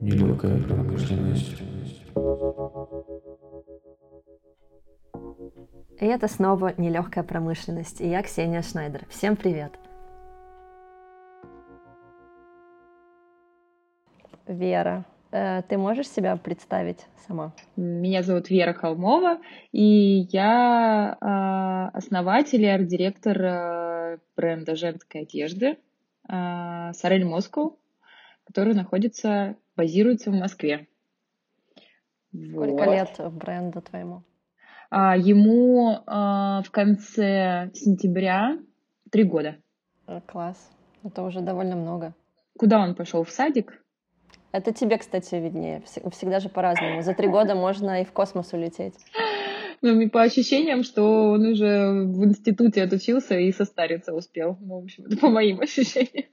Нелегкая 0.00 0.60
промышленность. 0.64 1.62
И 6.00 6.04
это 6.04 6.26
снова 6.26 6.74
«Нелегкая 6.76 7.22
промышленность» 7.22 8.00
и 8.00 8.08
я, 8.08 8.24
Ксения 8.24 8.62
Шнайдер. 8.62 9.06
Всем 9.08 9.36
привет! 9.36 9.78
Вера, 14.48 15.04
ты 15.68 15.78
можешь 15.78 16.08
себя 16.08 16.36
представить 16.36 17.06
сама? 17.26 17.52
Меня 17.76 18.22
зовут 18.22 18.50
Вера 18.50 18.72
Холмова, 18.72 19.40
и 19.72 20.26
я 20.30 21.16
э, 21.20 21.96
основатель 21.96 22.62
и 22.62 22.66
арт-директор 22.66 23.42
э, 23.42 24.18
бренда 24.36 24.76
женской 24.76 25.22
одежды 25.22 25.78
Сорель 26.26 27.26
Москва, 27.26 27.72
который 28.46 28.74
находится, 28.74 29.56
базируется 29.76 30.30
в 30.30 30.34
Москве. 30.34 30.86
Сколько 32.32 32.84
вот. 32.84 32.92
лет 32.92 33.20
бренду 33.32 33.82
твоему? 33.82 34.22
А, 34.90 35.16
ему 35.16 35.98
а, 36.06 36.62
в 36.62 36.70
конце 36.70 37.70
сентября 37.74 38.58
три 39.10 39.24
года. 39.24 39.56
Э, 40.06 40.20
класс. 40.26 40.70
Это 41.02 41.22
уже 41.22 41.40
довольно 41.40 41.76
много. 41.76 42.14
Куда 42.58 42.80
он 42.80 42.94
пошел? 42.94 43.24
В 43.24 43.30
садик? 43.30 43.83
Это 44.54 44.72
тебе, 44.72 44.98
кстати, 44.98 45.34
виднее. 45.34 45.82
Всегда 46.12 46.38
же 46.38 46.48
по-разному. 46.48 47.02
За 47.02 47.12
три 47.12 47.26
года 47.26 47.56
можно 47.56 48.02
и 48.02 48.04
в 48.04 48.12
космос 48.12 48.52
улететь. 48.52 48.94
Ну, 49.82 50.08
по 50.10 50.22
ощущениям, 50.22 50.84
что 50.84 51.32
он 51.32 51.44
уже 51.44 51.90
в 51.90 52.24
институте 52.24 52.84
отучился 52.84 53.36
и 53.36 53.50
состариться 53.50 54.14
успел. 54.14 54.56
Ну, 54.60 54.80
в 54.80 54.84
общем, 54.84 55.06
это 55.06 55.16
по 55.16 55.28
моим 55.28 55.60
ощущениям. 55.60 56.28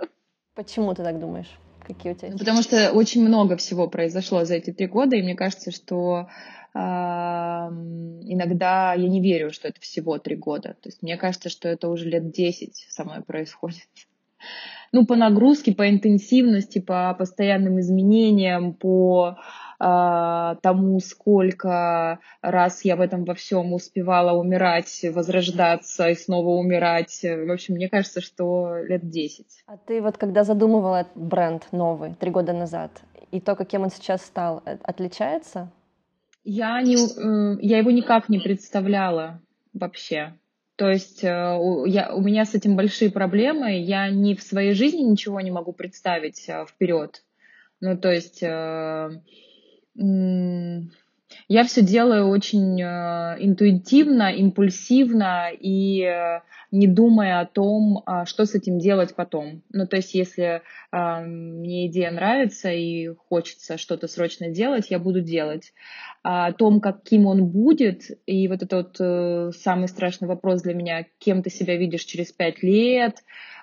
Почему 0.54 0.94
ты 0.94 1.04
так 1.04 1.20
думаешь? 1.20 1.50
Какие 1.80 2.12
у 2.12 2.16
тебя? 2.16 2.30
Ну, 2.34 2.38
потому 2.38 2.62
что 2.62 2.92
очень 2.92 3.28
много 3.28 3.58
всего 3.58 3.88
произошло 3.88 4.46
за 4.46 4.54
эти 4.54 4.72
три 4.72 4.86
года, 4.86 5.16
и 5.16 5.24
мне 5.24 5.34
кажется, 5.34 5.72
что 5.72 6.28
э, 6.76 6.78
иногда 6.78 8.94
я 8.94 9.10
не 9.10 9.20
верю, 9.20 9.52
что 9.52 9.68
это 9.68 9.82
всего 9.82 10.20
три 10.20 10.36
года. 10.36 10.76
То 10.80 10.90
есть 10.90 11.02
мне 11.02 11.18
кажется, 11.18 11.50
что 11.50 11.68
это 11.68 11.90
уже 11.90 12.08
лет 12.08 12.30
десять 12.30 12.86
со 12.88 13.04
мной 13.04 13.24
происходит. 13.24 13.88
Ну, 14.94 15.06
по 15.06 15.16
нагрузке, 15.16 15.74
по 15.74 15.90
интенсивности, 15.90 16.80
по 16.80 17.14
постоянным 17.14 17.80
изменениям, 17.80 18.74
по 18.74 19.38
а, 19.80 20.56
тому, 20.62 21.00
сколько 21.00 22.20
раз 22.42 22.86
я 22.86 22.96
в 22.96 23.02
этом 23.02 23.24
во 23.24 23.34
всем 23.34 23.74
успевала 23.74 24.38
умирать, 24.38 25.06
возрождаться 25.12 26.10
и 26.10 26.14
снова 26.16 26.50
умирать. 26.50 27.22
В 27.24 27.52
общем, 27.52 27.76
мне 27.76 27.90
кажется, 27.90 28.22
что 28.22 28.76
лет 28.84 29.10
10. 29.10 29.64
А 29.66 29.78
ты 29.78 30.02
вот 30.02 30.18
когда 30.18 30.44
задумывала 30.44 31.08
бренд 31.16 31.68
новый, 31.72 32.14
три 32.14 32.30
года 32.30 32.54
назад, 32.54 32.92
и 33.32 33.40
то, 33.40 33.56
каким 33.56 33.82
он 33.84 33.90
сейчас 33.90 34.22
стал, 34.22 34.62
э, 34.66 34.78
отличается? 34.84 35.72
Я, 36.44 36.82
не, 36.82 36.96
э, 36.96 37.58
я 37.62 37.80
его 37.80 37.90
никак 37.90 38.30
не 38.30 38.40
представляла 38.40 39.42
вообще. 39.74 40.34
То 40.82 40.90
есть 40.90 41.24
э, 41.24 41.28
я, 41.86 42.12
у 42.12 42.22
меня 42.22 42.44
с 42.44 42.56
этим 42.56 42.76
большие 42.76 43.12
проблемы. 43.12 43.80
Я 43.80 44.10
не 44.10 44.34
в 44.36 44.42
своей 44.42 44.74
жизни 44.74 45.02
ничего 45.02 45.40
не 45.40 45.52
могу 45.52 45.74
представить 45.74 46.50
вперед. 46.68 47.24
Ну, 47.82 47.96
то 48.00 48.12
есть 48.12 48.42
я 51.48 51.64
все 51.64 51.82
делаю 51.82 52.28
очень 52.28 52.82
э, 52.82 53.38
интуитивно, 53.40 54.32
импульсивно 54.34 55.50
и 55.52 56.04
э, 56.04 56.42
не 56.72 56.88
думая 56.88 57.42
о 57.42 57.46
том, 57.46 58.02
а, 58.06 58.26
что 58.26 58.46
с 58.46 58.56
этим 58.56 58.80
делать 58.80 59.14
потом. 59.16 59.62
Ну, 59.74 59.86
то 59.86 59.98
есть, 59.98 60.14
если 60.14 60.62
а, 60.92 61.22
мне 61.22 61.88
идея 61.88 62.12
нравится 62.12 62.72
и 62.72 63.10
хочется 63.30 63.78
что-то 63.78 64.08
срочно 64.08 64.50
делать, 64.50 64.90
я 64.90 64.98
буду 64.98 65.20
делать. 65.22 65.74
А 66.24 66.48
о 66.48 66.54
том, 66.54 66.80
каким 66.80 67.26
он 67.26 67.48
будет, 67.48 68.04
и 68.26 68.48
вот 68.48 68.64
это 68.64 68.78
вот 68.78 68.96
э, 69.00 69.52
самый 69.54 69.90
страшный 69.90 70.30
вопрос 70.30 70.62
для 70.62 70.74
меня, 70.74 71.06
кем 71.20 71.44
ты 71.44 71.50
себя 71.50 71.76
видишь 71.76 72.06
через 72.06 72.32
пять 72.32 72.64
лет, 72.64 73.18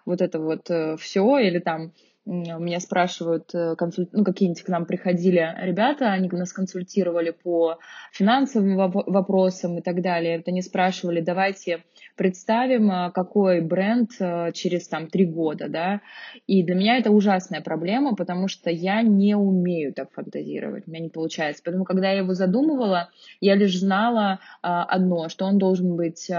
вот 0.04 0.20
это 0.20 0.38
вот 0.38 0.70
все, 0.98 1.38
или 1.38 1.58
там 1.58 1.92
меня 2.28 2.78
спрашивают, 2.80 3.54
э, 3.54 3.74
консуль... 3.76 4.06
ну, 4.12 4.22
какие-нибудь 4.22 4.62
к 4.62 4.68
нам 4.68 4.84
приходили 4.84 5.54
ребята, 5.62 6.12
они 6.12 6.28
нас 6.28 6.52
консультировали 6.52 7.30
по 7.30 7.78
финансовым 8.12 8.76
вопросам 8.76 9.78
и 9.78 9.82
так 9.82 10.02
далее. 10.02 10.36
Это 10.36 10.50
они 10.50 10.60
спрашивали, 10.60 11.20
давайте 11.20 11.84
представим, 12.16 12.90
э, 12.90 13.10
какой 13.12 13.62
бренд 13.62 14.10
э, 14.20 14.52
через 14.52 14.88
там 14.88 15.08
три 15.08 15.24
года, 15.24 15.68
да. 15.68 16.02
И 16.46 16.62
для 16.62 16.74
меня 16.74 16.98
это 16.98 17.10
ужасная 17.10 17.62
проблема, 17.62 18.14
потому 18.14 18.48
что 18.48 18.70
я 18.70 19.00
не 19.00 19.34
умею 19.34 19.94
так 19.94 20.12
фантазировать, 20.12 20.86
у 20.86 20.90
меня 20.90 21.04
не 21.04 21.10
получается. 21.10 21.62
Поэтому, 21.64 21.84
когда 21.84 22.10
я 22.10 22.18
его 22.18 22.34
задумывала, 22.34 23.10
я 23.40 23.54
лишь 23.54 23.78
знала 23.78 24.40
одно, 24.60 25.28
что 25.28 25.46
он 25.46 25.58
должен 25.58 25.96
быть 25.96 26.30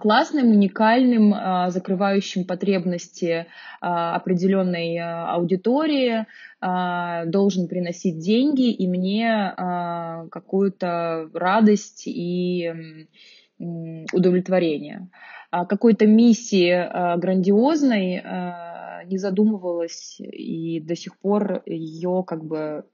классным, 0.00 0.50
уникальным, 0.50 1.32
а, 1.34 1.70
закрывающим 1.70 2.44
потребности 2.44 3.46
а, 3.80 4.16
определенной 4.16 4.98
аудитории, 4.98 6.26
должен 6.60 7.68
приносить 7.68 8.18
деньги 8.18 8.70
и 8.70 8.86
мне 8.86 9.54
какую-то 9.56 11.30
радость 11.32 12.02
и 12.06 12.70
удовлетворение. 13.58 15.08
Какой-то 15.50 16.06
миссии 16.06 17.16
грандиозной 17.18 18.22
не 19.06 19.16
задумывалась 19.16 20.20
и 20.20 20.80
до 20.80 20.94
сих 20.94 21.18
пор 21.18 21.62
ее 21.64 22.24
как 22.26 22.44
бы 22.44 22.84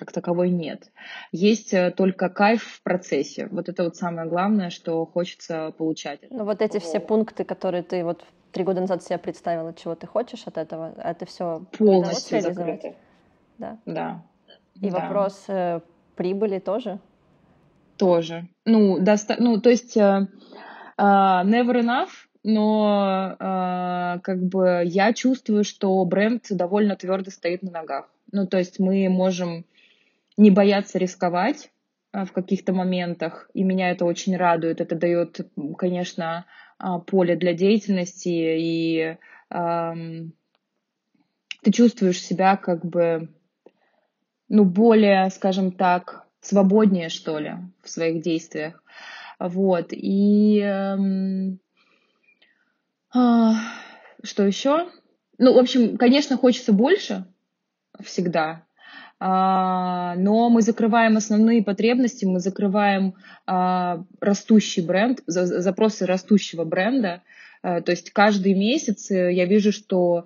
как 0.00 0.12
таковой 0.12 0.48
нет. 0.48 0.90
Есть 1.30 1.74
э, 1.74 1.90
только 1.90 2.30
кайф 2.30 2.62
в 2.64 2.82
процессе. 2.82 3.48
Вот 3.50 3.68
это 3.68 3.84
вот 3.84 3.96
самое 3.96 4.26
главное, 4.26 4.70
что 4.70 5.04
хочется 5.04 5.72
получать. 5.76 6.20
Ну 6.30 6.44
вот 6.44 6.62
эти 6.62 6.78
все 6.78 7.00
пункты, 7.00 7.44
которые 7.44 7.82
ты 7.82 8.02
вот 8.02 8.24
три 8.50 8.64
года 8.64 8.80
назад 8.80 9.04
себе 9.04 9.18
представила, 9.18 9.74
чего 9.74 9.94
ты 9.94 10.06
хочешь 10.06 10.42
от 10.46 10.56
этого, 10.56 10.94
это 10.96 11.26
все 11.26 11.66
полностью 11.76 12.40
закрыто. 12.40 12.94
Да. 13.58 13.78
Да. 13.84 14.24
И 14.80 14.90
да. 14.90 15.00
вопрос 15.00 15.44
э, 15.48 15.80
прибыли 16.16 16.60
тоже. 16.60 16.98
Тоже. 17.98 18.48
Ну, 18.64 18.98
доста... 18.98 19.36
ну 19.38 19.60
то 19.60 19.68
есть 19.68 19.98
uh, 19.98 20.26
never 20.96 21.74
enough, 21.74 22.08
но 22.42 23.36
uh, 23.38 24.20
как 24.20 24.42
бы 24.42 24.82
я 24.86 25.12
чувствую, 25.12 25.64
что 25.64 26.02
бренд 26.06 26.46
довольно 26.48 26.96
твердо 26.96 27.30
стоит 27.30 27.62
на 27.62 27.70
ногах. 27.70 28.08
Ну, 28.32 28.46
то 28.46 28.58
есть 28.58 28.78
мы 28.78 29.08
можем 29.08 29.66
не 30.40 30.50
бояться 30.50 30.98
рисковать 30.98 31.70
а, 32.12 32.24
в 32.24 32.32
каких-то 32.32 32.72
моментах, 32.72 33.50
и 33.52 33.62
меня 33.62 33.90
это 33.90 34.06
очень 34.06 34.36
радует. 34.36 34.80
Это 34.80 34.96
дает, 34.96 35.40
конечно, 35.76 36.46
а, 36.78 36.98
поле 36.98 37.36
для 37.36 37.52
деятельности, 37.52 38.28
и 38.28 39.18
эм, 39.50 40.32
ты 41.62 41.70
чувствуешь 41.70 42.22
себя 42.22 42.56
как 42.56 42.86
бы, 42.86 43.28
ну, 44.48 44.64
более, 44.64 45.28
скажем 45.28 45.72
так, 45.72 46.26
свободнее, 46.40 47.10
что 47.10 47.38
ли, 47.38 47.56
в 47.82 47.90
своих 47.90 48.22
действиях. 48.22 48.82
Вот, 49.38 49.88
и 49.92 50.58
эм, 50.58 51.60
э, 53.14 53.50
что 54.22 54.46
еще? 54.46 54.88
Ну, 55.36 55.52
в 55.52 55.58
общем, 55.58 55.98
конечно, 55.98 56.38
хочется 56.38 56.72
больше 56.72 57.26
всегда, 58.02 58.64
но 59.20 60.48
мы 60.48 60.62
закрываем 60.62 61.18
основные 61.18 61.62
потребности, 61.62 62.24
мы 62.24 62.40
закрываем 62.40 63.14
а, 63.46 64.02
растущий 64.18 64.82
бренд, 64.82 65.20
запросы 65.26 66.06
растущего 66.06 66.64
бренда. 66.64 67.22
А, 67.62 67.82
то 67.82 67.90
есть 67.92 68.12
каждый 68.12 68.54
месяц 68.54 69.10
э, 69.10 69.32
я 69.34 69.44
вижу, 69.44 69.72
что 69.72 70.24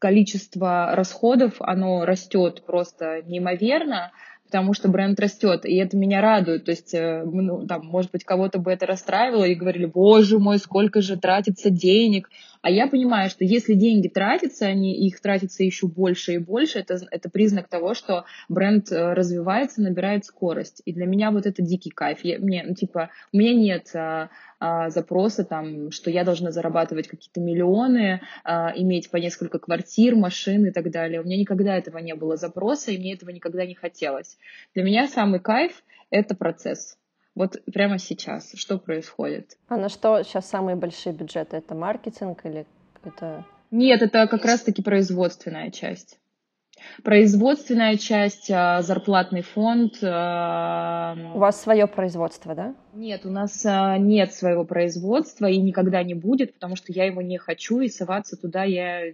количество 0.00 0.96
расходов, 0.96 1.54
оно 1.60 2.04
растет 2.04 2.64
просто 2.66 3.22
неимоверно, 3.24 4.10
потому 4.46 4.74
что 4.74 4.88
бренд 4.88 5.20
растет, 5.20 5.64
и 5.64 5.76
это 5.76 5.96
меня 5.96 6.20
радует. 6.20 6.64
То 6.64 6.72
есть, 6.72 6.92
ну, 6.92 7.66
там, 7.68 7.86
может 7.86 8.10
быть, 8.10 8.24
кого-то 8.24 8.58
бы 8.58 8.72
это 8.72 8.84
расстраивало 8.84 9.44
и 9.44 9.54
говорили, 9.54 9.84
боже 9.84 10.40
мой, 10.40 10.58
сколько 10.58 11.00
же 11.00 11.16
тратится 11.16 11.70
денег. 11.70 12.28
А 12.62 12.70
я 12.70 12.86
понимаю, 12.86 13.28
что 13.28 13.44
если 13.44 13.74
деньги 13.74 14.06
тратятся, 14.06 14.66
они 14.66 14.94
их 15.06 15.20
тратятся 15.20 15.64
еще 15.64 15.88
больше 15.88 16.34
и 16.34 16.38
больше, 16.38 16.78
это, 16.78 17.00
это 17.10 17.28
признак 17.28 17.68
того, 17.68 17.92
что 17.94 18.24
бренд 18.48 18.90
э, 18.92 19.12
развивается, 19.14 19.82
набирает 19.82 20.24
скорость. 20.24 20.80
И 20.84 20.92
для 20.92 21.06
меня 21.06 21.32
вот 21.32 21.44
это 21.44 21.60
дикий 21.60 21.90
кайф. 21.90 22.20
Я, 22.22 22.38
мне, 22.38 22.62
ну, 22.64 22.74
типа, 22.74 23.10
у 23.32 23.36
меня 23.36 23.52
нет 23.52 23.90
а, 23.94 24.30
а, 24.60 24.90
запроса, 24.90 25.44
там, 25.44 25.90
что 25.90 26.08
я 26.08 26.22
должна 26.22 26.52
зарабатывать 26.52 27.08
какие-то 27.08 27.40
миллионы, 27.40 28.20
а, 28.44 28.72
иметь 28.76 29.10
по 29.10 29.16
несколько 29.16 29.58
квартир, 29.58 30.14
машин 30.14 30.64
и 30.64 30.70
так 30.70 30.88
далее. 30.92 31.20
У 31.20 31.24
меня 31.24 31.36
никогда 31.36 31.76
этого 31.76 31.98
не 31.98 32.14
было 32.14 32.36
запроса, 32.36 32.92
и 32.92 32.98
мне 32.98 33.14
этого 33.14 33.30
никогда 33.30 33.66
не 33.66 33.74
хотелось. 33.74 34.38
Для 34.72 34.84
меня 34.84 35.08
самый 35.08 35.40
кайф 35.40 35.82
это 36.10 36.36
процесс. 36.36 36.96
Вот 37.34 37.56
прямо 37.72 37.98
сейчас, 37.98 38.52
что 38.54 38.78
происходит? 38.78 39.56
А 39.68 39.76
на 39.76 39.88
что 39.88 40.22
сейчас 40.22 40.48
самые 40.48 40.76
большие 40.76 41.14
бюджеты? 41.14 41.56
Это 41.56 41.74
маркетинг 41.74 42.44
или 42.44 42.66
это... 43.02 43.46
Нет, 43.70 44.02
это 44.02 44.26
как 44.26 44.44
раз-таки 44.44 44.82
производственная 44.82 45.70
часть. 45.70 46.18
Производственная 47.02 47.96
часть, 47.96 48.50
а, 48.50 48.82
зарплатный 48.82 49.42
фонд. 49.42 49.94
А, 50.02 51.16
у 51.34 51.38
вас 51.38 51.60
свое 51.60 51.86
производство, 51.86 52.54
да? 52.54 52.74
Нет, 52.94 53.24
у 53.24 53.30
нас 53.30 53.64
а, 53.66 53.98
нет 53.98 54.32
своего 54.32 54.64
производства 54.64 55.46
и 55.46 55.58
никогда 55.58 56.02
не 56.02 56.14
будет, 56.14 56.54
потому 56.54 56.76
что 56.76 56.92
я 56.92 57.04
его 57.04 57.22
не 57.22 57.38
хочу, 57.38 57.80
и 57.80 57.88
соваться 57.88 58.36
туда 58.36 58.64
я 58.64 59.12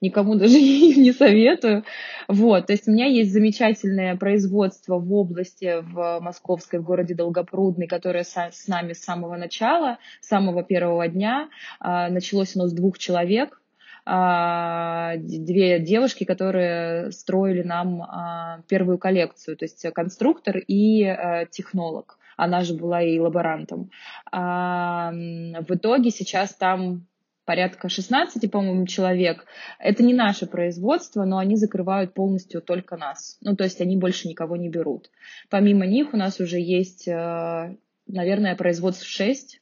никому 0.00 0.34
даже 0.36 0.54
не 0.60 1.12
советую. 1.12 1.84
Вот, 2.28 2.66
то 2.66 2.72
есть 2.72 2.86
у 2.86 2.92
меня 2.92 3.06
есть 3.06 3.32
замечательное 3.32 4.16
производство 4.16 4.98
в 4.98 5.12
области, 5.12 5.80
в 5.80 6.20
Московской, 6.20 6.80
в 6.80 6.84
городе 6.84 7.14
Долгопрудный, 7.14 7.86
которое 7.86 8.24
с 8.24 8.68
нами 8.68 8.92
с 8.92 9.02
самого 9.02 9.36
начала, 9.36 9.98
с 10.20 10.28
самого 10.28 10.62
первого 10.62 11.08
дня. 11.08 11.48
Началось 11.80 12.54
оно 12.56 12.68
с 12.68 12.72
двух 12.72 12.98
человек, 12.98 13.60
две 14.06 15.80
девушки, 15.80 16.24
которые 16.24 17.10
строили 17.10 17.62
нам 17.62 18.02
а, 18.02 18.60
первую 18.68 18.98
коллекцию, 18.98 19.56
то 19.56 19.64
есть 19.64 19.84
конструктор 19.92 20.58
и 20.58 21.02
э, 21.02 21.46
технолог. 21.50 22.18
Она 22.36 22.62
же 22.62 22.74
была 22.74 23.02
и 23.02 23.18
лаборантом. 23.18 23.90
А, 24.30 25.10
в 25.10 25.74
итоге 25.74 26.10
сейчас 26.10 26.54
там 26.54 27.06
порядка 27.44 27.88
16, 27.88 28.48
по-моему, 28.48 28.86
человек. 28.86 29.44
Это 29.80 30.04
не 30.04 30.14
наше 30.14 30.46
производство, 30.46 31.24
но 31.24 31.38
они 31.38 31.56
закрывают 31.56 32.14
полностью 32.14 32.62
только 32.62 32.96
нас. 32.96 33.38
Ну, 33.40 33.56
то 33.56 33.64
есть 33.64 33.80
они 33.80 33.96
больше 33.96 34.28
никого 34.28 34.56
не 34.56 34.68
берут. 34.68 35.10
Помимо 35.50 35.84
них 35.84 36.14
у 36.14 36.16
нас 36.16 36.38
уже 36.38 36.60
есть, 36.60 37.08
наверное, 37.08 38.54
производств 38.54 39.06
6, 39.06 39.60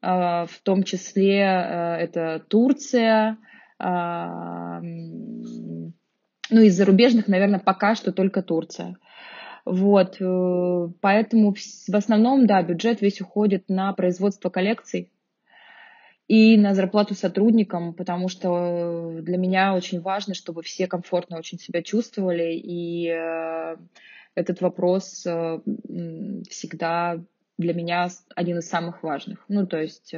э, 0.00 0.06
в 0.06 0.60
том 0.62 0.84
числе 0.84 1.40
это 1.40 2.42
Турция, 2.48 3.36
ну, 6.50 6.60
из 6.60 6.76
зарубежных, 6.76 7.28
наверное, 7.28 7.58
пока 7.58 7.94
что 7.94 8.12
только 8.12 8.42
Турция. 8.42 8.96
Вот, 9.64 10.20
э, 10.20 10.88
поэтому 11.00 11.54
в 11.54 11.94
основном, 11.94 12.46
да, 12.46 12.62
бюджет 12.62 13.00
весь 13.00 13.20
уходит 13.20 13.68
на 13.68 13.92
производство 13.94 14.50
коллекций 14.50 15.10
и 16.28 16.56
на 16.58 16.74
зарплату 16.74 17.14
сотрудникам, 17.14 17.94
потому 17.94 18.28
что 18.28 19.20
для 19.22 19.38
меня 19.38 19.74
очень 19.74 20.00
важно, 20.00 20.34
чтобы 20.34 20.62
все 20.62 20.86
комфортно 20.86 21.38
очень 21.38 21.58
себя 21.58 21.82
чувствовали, 21.82 22.54
и 22.54 23.08
э, 23.08 23.76
этот 24.34 24.60
вопрос 24.60 25.24
э, 25.26 25.60
всегда 26.50 27.22
для 27.58 27.74
меня 27.74 28.08
один 28.34 28.58
из 28.58 28.68
самых 28.68 29.02
важных. 29.02 29.44
Ну, 29.48 29.66
то 29.66 29.80
есть, 29.80 30.14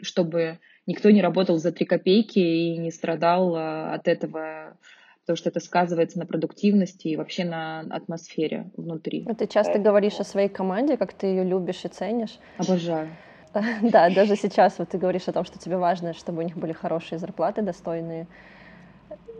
чтобы 0.00 0.58
никто 0.86 1.10
не 1.10 1.22
работал 1.22 1.58
за 1.58 1.72
три 1.72 1.84
копейки 1.86 2.38
и 2.38 2.78
не 2.78 2.90
страдал 2.90 3.56
э, 3.56 3.94
от 3.94 4.08
этого, 4.08 4.76
потому 5.22 5.36
что 5.36 5.48
это 5.48 5.60
сказывается 5.60 6.18
на 6.18 6.26
продуктивности 6.26 7.08
и 7.08 7.16
вообще 7.16 7.44
на 7.44 7.80
атмосфере 7.80 8.70
внутри. 8.76 9.24
Ну, 9.26 9.34
ты 9.34 9.46
часто 9.46 9.72
Поэтому... 9.72 9.84
говоришь 9.84 10.20
о 10.20 10.24
своей 10.24 10.48
команде, 10.48 10.96
как 10.96 11.12
ты 11.12 11.26
ее 11.26 11.44
любишь 11.44 11.84
и 11.84 11.88
ценишь. 11.88 12.38
Обожаю. 12.58 13.08
Да, 13.82 14.10
даже 14.10 14.36
сейчас 14.36 14.78
вот 14.78 14.90
ты 14.90 14.98
говоришь 14.98 15.28
о 15.28 15.32
том, 15.32 15.44
что 15.44 15.58
тебе 15.58 15.78
важно, 15.78 16.12
чтобы 16.12 16.40
у 16.40 16.42
них 16.42 16.58
были 16.58 16.72
хорошие 16.72 17.18
зарплаты, 17.18 17.62
достойные. 17.62 18.26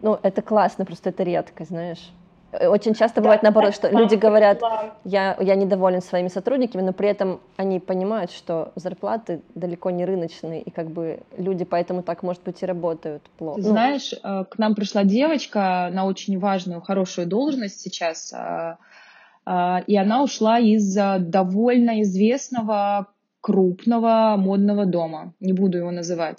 Ну, 0.00 0.18
это 0.22 0.40
классно, 0.40 0.86
просто 0.86 1.10
это 1.10 1.22
редко, 1.22 1.64
знаешь. 1.64 2.10
Э, 2.58 2.68
очень 2.68 2.94
часто 2.94 3.20
бывает 3.20 3.40
да, 3.42 3.48
наоборот, 3.48 3.74
что 3.74 3.88
люди 3.88 4.14
говорят, 4.14 4.60
я, 5.04 5.36
я 5.40 5.54
недоволен 5.54 6.02
своими 6.02 6.28
сотрудниками, 6.28 6.82
но 6.82 6.92
при 6.92 7.08
этом 7.08 7.40
они 7.56 7.80
понимают, 7.80 8.30
что 8.30 8.72
зарплаты 8.76 9.40
далеко 9.54 9.90
не 9.90 10.04
рыночные, 10.04 10.62
и 10.62 10.70
как 10.70 10.90
бы 10.90 11.20
люди 11.36 11.64
поэтому 11.64 12.02
так, 12.02 12.22
может 12.22 12.42
быть, 12.42 12.62
и 12.62 12.66
работают 12.66 13.22
плохо. 13.38 13.60
Ну, 13.60 13.68
знаешь, 13.68 14.12
э, 14.12 14.44
к 14.48 14.58
нам 14.58 14.74
пришла 14.74 15.04
девочка 15.04 15.90
на 15.92 16.06
очень 16.06 16.38
важную, 16.38 16.80
хорошую 16.80 17.26
должность 17.26 17.80
сейчас, 17.80 18.32
э, 18.32 18.76
и 19.86 19.96
она 19.96 20.22
ушла 20.22 20.58
из 20.58 20.92
довольно 20.94 22.02
известного 22.02 23.06
крупного 23.40 24.34
модного 24.36 24.86
дома, 24.86 25.32
не 25.38 25.52
буду 25.52 25.78
его 25.78 25.92
называть. 25.92 26.38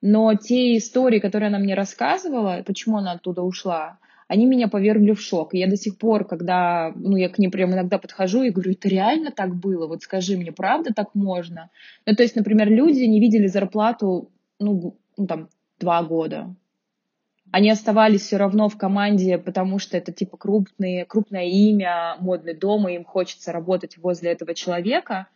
Но 0.00 0.32
те 0.34 0.76
истории, 0.76 1.18
которые 1.18 1.48
она 1.48 1.58
мне 1.58 1.74
рассказывала, 1.74 2.62
почему 2.64 2.98
она 2.98 3.12
оттуда 3.12 3.42
ушла, 3.42 3.98
они 4.28 4.44
меня 4.44 4.68
повергли 4.68 5.12
в 5.12 5.20
шок. 5.20 5.54
И 5.54 5.58
я 5.58 5.66
до 5.66 5.76
сих 5.76 5.96
пор, 5.96 6.26
когда, 6.26 6.92
ну, 6.94 7.16
я 7.16 7.30
к 7.30 7.38
ним 7.38 7.50
прям 7.50 7.72
иногда 7.72 7.98
подхожу 7.98 8.42
и 8.42 8.50
говорю, 8.50 8.72
это 8.72 8.88
реально 8.88 9.32
так 9.32 9.56
было? 9.56 9.86
Вот 9.86 10.02
скажи 10.02 10.36
мне, 10.36 10.52
правда 10.52 10.92
так 10.94 11.14
можно? 11.14 11.70
Ну, 12.04 12.14
то 12.14 12.22
есть, 12.22 12.36
например, 12.36 12.70
люди 12.70 13.00
не 13.04 13.20
видели 13.20 13.46
зарплату, 13.46 14.30
ну, 14.58 14.96
ну 15.16 15.26
там, 15.26 15.48
два 15.80 16.02
года. 16.02 16.54
Они 17.50 17.70
оставались 17.70 18.20
все 18.20 18.36
равно 18.36 18.68
в 18.68 18.76
команде, 18.76 19.38
потому 19.38 19.78
что 19.78 19.96
это 19.96 20.12
типа 20.12 20.36
крупные, 20.36 21.06
крупное 21.06 21.46
имя, 21.46 22.16
модный 22.20 22.54
дом, 22.54 22.86
и 22.86 22.96
им 22.96 23.04
хочется 23.04 23.52
работать 23.52 23.96
возле 23.96 24.30
этого 24.30 24.54
человека. 24.54 25.28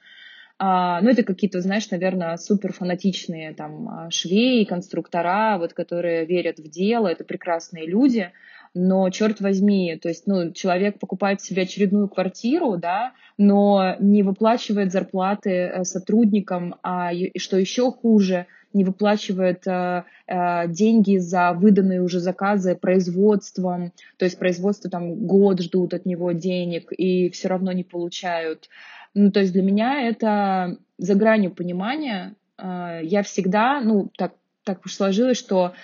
А, 0.58 1.00
ну, 1.00 1.08
это 1.08 1.22
какие-то, 1.22 1.62
знаешь, 1.62 1.90
наверное, 1.90 2.36
супер 2.36 2.74
фанатичные 2.74 3.54
там 3.54 3.88
а, 3.88 4.10
швеи, 4.10 4.64
конструктора, 4.64 5.56
вот, 5.58 5.72
которые 5.72 6.26
верят 6.26 6.58
в 6.58 6.68
дело, 6.68 7.08
это 7.08 7.24
прекрасные 7.24 7.86
люди 7.86 8.30
но 8.74 9.10
черт 9.10 9.40
возьми, 9.40 9.98
то 10.00 10.08
есть, 10.08 10.26
ну, 10.26 10.52
человек 10.52 10.98
покупает 10.98 11.40
себе 11.40 11.62
очередную 11.62 12.08
квартиру, 12.08 12.76
да, 12.78 13.12
но 13.36 13.96
не 14.00 14.22
выплачивает 14.22 14.92
зарплаты 14.92 15.50
э, 15.50 15.84
сотрудникам, 15.84 16.76
а 16.82 17.12
и 17.12 17.38
что 17.38 17.58
еще 17.58 17.90
хуже, 17.90 18.46
не 18.72 18.84
выплачивает 18.84 19.66
э, 19.66 20.04
э, 20.26 20.68
деньги 20.68 21.18
за 21.18 21.52
выданные 21.52 22.00
уже 22.00 22.20
заказы 22.20 22.74
производством, 22.74 23.92
то 24.16 24.24
есть 24.24 24.38
производство 24.38 24.90
там 24.90 25.26
год 25.26 25.60
ждут 25.60 25.92
от 25.92 26.06
него 26.06 26.32
денег 26.32 26.92
и 26.92 27.28
все 27.30 27.48
равно 27.48 27.72
не 27.72 27.84
получают. 27.84 28.68
Ну, 29.14 29.30
то 29.30 29.40
есть 29.40 29.52
для 29.52 29.62
меня 29.62 30.08
это 30.08 30.78
за 30.96 31.14
гранью 31.14 31.50
понимания. 31.50 32.34
Э, 32.56 33.00
я 33.02 33.22
всегда, 33.22 33.80
ну, 33.80 34.10
так 34.16 34.32
так 34.64 34.84
уж 34.84 34.94
сложилось, 34.94 35.38
что 35.38 35.74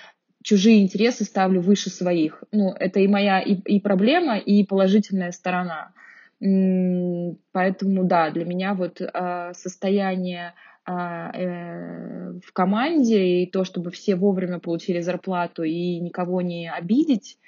чужие 0.42 0.82
интересы 0.82 1.24
ставлю 1.24 1.60
выше 1.60 1.90
своих. 1.90 2.44
Ну, 2.52 2.72
это 2.72 3.00
и 3.00 3.08
моя 3.08 3.40
и, 3.40 3.54
и 3.54 3.80
проблема, 3.80 4.38
и 4.38 4.64
положительная 4.64 5.32
сторона. 5.32 5.92
Поэтому, 6.40 8.04
да, 8.04 8.30
для 8.30 8.44
меня 8.44 8.74
вот 8.74 9.00
а, 9.00 9.52
состояние 9.54 10.54
а, 10.84 11.32
э, 11.34 12.38
в 12.44 12.52
команде 12.52 13.42
и 13.42 13.50
то, 13.50 13.64
чтобы 13.64 13.90
все 13.90 14.14
вовремя 14.14 14.60
получили 14.60 15.00
зарплату 15.00 15.64
и 15.64 15.98
никого 15.98 16.40
не 16.40 16.70
обидеть, 16.70 17.38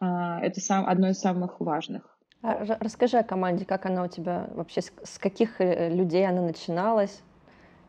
а, 0.00 0.40
это 0.42 0.60
сам, 0.60 0.86
одно 0.86 1.10
из 1.10 1.18
самых 1.18 1.60
важных. 1.60 2.02
Расскажи 2.42 3.18
о 3.18 3.22
команде, 3.22 3.64
как 3.64 3.86
она 3.86 4.02
у 4.02 4.08
тебя 4.08 4.48
вообще, 4.54 4.80
с 4.80 5.18
каких 5.18 5.60
э, 5.60 5.94
людей 5.94 6.26
она 6.26 6.42
начиналась, 6.42 7.22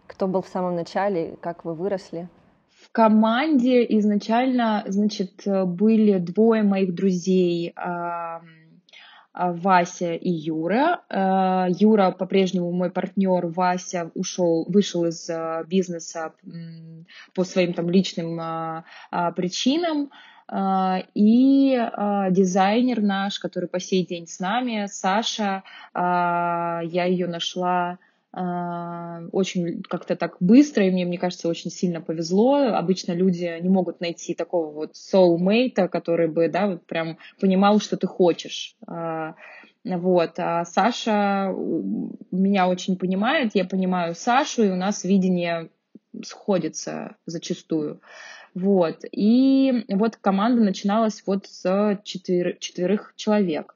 кто 0.07 0.27
был 0.27 0.41
в 0.41 0.47
самом 0.47 0.75
начале, 0.75 1.37
как 1.41 1.65
вы 1.65 1.73
выросли? 1.73 2.29
Команде 2.91 3.85
изначально, 3.99 4.83
значит, 4.85 5.43
были 5.45 6.17
двое 6.17 6.63
моих 6.63 6.93
друзей, 6.93 7.73
а, 9.33 9.53
Вася 9.53 10.13
и 10.13 10.29
Юра. 10.29 11.01
А, 11.09 11.67
Юра 11.69 12.11
по-прежнему 12.11 12.71
мой 12.71 12.91
партнер, 12.91 13.47
Вася 13.47 14.11
ушел, 14.13 14.65
вышел 14.67 15.05
из 15.05 15.29
а, 15.29 15.63
бизнеса 15.63 16.33
по 17.33 17.45
своим 17.45 17.73
там 17.73 17.89
личным 17.89 18.41
причинам. 19.35 20.11
И 20.53 21.89
дизайнер 22.31 23.01
наш, 23.01 23.39
который 23.39 23.69
по 23.69 23.79
сей 23.79 24.05
день 24.05 24.27
с 24.27 24.41
нами, 24.41 24.85
Саша, 24.89 25.63
я 25.95 27.05
ее 27.05 27.27
нашла 27.27 27.99
очень 28.33 29.83
как-то 29.83 30.15
так 30.15 30.37
быстро, 30.39 30.85
и 30.85 30.91
мне, 30.91 31.05
мне 31.05 31.17
кажется, 31.17 31.49
очень 31.49 31.69
сильно 31.69 31.99
повезло. 31.99 32.67
Обычно 32.73 33.11
люди 33.11 33.59
не 33.61 33.67
могут 33.67 33.99
найти 33.99 34.33
такого 34.33 34.71
вот 34.71 34.93
soulmate, 34.93 35.89
который 35.89 36.29
бы, 36.29 36.47
да, 36.47 36.67
вот 36.67 36.85
прям 36.85 37.17
понимал, 37.41 37.79
что 37.79 37.97
ты 37.97 38.07
хочешь. 38.07 38.77
А, 38.87 39.35
вот. 39.83 40.33
А 40.37 40.63
Саша 40.63 41.53
меня 42.31 42.69
очень 42.69 42.97
понимает, 42.97 43.51
я 43.53 43.65
понимаю 43.65 44.15
Сашу, 44.15 44.63
и 44.63 44.69
у 44.69 44.75
нас 44.75 45.03
видение 45.03 45.69
сходится 46.23 47.17
зачастую. 47.25 47.99
Вот. 48.53 49.03
И 49.11 49.85
вот 49.89 50.15
команда 50.17 50.61
начиналась 50.61 51.23
вот 51.25 51.47
с 51.47 51.99
четвер... 52.03 52.57
четверых 52.59 53.13
человек. 53.15 53.75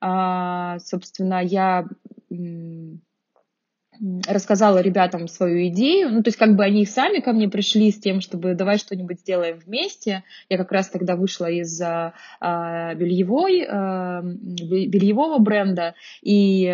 А, 0.00 0.78
собственно, 0.80 1.42
я 1.42 1.86
рассказала 4.26 4.78
ребятам 4.78 5.28
свою 5.28 5.68
идею. 5.68 6.10
Ну, 6.10 6.22
то 6.22 6.28
есть, 6.28 6.38
как 6.38 6.56
бы 6.56 6.64
они 6.64 6.84
сами 6.86 7.20
ко 7.20 7.32
мне 7.32 7.48
пришли 7.48 7.90
с 7.90 7.98
тем, 7.98 8.20
чтобы 8.20 8.54
давай 8.54 8.78
что-нибудь 8.78 9.20
сделаем 9.20 9.58
вместе. 9.58 10.24
Я 10.48 10.58
как 10.58 10.72
раз 10.72 10.88
тогда 10.88 11.16
вышла 11.16 11.46
из 11.46 11.80
а 11.80 12.94
бельевой, 12.94 13.66
а, 13.68 14.22
бельевого 14.22 15.38
бренда 15.38 15.94
и 16.22 16.66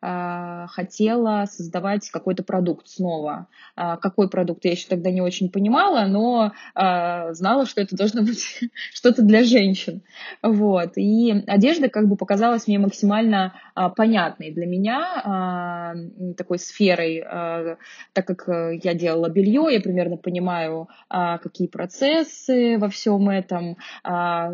а, 0.00 0.66
хотела 0.68 1.46
создавать 1.46 2.08
какой-то 2.10 2.42
продукт 2.42 2.88
снова. 2.88 3.48
А, 3.76 3.96
какой 3.96 4.28
продукт, 4.28 4.64
я 4.64 4.72
еще 4.72 4.88
тогда 4.88 5.10
не 5.10 5.20
очень 5.20 5.50
понимала, 5.50 6.06
но 6.06 6.52
а, 6.74 7.32
знала, 7.34 7.66
что 7.66 7.80
это 7.80 7.96
должно 7.96 8.22
быть 8.22 8.60
что-то 8.92 9.22
для 9.22 9.44
женщин. 9.44 10.02
Вот. 10.42 10.92
И 10.96 11.44
одежда 11.46 11.88
как 11.88 12.08
бы 12.08 12.16
показалась 12.16 12.66
мне 12.66 12.78
максимально 12.78 13.54
а, 13.74 13.88
понятной 13.88 14.50
для 14.50 14.66
меня, 14.66 15.22
а, 15.24 15.94
такой 16.36 16.57
такой 16.58 16.66
сферой, 16.66 17.24
а, 17.24 17.76
так 18.12 18.26
как 18.26 18.48
э, 18.48 18.78
я 18.82 18.94
делала 18.94 19.28
белье, 19.28 19.68
я 19.70 19.80
примерно 19.80 20.16
понимаю, 20.16 20.88
а, 21.08 21.38
какие 21.38 21.68
процессы 21.68 22.78
во 22.78 22.88
всем 22.88 23.28
этом, 23.28 23.76
а, 24.02 24.50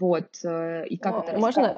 вот, 0.00 0.28
э, 0.44 0.86
и 0.86 0.96
как 0.96 1.28
это 1.28 1.38
Можно? 1.38 1.76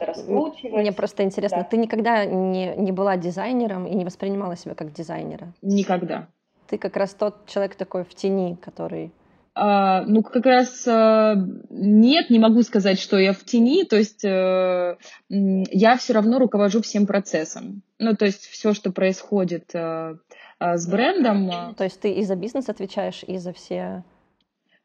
Мне 0.63 0.93
просто 0.93 1.23
интересно, 1.23 1.59
да. 1.59 1.65
ты 1.65 1.77
никогда 1.77 2.25
не, 2.25 2.75
не 2.77 2.93
была 2.93 3.17
дизайнером 3.17 3.87
и 3.87 3.95
не 3.95 4.05
воспринимала 4.05 4.57
себя 4.57 4.75
как 4.75 4.93
дизайнера? 4.93 5.53
Никогда. 5.63 6.27
Ты 6.69 6.79
как 6.79 6.97
раз 6.97 7.15
тот 7.15 7.47
человек 7.47 7.75
такой 7.75 8.05
в 8.05 8.15
тени, 8.15 8.57
который 8.57 9.11
Uh, 9.55 10.05
ну, 10.07 10.23
как 10.23 10.47
раз 10.47 10.87
uh, 10.87 11.35
нет, 11.69 12.31
не 12.31 12.39
могу 12.39 12.63
сказать, 12.63 12.99
что 12.99 13.19
я 13.19 13.35
в 13.35 13.45
тени, 13.45 13.85
то 13.85 13.97
есть 13.97 14.25
uh, 14.25 14.97
я 15.29 15.97
все 15.99 16.15
равно 16.15 16.39
руковожу 16.39 16.81
всем 16.81 17.07
процессом. 17.07 17.83
Ну, 17.99 18.17
то 18.17 18.25
есть 18.25 18.47
все, 18.47 18.73
что 18.73 18.93
происходит 18.93 19.71
с 19.75 20.87
брендом. 20.87 21.75
То 21.77 21.85
есть 21.85 22.01
ты 22.01 22.13
и 22.13 22.25
за 22.25 22.35
бизнес 22.35 22.71
отвечаешь, 22.71 23.25
и 23.27 23.37
за 23.37 23.53
все 23.53 24.05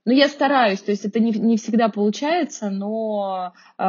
ну, 0.07 0.13
я 0.13 0.29
стараюсь, 0.29 0.79
то 0.79 0.91
есть 0.91 1.03
это 1.03 1.19
не, 1.19 1.31
не 1.31 1.57
всегда 1.57 1.89
получается, 1.89 2.69
но 2.69 3.51
э, 3.77 3.83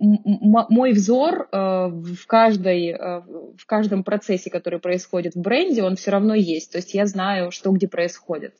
мой 0.00 0.92
взор 0.92 1.48
э, 1.52 1.88
в, 1.90 2.26
каждой, 2.26 2.92
э, 2.92 3.20
в 3.58 3.66
каждом 3.66 4.04
процессе, 4.04 4.48
который 4.48 4.78
происходит 4.78 5.34
в 5.34 5.42
бренде, 5.42 5.82
он 5.82 5.96
все 5.96 6.12
равно 6.12 6.34
есть. 6.34 6.72
То 6.72 6.78
есть 6.78 6.94
я 6.94 7.04
знаю, 7.04 7.50
что 7.50 7.72
где 7.72 7.86
происходит. 7.88 8.54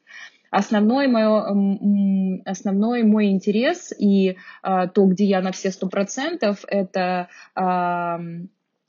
Основной, 0.51 1.09
мой, 1.09 2.43
основной 2.45 3.03
мой 3.03 3.29
интерес 3.29 3.91
и 3.99 4.37
а, 4.63 4.87
то, 4.87 5.07
где 5.07 5.25
я 5.25 5.41
на 5.41 5.53
все 5.53 5.71
сто 5.71 5.89
процентов, 5.89 6.65
это 6.69 7.29
а, 7.55 8.21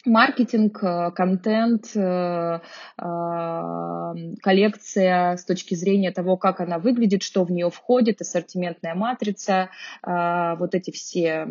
маркетинг, 0.05 0.83
э, 0.83 1.11
контент, 1.11 1.95
э, 1.95 2.59
а, 2.97 4.13
коллекция 4.41 5.37
с 5.37 5.45
точки 5.45 5.75
зрения 5.75 6.11
того, 6.11 6.37
как 6.37 6.61
она 6.61 6.79
выглядит, 6.79 7.23
что 7.23 7.43
в 7.43 7.51
нее 7.51 7.69
входит, 7.69 8.21
ассортиментная 8.21 8.95
матрица, 8.95 9.69
вот 10.03 10.75
эти 10.75 10.91
все 10.91 11.47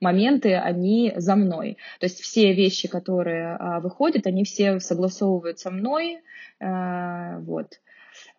моменты, 0.00 0.54
они 0.54 1.12
за 1.16 1.36
мной. 1.36 1.76
То 2.00 2.06
есть 2.06 2.20
все 2.20 2.52
вещи, 2.54 2.88
которые 2.88 3.58
выходят, 3.80 4.26
они 4.26 4.44
все 4.44 4.80
согласовывают 4.80 5.58
со 5.58 5.70
мной, 5.70 6.20
вот. 6.60 7.78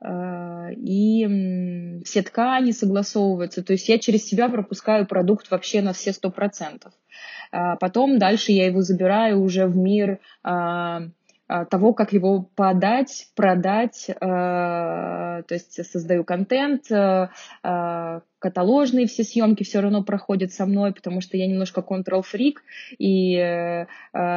Э, 0.02 0.74
и 0.74 2.02
все 2.06 2.22
ткани 2.22 2.72
согласовываются. 2.72 3.64
То 3.64 3.74
есть 3.74 3.90
я 3.90 4.00
через 4.00 4.26
себя 4.26 4.50
пропускаю 4.50 5.06
продукт 5.06 5.52
вообще 5.52 5.82
на 5.82 5.94
все 5.94 6.14
сто 6.14 6.32
процентов. 6.32 6.94
А 7.52 7.76
потом 7.76 8.20
дальше 8.20 8.52
я 8.52 8.68
его 8.68 8.82
забираю 8.82 9.42
уже 9.42 9.66
в 9.66 9.76
мир 9.76 10.20
а, 10.44 11.02
а, 11.48 11.66
того, 11.66 11.94
как 11.94 12.14
его 12.14 12.44
подать, 12.56 13.30
продать, 13.36 14.08
то 14.20 15.44
есть 15.50 15.84
создаю 15.86 16.24
контент, 16.24 16.84
каталожные 18.40 19.06
все 19.06 19.24
съемки 19.24 19.64
все 19.64 19.82
равно 19.82 20.04
проходят 20.04 20.52
со 20.52 20.66
мной, 20.66 20.94
потому 20.94 21.22
что 21.22 21.38
я 21.38 21.46
немножко 21.48 21.82
контрол-фрик 21.82 22.64
и 22.98 23.36
э, 23.36 23.86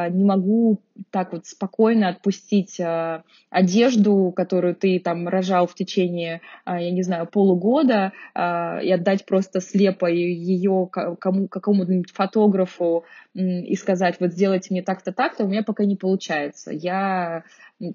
не 0.09 0.23
могу 0.23 0.81
так 1.09 1.31
вот 1.31 1.45
спокойно 1.45 2.09
отпустить 2.09 2.79
э, 2.79 3.23
одежду, 3.49 4.33
которую 4.35 4.75
ты 4.75 4.99
там 4.99 5.27
рожал 5.27 5.67
в 5.67 5.73
течение, 5.73 6.41
э, 6.65 6.83
я 6.83 6.91
не 6.91 7.01
знаю, 7.01 7.27
полугода, 7.27 8.11
э, 8.35 8.83
и 8.83 8.91
отдать 8.91 9.25
просто 9.25 9.61
слепо 9.61 10.05
ее 10.05 10.89
кому, 10.91 11.47
какому-нибудь 11.47 12.11
фотографу 12.11 13.05
э, 13.33 13.39
и 13.39 13.75
сказать, 13.75 14.17
вот 14.19 14.31
сделайте 14.33 14.67
мне 14.71 14.83
так-то, 14.83 15.13
так-то, 15.13 15.45
у 15.45 15.47
меня 15.47 15.63
пока 15.63 15.85
не 15.85 15.95
получается. 15.95 16.71
Я 16.71 17.43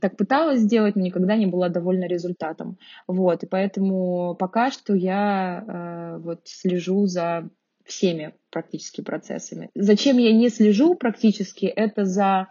так 0.01 0.17
пыталась 0.17 0.61
сделать, 0.61 0.97
но 0.97 1.03
никогда 1.03 1.37
не 1.37 1.47
была 1.47 1.69
довольна 1.69 2.05
результатом. 2.05 2.79
Вот, 3.07 3.43
и 3.43 3.47
поэтому 3.47 4.35
пока 4.39 4.71
что 4.71 4.95
я 4.95 5.65
э, 5.67 6.19
вот 6.19 6.41
слежу 6.45 7.07
за 7.07 7.49
всеми 7.85 8.35
практически 8.51 9.01
процессами. 9.01 9.71
Зачем 9.75 10.19
я 10.19 10.33
не 10.33 10.51
слежу 10.51 10.95
практически, 10.95 11.67
это 11.67 12.05
за 12.05 12.49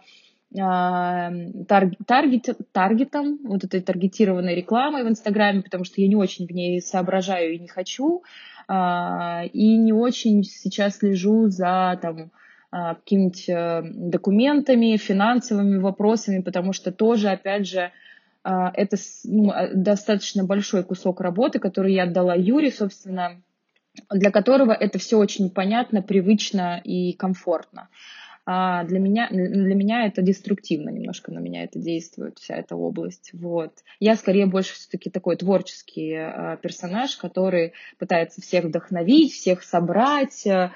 а, 0.58 1.30
таргет, 1.68 2.56
таргетом, 2.72 3.38
вот 3.44 3.64
этой 3.64 3.80
таргетированной 3.80 4.54
рекламой 4.54 5.04
в 5.04 5.08
Инстаграме, 5.08 5.62
потому 5.62 5.84
что 5.84 6.00
я 6.00 6.08
не 6.08 6.16
очень 6.16 6.46
в 6.46 6.50
ней 6.50 6.80
соображаю 6.80 7.54
и 7.54 7.58
не 7.58 7.68
хочу, 7.68 8.22
а, 8.66 9.44
и 9.52 9.76
не 9.76 9.92
очень 9.92 10.44
сейчас 10.44 10.98
слежу 10.98 11.48
за 11.48 11.98
там, 12.00 12.30
какими-нибудь 12.70 13.48
э, 13.48 13.82
документами, 13.84 14.96
финансовыми 14.96 15.78
вопросами, 15.78 16.42
потому 16.42 16.72
что 16.72 16.92
тоже, 16.92 17.30
опять 17.30 17.66
же, 17.66 17.92
а, 18.44 18.70
это 18.74 18.96
ну, 19.24 19.50
а, 19.50 19.68
достаточно 19.74 20.44
большой 20.44 20.84
кусок 20.84 21.20
работы, 21.20 21.58
который 21.58 21.94
я 21.94 22.04
отдала 22.04 22.34
Юре, 22.34 22.70
собственно, 22.70 23.40
для 24.10 24.30
которого 24.30 24.72
это 24.72 24.98
все 24.98 25.18
очень 25.18 25.50
понятно, 25.50 26.02
привычно 26.02 26.80
и 26.82 27.12
комфортно 27.14 27.88
а 28.50 28.82
для 28.84 28.98
меня, 28.98 29.28
для 29.30 29.74
меня 29.74 30.06
это 30.06 30.22
деструктивно 30.22 30.88
немножко, 30.88 31.30
на 31.30 31.38
меня 31.38 31.64
это 31.64 31.78
действует, 31.78 32.38
вся 32.38 32.54
эта 32.54 32.76
область. 32.76 33.28
Вот. 33.34 33.74
Я 34.00 34.16
скорее 34.16 34.46
больше 34.46 34.72
все-таки 34.72 35.10
такой 35.10 35.36
творческий 35.36 36.14
э, 36.14 36.56
персонаж, 36.62 37.14
который 37.18 37.74
пытается 37.98 38.40
всех 38.40 38.64
вдохновить, 38.64 39.34
всех 39.34 39.62
собрать, 39.62 40.46
э, 40.46 40.70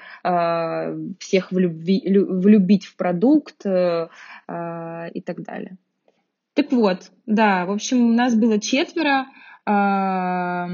всех 1.17 1.51
влюби, 1.51 2.03
влюбить 2.05 2.85
в 2.85 2.95
продукт 2.95 3.65
э, 3.65 4.07
и 5.11 5.21
так 5.21 5.41
далее. 5.41 5.77
Так 6.53 6.71
вот, 6.71 7.11
да, 7.25 7.65
в 7.65 7.71
общем, 7.71 8.11
у 8.11 8.13
нас 8.13 8.35
было 8.35 8.59
четверо. 8.59 9.25
А, 9.65 10.67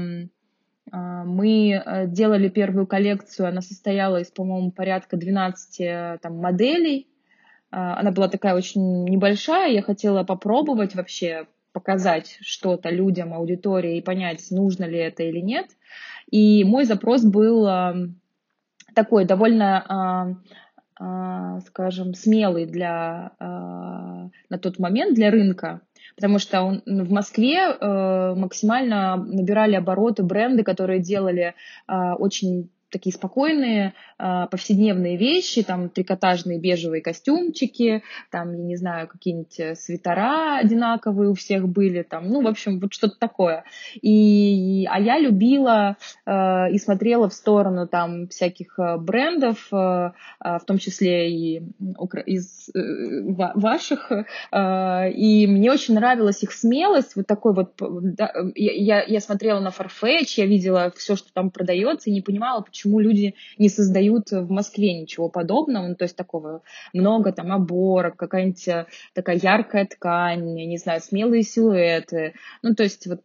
мы 0.92 1.70
э, 1.72 2.06
делали 2.08 2.48
первую 2.48 2.86
коллекцию, 2.86 3.48
она 3.48 3.60
состояла 3.60 4.20
из, 4.20 4.30
по-моему, 4.30 4.72
порядка 4.72 5.16
12 5.16 5.80
э, 5.80 6.18
там, 6.20 6.38
моделей. 6.38 7.06
А, 7.70 8.00
она 8.00 8.10
была 8.10 8.28
такая 8.28 8.54
очень 8.54 9.04
небольшая, 9.04 9.70
я 9.70 9.82
хотела 9.82 10.24
попробовать 10.24 10.94
вообще 10.94 11.46
показать 11.72 12.38
что-то 12.40 12.90
людям, 12.90 13.32
аудитории 13.32 13.98
и 13.98 14.02
понять, 14.02 14.44
нужно 14.50 14.84
ли 14.84 14.98
это 14.98 15.22
или 15.22 15.38
нет. 15.38 15.66
И 16.28 16.64
мой 16.64 16.84
запрос 16.84 17.22
был 17.24 17.68
такой 18.92 19.24
довольно 19.24 20.36
скажем, 21.66 22.14
смелый 22.14 22.66
для, 22.66 23.32
на 23.38 24.58
тот 24.60 24.80
момент 24.80 25.14
для 25.14 25.30
рынка 25.30 25.80
потому 26.20 26.38
что 26.38 26.60
он, 26.60 26.82
в 26.84 27.10
Москве 27.10 27.56
э, 27.56 28.34
максимально 28.36 29.16
набирали 29.16 29.74
обороты 29.74 30.22
бренды, 30.22 30.62
которые 30.62 31.00
делали 31.00 31.54
э, 31.88 32.12
очень 32.18 32.68
такие 32.90 33.14
спокойные 33.14 33.94
э, 34.18 34.46
повседневные 34.50 35.16
вещи, 35.16 35.62
там 35.62 35.88
трикотажные 35.88 36.58
бежевые 36.58 37.02
костюмчики, 37.02 38.02
там, 38.30 38.52
я 38.52 38.64
не 38.64 38.76
знаю, 38.76 39.08
какие-нибудь 39.08 39.60
э, 39.60 39.74
свитера 39.74 40.58
одинаковые 40.58 41.30
у 41.30 41.34
всех 41.34 41.68
были, 41.68 42.02
там, 42.02 42.28
ну, 42.28 42.42
в 42.42 42.46
общем, 42.46 42.80
вот 42.80 42.92
что-то 42.92 43.18
такое. 43.18 43.64
И, 44.02 44.86
а 44.90 45.00
я 45.00 45.18
любила 45.18 45.96
э, 46.26 46.72
и 46.72 46.78
смотрела 46.78 47.28
в 47.28 47.34
сторону 47.34 47.86
там 47.86 48.28
всяких 48.28 48.78
э, 48.78 48.96
брендов, 48.98 49.68
э, 49.72 49.76
э, 50.44 50.58
в 50.58 50.64
том 50.66 50.78
числе 50.78 51.30
и 51.30 51.62
из 52.26 52.70
э, 52.74 53.22
ваших, 53.54 54.10
э, 54.10 55.10
и 55.12 55.46
мне 55.46 55.72
очень 55.72 55.94
нравилась 55.94 56.42
их 56.42 56.52
смелость, 56.52 57.16
вот 57.16 57.26
такой 57.26 57.54
вот, 57.54 57.74
да, 57.78 58.32
я, 58.54 59.02
я 59.02 59.20
смотрела 59.20 59.60
на 59.60 59.68
Farfetch, 59.68 60.34
я 60.36 60.46
видела 60.46 60.92
все, 60.96 61.16
что 61.16 61.32
там 61.32 61.50
продается, 61.50 62.10
и 62.10 62.12
не 62.12 62.20
понимала, 62.20 62.60
почему 62.60 62.79
почему 62.80 63.00
люди 63.00 63.34
не 63.58 63.68
создают 63.68 64.30
в 64.30 64.50
Москве 64.50 64.94
ничего 64.94 65.28
подобного, 65.28 65.86
ну, 65.86 65.94
то 65.94 66.04
есть 66.04 66.16
такого 66.16 66.62
много 66.94 67.32
там 67.32 67.52
оборок, 67.52 68.16
какая-нибудь 68.16 68.68
э, 68.68 68.86
такая 69.14 69.36
яркая 69.36 69.86
ткань, 69.86 70.54
не 70.54 70.78
знаю, 70.78 71.00
смелые 71.00 71.42
силуэты, 71.42 72.32
ну, 72.62 72.74
то 72.74 72.82
есть 72.82 73.06
вот 73.06 73.20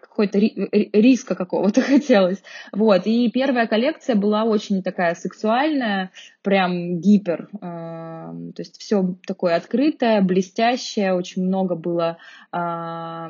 какой-то 0.00 0.38
риска 0.38 1.34
какого-то 1.34 1.80
хотелось. 1.82 2.42
Вот, 2.72 3.06
и 3.06 3.28
первая 3.30 3.66
коллекция 3.66 4.14
была 4.14 4.44
очень 4.44 4.82
такая 4.82 5.16
сексуальная, 5.16 6.12
прям 6.42 7.00
гипер, 7.00 7.48
э, 7.54 7.58
то 7.60 8.58
есть 8.58 8.80
все 8.80 9.16
такое 9.26 9.56
открытое, 9.56 10.20
блестящее, 10.22 11.14
очень 11.14 11.44
много 11.44 11.74
было 11.74 12.18
э, 12.52 13.28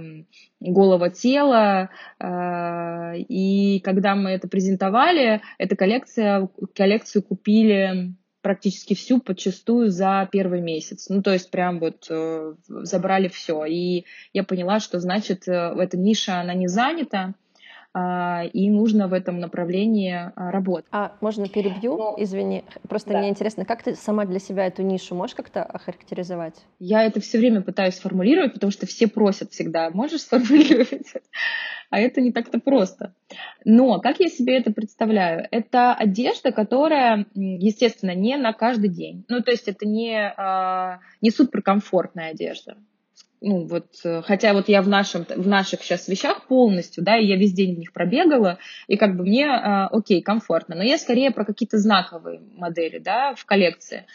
голого 0.61 1.11
тела, 1.11 1.91
э, 2.19 3.19
и 3.19 3.81
когда 3.81 4.14
мы 4.14 4.31
это 4.31 4.49
презентовали, 4.49 5.41
эта 5.62 5.76
коллекция, 5.76 6.49
коллекцию 6.75 7.23
купили 7.23 8.14
практически 8.40 8.95
всю 8.95 9.21
подчастую 9.21 9.90
за 9.90 10.28
первый 10.33 10.61
месяц. 10.61 11.09
Ну, 11.09 11.23
то 11.23 11.33
есть 11.33 11.52
прям 11.52 11.78
вот 11.78 12.07
э, 12.11 12.54
забрали 12.66 13.28
все. 13.28 13.64
И 13.66 14.04
я 14.33 14.42
поняла, 14.42 14.81
что 14.81 14.99
значит, 14.99 15.47
э, 15.47 15.52
эта 15.78 15.97
ниша, 15.97 16.40
она 16.40 16.52
не 16.52 16.66
занята, 16.66 17.35
и 17.94 18.70
нужно 18.70 19.06
в 19.06 19.12
этом 19.12 19.38
направлении 19.38 20.14
а, 20.34 20.50
работать. 20.50 20.88
А 20.92 21.12
можно 21.20 21.46
перебью? 21.46 21.96
Ну, 21.99 22.14
Извини, 22.16 22.64
просто 22.88 23.11
да. 23.11 23.18
мне 23.18 23.28
интересно, 23.28 23.66
как 23.66 23.82
ты 23.82 23.94
сама 23.94 24.25
для 24.25 24.38
себя 24.38 24.66
эту 24.66 24.82
нишу 24.82 25.14
можешь 25.14 25.37
как-то 25.37 25.62
охарактеризовать? 25.62 26.54
Я 26.78 27.04
это 27.04 27.20
все 27.20 27.38
время 27.38 27.61
пытаюсь 27.61 27.96
сформулировать, 27.96 28.54
потому 28.54 28.70
что 28.70 28.87
все 28.87 29.08
просят 29.08 29.52
всегда, 29.52 29.90
можешь 29.90 30.20
сформулировать? 30.22 31.12
А 31.90 32.00
это 32.00 32.22
не 32.22 32.32
так-то 32.32 32.58
просто. 32.58 33.14
Но 33.66 34.00
как 34.00 34.20
я 34.20 34.28
себе 34.28 34.56
это 34.56 34.72
представляю? 34.72 35.46
Это 35.50 35.92
одежда, 35.92 36.50
которая, 36.50 37.26
естественно, 37.34 38.14
не 38.14 38.37
на 38.38 38.54
каждый 38.54 38.88
день. 38.88 39.26
Ну, 39.28 39.42
то 39.42 39.50
есть 39.50 39.68
это 39.68 39.87
не, 39.87 40.32
а, 40.38 41.00
не 41.20 41.30
суперкомфортная 41.30 42.30
одежда 42.30 42.78
ну 43.42 43.66
вот, 43.66 43.87
э, 44.04 44.22
хотя 44.22 44.52
вот 44.52 44.68
я 44.68 44.82
в, 44.82 44.88
нашем, 44.88 45.25
в 45.25 45.46
наших 45.46 45.82
сейчас 45.82 46.08
вещах 46.08 46.46
полностью, 46.46 47.02
да, 47.02 47.18
и 47.18 47.26
я 47.26 47.37
весь 47.37 47.52
день 47.52 47.75
в 47.75 47.78
них 47.78 47.92
пробегала, 47.92 48.58
и 48.87 48.96
как 48.96 49.16
бы 49.16 49.25
мне, 49.25 49.46
э, 49.46 49.87
окей, 49.90 50.22
комфортно, 50.22 50.76
но 50.76 50.82
я 50.82 50.96
скорее 50.96 51.30
про 51.32 51.44
какие-то 51.44 51.78
знаковые 51.78 52.40
модели, 52.54 52.99
да, 52.99 53.34
в 53.34 53.44
коллекции 53.44 54.06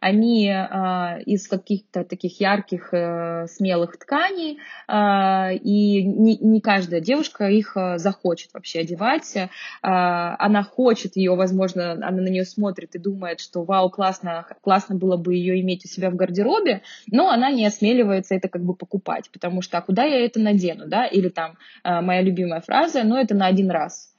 они 0.00 0.48
э, 0.48 1.22
из 1.22 1.48
каких-то 1.48 2.04
таких 2.04 2.40
ярких, 2.40 2.92
э, 2.92 3.46
смелых 3.48 3.98
тканей, 3.98 4.58
э, 4.88 5.56
и 5.56 6.02
не, 6.02 6.36
не 6.36 6.60
каждая 6.60 7.00
девушка 7.00 7.48
их 7.48 7.76
захочет 7.96 8.52
вообще 8.54 8.80
одевать. 8.80 9.36
Она 9.82 10.62
хочет 10.62 11.16
ее, 11.16 11.34
возможно, 11.34 11.92
она 11.92 12.10
на 12.10 12.28
нее 12.28 12.44
смотрит 12.44 12.94
и 12.94 12.98
думает, 12.98 13.40
что 13.40 13.64
вау, 13.64 13.90
классно, 13.90 14.46
классно 14.60 14.94
было 14.96 15.16
бы 15.16 15.34
ее 15.34 15.60
иметь 15.60 15.84
у 15.84 15.88
себя 15.88 16.10
в 16.10 16.16
гардеробе, 16.16 16.82
но 17.10 17.30
она 17.30 17.50
не 17.50 17.66
осмеливается 17.66 18.34
это 18.34 18.48
как 18.48 18.62
бы 18.62 18.74
покупать, 18.74 19.30
потому 19.30 19.62
что 19.62 19.78
а 19.78 19.82
куда 19.82 20.04
я 20.04 20.24
это 20.24 20.40
надену, 20.40 20.86
да, 20.86 21.06
или 21.06 21.28
там 21.28 21.56
моя 21.84 22.22
любимая 22.22 22.60
фраза, 22.60 23.02
ну 23.04 23.16
это 23.16 23.34
на 23.34 23.46
один 23.46 23.70
раз. 23.70 24.15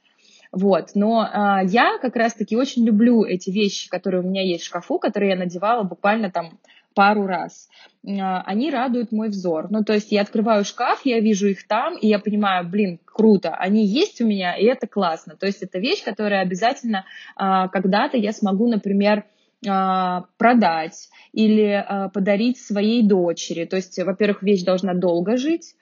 Вот. 0.52 0.90
Но 0.94 1.20
а, 1.20 1.62
я 1.62 1.98
как 1.98 2.16
раз-таки 2.16 2.56
очень 2.56 2.84
люблю 2.86 3.24
эти 3.24 3.50
вещи, 3.50 3.88
которые 3.88 4.22
у 4.22 4.26
меня 4.26 4.42
есть 4.42 4.64
в 4.64 4.66
шкафу, 4.66 4.98
которые 4.98 5.30
я 5.32 5.36
надевала 5.36 5.82
буквально 5.82 6.30
там 6.30 6.58
пару 6.94 7.26
раз. 7.26 7.68
А, 8.06 8.42
они 8.42 8.70
радуют 8.70 9.12
мой 9.12 9.28
взор. 9.28 9.70
Ну, 9.70 9.84
то 9.84 9.92
есть 9.92 10.10
я 10.10 10.22
открываю 10.22 10.64
шкаф, 10.64 11.02
я 11.04 11.20
вижу 11.20 11.48
их 11.48 11.66
там, 11.66 11.96
и 11.96 12.06
я 12.06 12.18
понимаю, 12.18 12.68
блин, 12.68 12.98
круто, 13.04 13.54
они 13.54 13.86
есть 13.86 14.20
у 14.20 14.26
меня, 14.26 14.56
и 14.56 14.64
это 14.64 14.86
классно. 14.86 15.36
То 15.36 15.46
есть 15.46 15.62
это 15.62 15.78
вещь, 15.78 16.02
которая 16.02 16.42
обязательно 16.42 17.04
а, 17.36 17.68
когда-то 17.68 18.16
я 18.16 18.32
смогу, 18.32 18.68
например, 18.68 19.24
продать 19.60 21.08
или 21.32 21.84
подарить 22.14 22.60
своей 22.60 23.02
дочери. 23.02 23.64
То 23.64 23.74
есть, 23.74 23.98
во-первых, 23.98 24.40
вещь 24.44 24.62
должна 24.62 24.94
долго 24.94 25.36
жить, 25.36 25.74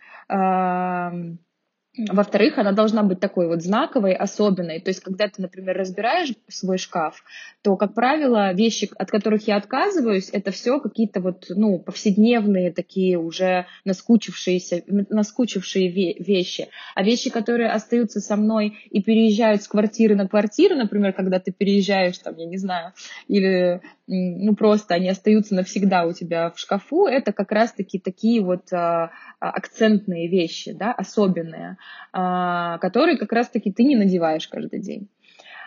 во-вторых, 1.96 2.58
она 2.58 2.72
должна 2.72 3.02
быть 3.02 3.20
такой 3.20 3.48
вот 3.48 3.62
знаковой, 3.62 4.14
особенной. 4.14 4.80
То 4.80 4.90
есть, 4.90 5.00
когда 5.00 5.28
ты, 5.28 5.40
например, 5.40 5.76
разбираешь 5.76 6.32
свой 6.48 6.78
шкаф, 6.78 7.24
то, 7.62 7.76
как 7.76 7.94
правило, 7.94 8.52
вещи, 8.52 8.90
от 8.96 9.10
которых 9.10 9.46
я 9.48 9.56
отказываюсь, 9.56 10.28
это 10.32 10.50
все 10.50 10.78
какие-то 10.78 11.20
вот, 11.20 11.46
ну, 11.48 11.78
повседневные 11.78 12.72
такие 12.72 13.18
уже 13.18 13.66
наскучившиеся, 13.84 14.82
наскучившие 14.86 15.88
вещи. 15.88 16.68
А 16.94 17.02
вещи, 17.02 17.30
которые 17.30 17.70
остаются 17.70 18.20
со 18.20 18.36
мной 18.36 18.78
и 18.90 19.02
переезжают 19.02 19.62
с 19.62 19.68
квартиры 19.68 20.14
на 20.14 20.28
квартиру, 20.28 20.76
например, 20.76 21.12
когда 21.12 21.38
ты 21.38 21.52
переезжаешь, 21.52 22.18
там, 22.18 22.36
я 22.36 22.46
не 22.46 22.58
знаю, 22.58 22.92
или 23.28 23.80
ну 24.06 24.54
просто 24.54 24.94
они 24.94 25.08
остаются 25.08 25.54
навсегда 25.54 26.06
у 26.06 26.12
тебя 26.12 26.50
в 26.50 26.58
шкафу, 26.58 27.06
это 27.06 27.32
как 27.32 27.50
раз-таки 27.52 27.98
такие 27.98 28.40
вот 28.42 28.72
а, 28.72 29.10
а, 29.40 29.50
акцентные 29.50 30.28
вещи, 30.28 30.72
да, 30.72 30.92
особенные, 30.92 31.76
а, 32.12 32.78
которые 32.78 33.18
как 33.18 33.32
раз-таки 33.32 33.72
ты 33.72 33.84
не 33.84 33.96
надеваешь 33.96 34.48
каждый 34.48 34.80
день. 34.80 35.08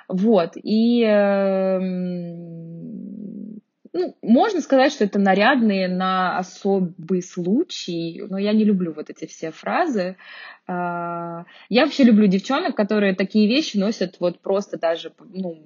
Вот, 0.08 0.54
и 0.56 1.04
э, 1.04 1.80
ну, 3.94 4.16
можно 4.22 4.62
сказать, 4.62 4.92
что 4.92 5.04
это 5.04 5.20
нарядные 5.20 5.88
на 5.88 6.38
особый 6.38 7.22
случай, 7.22 8.22
но 8.28 8.38
я 8.38 8.54
не 8.54 8.64
люблю 8.64 8.94
вот 8.94 9.10
эти 9.10 9.26
все 9.26 9.52
фразы. 9.52 10.18
А, 10.68 11.46
я 11.70 11.86
вообще 11.86 12.04
люблю 12.04 12.28
девчонок, 12.28 12.76
которые 12.76 13.16
такие 13.16 13.48
вещи 13.48 13.78
носят 13.78 14.16
вот 14.20 14.40
просто 14.40 14.80
даже, 14.80 15.14
ну, 15.32 15.62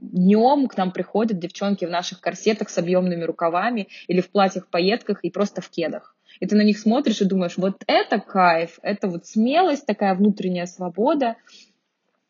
днем 0.00 0.66
к 0.66 0.76
нам 0.76 0.92
приходят 0.92 1.38
девчонки 1.38 1.84
в 1.84 1.90
наших 1.90 2.20
корсетах 2.20 2.70
с 2.70 2.78
объемными 2.78 3.24
рукавами 3.24 3.88
или 4.08 4.20
в 4.20 4.30
платьях-пайетках 4.30 5.24
и 5.24 5.30
просто 5.30 5.60
в 5.60 5.68
кедах. 5.70 6.16
И 6.40 6.46
ты 6.46 6.56
на 6.56 6.62
них 6.62 6.78
смотришь 6.78 7.20
и 7.20 7.26
думаешь, 7.26 7.56
вот 7.56 7.82
это 7.86 8.18
кайф, 8.18 8.78
это 8.82 9.08
вот 9.08 9.26
смелость, 9.26 9.86
такая 9.86 10.14
внутренняя 10.14 10.66
свобода. 10.66 11.36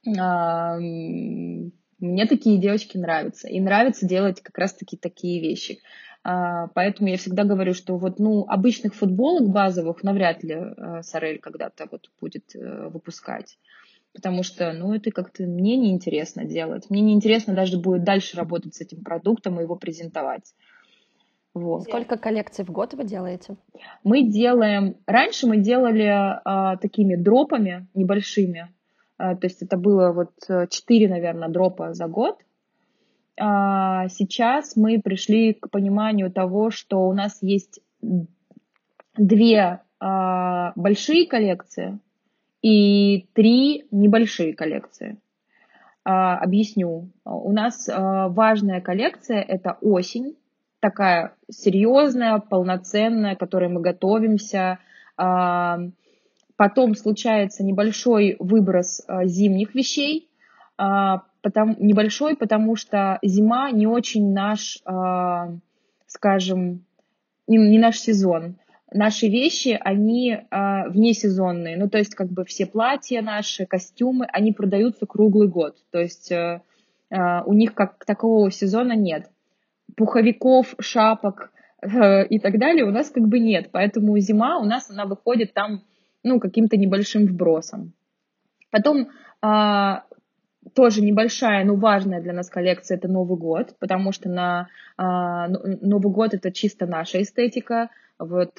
Мне 0.04 1.70
такие 2.26 2.58
девочки 2.58 2.96
нравятся. 2.96 3.48
И 3.48 3.60
нравится 3.60 4.06
делать 4.06 4.40
как 4.40 4.56
раз-таки 4.58 4.96
такие 4.96 5.40
вещи. 5.40 5.80
А, 6.22 6.68
поэтому 6.68 7.08
я 7.08 7.16
всегда 7.16 7.44
говорю, 7.44 7.74
что 7.74 7.96
вот, 7.96 8.18
ну, 8.18 8.44
обычных 8.48 8.94
футболок 8.94 9.48
базовых 9.48 10.02
навряд 10.02 10.42
ли 10.42 10.54
э, 10.54 11.02
Сорель 11.02 11.38
когда-то 11.38 11.86
вот 11.90 12.10
будет 12.20 12.54
э, 12.54 12.88
выпускать 12.88 13.58
потому 14.14 14.42
что, 14.42 14.72
ну, 14.72 14.94
это 14.94 15.10
как-то 15.10 15.44
мне 15.44 15.76
неинтересно 15.76 16.44
делать. 16.44 16.90
Мне 16.90 17.00
неинтересно 17.02 17.54
даже 17.54 17.78
будет 17.78 18.04
дальше 18.04 18.36
работать 18.36 18.74
с 18.74 18.80
этим 18.80 19.02
продуктом 19.02 19.58
и 19.58 19.62
его 19.62 19.76
презентовать. 19.76 20.54
Вот. 21.52 21.82
Сколько 21.82 22.16
коллекций 22.16 22.64
в 22.64 22.70
год 22.70 22.94
вы 22.94 23.04
делаете? 23.04 23.56
Мы 24.04 24.22
делаем... 24.22 24.96
Раньше 25.06 25.46
мы 25.46 25.58
делали 25.58 26.06
а, 26.06 26.76
такими 26.76 27.16
дропами 27.16 27.88
небольшими. 27.94 28.68
А, 29.18 29.34
то 29.34 29.46
есть 29.46 29.62
это 29.62 29.76
было 29.76 30.12
вот 30.12 30.32
4, 30.70 31.08
наверное, 31.08 31.48
дропа 31.48 31.92
за 31.92 32.06
год. 32.06 32.38
А, 33.40 34.08
сейчас 34.08 34.76
мы 34.76 35.00
пришли 35.00 35.54
к 35.54 35.70
пониманию 35.70 36.30
того, 36.30 36.70
что 36.70 37.08
у 37.08 37.12
нас 37.12 37.38
есть 37.42 37.80
две 39.16 39.80
а, 39.98 40.72
большие 40.76 41.26
коллекции, 41.26 41.98
и 42.62 43.26
три 43.34 43.86
небольшие 43.90 44.54
коллекции. 44.54 45.18
А, 46.04 46.38
объясню. 46.38 47.10
У 47.24 47.52
нас 47.52 47.88
а, 47.88 48.28
важная 48.28 48.80
коллекция– 48.80 49.40
это 49.48 49.78
осень, 49.80 50.36
такая 50.80 51.34
серьезная, 51.50 52.38
полноценная, 52.38 53.36
к 53.36 53.40
которой 53.40 53.68
мы 53.68 53.80
готовимся. 53.80 54.78
А, 55.16 55.78
потом 56.56 56.94
случается 56.94 57.64
небольшой 57.64 58.36
выброс 58.38 59.02
а, 59.06 59.26
зимних 59.26 59.74
вещей, 59.74 60.28
а, 60.76 61.22
потому, 61.42 61.76
небольшой, 61.78 62.36
потому 62.36 62.76
что 62.76 63.18
зима 63.22 63.70
не 63.70 63.86
очень 63.86 64.32
наш, 64.32 64.78
а, 64.84 65.50
скажем, 66.06 66.84
не, 67.46 67.56
не 67.56 67.78
наш 67.78 67.98
сезон 67.98 68.56
наши 68.92 69.28
вещи, 69.28 69.78
они 69.80 70.32
э, 70.32 70.88
внесезонные. 70.88 71.76
Ну, 71.76 71.88
то 71.88 71.98
есть, 71.98 72.14
как 72.14 72.28
бы 72.28 72.44
все 72.44 72.66
платья 72.66 73.22
наши, 73.22 73.66
костюмы, 73.66 74.26
они 74.26 74.52
продаются 74.52 75.06
круглый 75.06 75.48
год. 75.48 75.76
То 75.90 76.00
есть, 76.00 76.30
э, 76.32 76.62
э, 77.10 77.42
у 77.44 77.52
них 77.52 77.74
как 77.74 78.04
такого 78.04 78.50
сезона 78.50 78.94
нет. 78.94 79.30
Пуховиков, 79.96 80.74
шапок 80.80 81.52
э, 81.82 82.26
и 82.26 82.38
так 82.38 82.58
далее 82.58 82.84
у 82.84 82.90
нас 82.90 83.10
как 83.10 83.26
бы 83.26 83.38
нет. 83.38 83.70
Поэтому 83.72 84.18
зима 84.18 84.58
у 84.58 84.64
нас, 84.64 84.90
она 84.90 85.06
выходит 85.06 85.52
там, 85.54 85.82
ну, 86.22 86.40
каким-то 86.40 86.76
небольшим 86.76 87.26
вбросом. 87.26 87.92
Потом 88.70 89.08
э, 89.42 89.94
тоже 90.74 91.02
небольшая, 91.02 91.64
но 91.64 91.74
важная 91.74 92.20
для 92.20 92.32
нас 92.32 92.48
коллекция 92.48 92.96
это 92.96 93.08
Новый 93.08 93.38
год, 93.38 93.74
потому 93.78 94.12
что 94.12 94.28
на 94.28 94.68
а, 94.96 95.48
Новый 95.48 96.12
год 96.12 96.34
это 96.34 96.52
чисто 96.52 96.86
наша 96.86 97.22
эстетика, 97.22 97.90
вот 98.20 98.50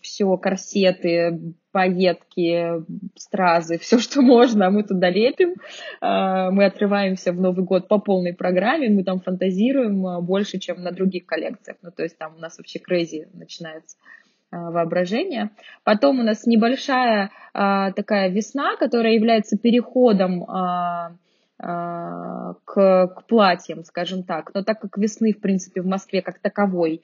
все 0.00 0.36
корсеты, 0.36 1.54
пайетки, 1.72 2.82
стразы, 3.16 3.78
все, 3.80 3.98
что 3.98 4.22
можно, 4.22 4.70
мы 4.70 4.84
туда 4.84 5.10
лепим. 5.10 5.54
А, 6.00 6.50
мы 6.50 6.64
отрываемся 6.64 7.32
в 7.32 7.40
Новый 7.40 7.64
год 7.64 7.88
по 7.88 7.98
полной 7.98 8.34
программе, 8.34 8.88
мы 8.88 9.04
там 9.04 9.20
фантазируем 9.20 10.06
а, 10.06 10.20
больше, 10.20 10.58
чем 10.58 10.82
на 10.82 10.92
других 10.92 11.26
коллекциях. 11.26 11.76
Ну, 11.82 11.90
то 11.90 12.02
есть 12.02 12.16
там 12.18 12.36
у 12.36 12.38
нас 12.38 12.58
вообще 12.58 12.78
crazy 12.78 13.28
начинается 13.34 13.96
а, 14.50 14.70
воображение. 14.70 15.50
Потом 15.84 16.20
у 16.20 16.22
нас 16.22 16.46
небольшая 16.46 17.30
такая 17.52 18.28
весна, 18.28 18.76
которая 18.76 19.14
является 19.14 19.58
переходом 19.58 20.44
к, 21.60 22.56
к 22.64 23.22
платьям, 23.28 23.84
скажем 23.84 24.22
так. 24.22 24.54
Но 24.54 24.62
так 24.62 24.80
как 24.80 24.96
весны, 24.96 25.32
в 25.32 25.40
принципе, 25.40 25.82
в 25.82 25.86
Москве 25.86 26.22
как 26.22 26.38
таковой 26.38 27.02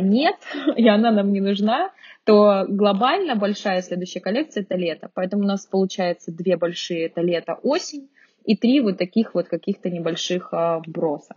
нет, 0.00 0.36
и 0.76 0.88
она 0.88 1.10
нам 1.10 1.32
не 1.32 1.40
нужна, 1.40 1.90
то 2.24 2.64
глобально 2.68 3.34
большая 3.34 3.82
следующая 3.82 4.20
коллекция 4.20 4.62
это 4.62 4.76
лето. 4.76 5.10
Поэтому 5.14 5.42
у 5.42 5.46
нас 5.46 5.66
получается 5.66 6.32
две 6.32 6.56
большие 6.56 7.06
это 7.06 7.20
лето-осень 7.20 8.08
и 8.44 8.56
три 8.56 8.80
вот 8.80 8.98
таких 8.98 9.34
вот 9.34 9.48
каких-то 9.48 9.90
небольших 9.90 10.52
вброса. 10.52 11.36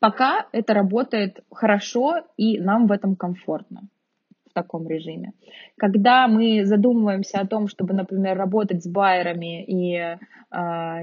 Пока 0.00 0.46
это 0.52 0.74
работает 0.74 1.40
хорошо 1.50 2.22
и 2.36 2.60
нам 2.60 2.86
в 2.86 2.92
этом 2.92 3.16
комфортно 3.16 3.88
таком 4.62 4.88
режиме. 4.88 5.32
Когда 5.76 6.26
мы 6.28 6.64
задумываемся 6.64 7.38
о 7.40 7.46
том, 7.46 7.68
чтобы, 7.68 7.94
например, 7.94 8.36
работать 8.36 8.82
с 8.82 8.88
байерами, 8.88 9.64
и 9.64 9.94
э, 9.96 10.16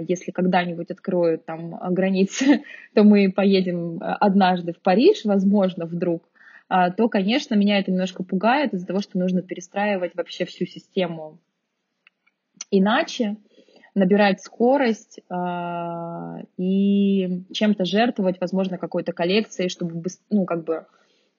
если 0.08 0.32
когда-нибудь 0.32 0.92
откроют 0.92 1.46
там 1.46 1.76
границы, 1.92 2.64
то 2.94 3.04
мы 3.04 3.32
поедем 3.32 4.00
однажды 4.02 4.74
в 4.74 4.82
Париж, 4.82 5.26
возможно, 5.26 5.86
вдруг, 5.86 6.24
э, 6.70 6.92
то, 6.98 7.08
конечно, 7.08 7.56
меня 7.56 7.80
это 7.80 7.92
немножко 7.92 8.24
пугает 8.24 8.74
из-за 8.74 8.86
того, 8.86 9.00
что 9.00 9.18
нужно 9.18 9.42
перестраивать 9.42 10.16
вообще 10.16 10.46
всю 10.46 10.66
систему 10.66 11.40
иначе, 12.72 13.38
набирать 13.94 14.42
скорость 14.42 15.20
э, 15.30 16.44
и 16.58 17.44
чем-то 17.54 17.86
жертвовать, 17.86 18.42
возможно, 18.42 18.78
какой-то 18.78 19.14
коллекцией, 19.14 19.70
чтобы, 19.70 20.04
ну, 20.30 20.46
как 20.46 20.66
бы 20.66 20.86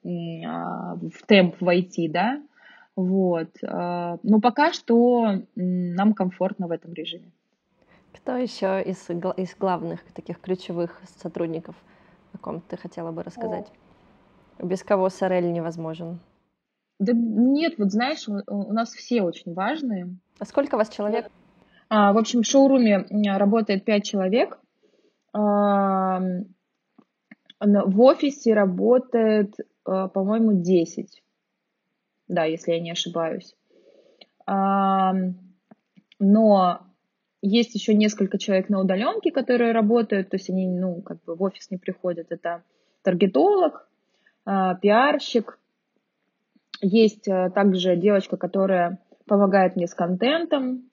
в 0.07 1.25
темп 1.27 1.55
войти, 1.59 2.07
да, 2.07 2.41
вот. 2.97 3.49
А, 3.63 4.17
но 4.23 4.41
пока 4.41 4.73
что 4.73 5.43
нам 5.55 6.13
комфортно 6.13 6.67
в 6.67 6.71
этом 6.71 6.93
режиме. 6.93 7.31
Кто 8.11 8.35
еще 8.35 8.81
из, 8.81 9.07
из 9.09 9.55
главных 9.55 10.01
таких 10.13 10.41
ключевых 10.41 10.99
сотрудников, 11.21 11.75
о 12.33 12.39
ком 12.39 12.61
ты 12.61 12.75
хотела 12.75 13.11
бы 13.11 13.21
рассказать? 13.21 13.71
О. 14.57 14.65
Без 14.65 14.81
кого 14.81 15.09
Сорель 15.09 15.51
невозможен? 15.51 16.19
Да 16.99 17.13
нет, 17.13 17.75
вот 17.77 17.91
знаешь, 17.91 18.27
у 18.27 18.73
нас 18.73 18.89
все 18.93 19.21
очень 19.21 19.53
важные. 19.53 20.17
А 20.39 20.45
сколько 20.45 20.73
у 20.73 20.77
вас 20.79 20.89
человек? 20.89 21.29
А, 21.89 22.11
в 22.13 22.17
общем, 22.17 22.41
в 22.41 22.47
шоуруме 22.47 23.05
работает 23.37 23.85
пять 23.85 24.05
человек. 24.05 24.57
А, 25.33 26.19
в 27.59 28.01
офисе 28.01 28.55
работает 28.55 29.53
по-моему, 29.87 30.61
10. 30.61 31.23
Да, 32.27 32.43
если 32.43 32.73
я 32.73 32.79
не 32.79 32.91
ошибаюсь. 32.91 33.55
Но 36.19 36.79
есть 37.41 37.75
еще 37.75 37.93
несколько 37.93 38.37
человек 38.37 38.69
на 38.69 38.81
удаленке, 38.81 39.31
которые 39.31 39.71
работают, 39.71 40.29
то 40.29 40.35
есть 40.35 40.49
они, 40.49 40.67
ну, 40.67 41.01
как 41.01 41.23
бы 41.23 41.35
в 41.35 41.43
офис 41.43 41.71
не 41.71 41.77
приходят. 41.77 42.27
Это 42.31 42.63
таргетолог, 43.03 43.87
а, 44.45 44.75
пиарщик. 44.75 45.59
Есть 46.81 47.27
э, 47.27 47.49
также 47.55 47.95
девочка, 47.95 48.37
которая 48.37 48.99
помогает 49.25 49.75
мне 49.75 49.87
с 49.87 49.95
контентом. 49.95 50.89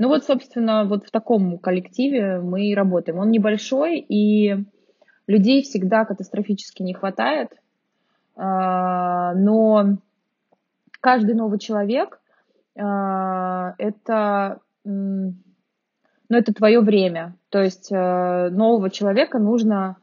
Ну 0.00 0.08
вот, 0.08 0.24
собственно, 0.24 0.84
вот 0.84 1.04
в 1.06 1.10
таком 1.10 1.58
коллективе 1.58 2.40
мы 2.40 2.68
и 2.68 2.74
работаем. 2.74 3.18
Он 3.18 3.30
небольшой, 3.30 3.98
и 3.98 4.64
Людей 5.30 5.62
всегда 5.62 6.04
катастрофически 6.04 6.82
не 6.82 6.92
хватает, 6.92 7.52
а, 8.34 9.32
но 9.34 9.98
каждый 11.00 11.36
новый 11.36 11.60
человек 11.60 12.20
а, 12.76 13.76
это, 13.78 14.58
ну, 14.82 15.32
это 16.28 16.52
твое 16.52 16.80
время. 16.80 17.36
То 17.48 17.62
есть 17.62 17.92
а, 17.92 18.50
нового 18.50 18.90
человека 18.90 19.38
нужно 19.38 19.98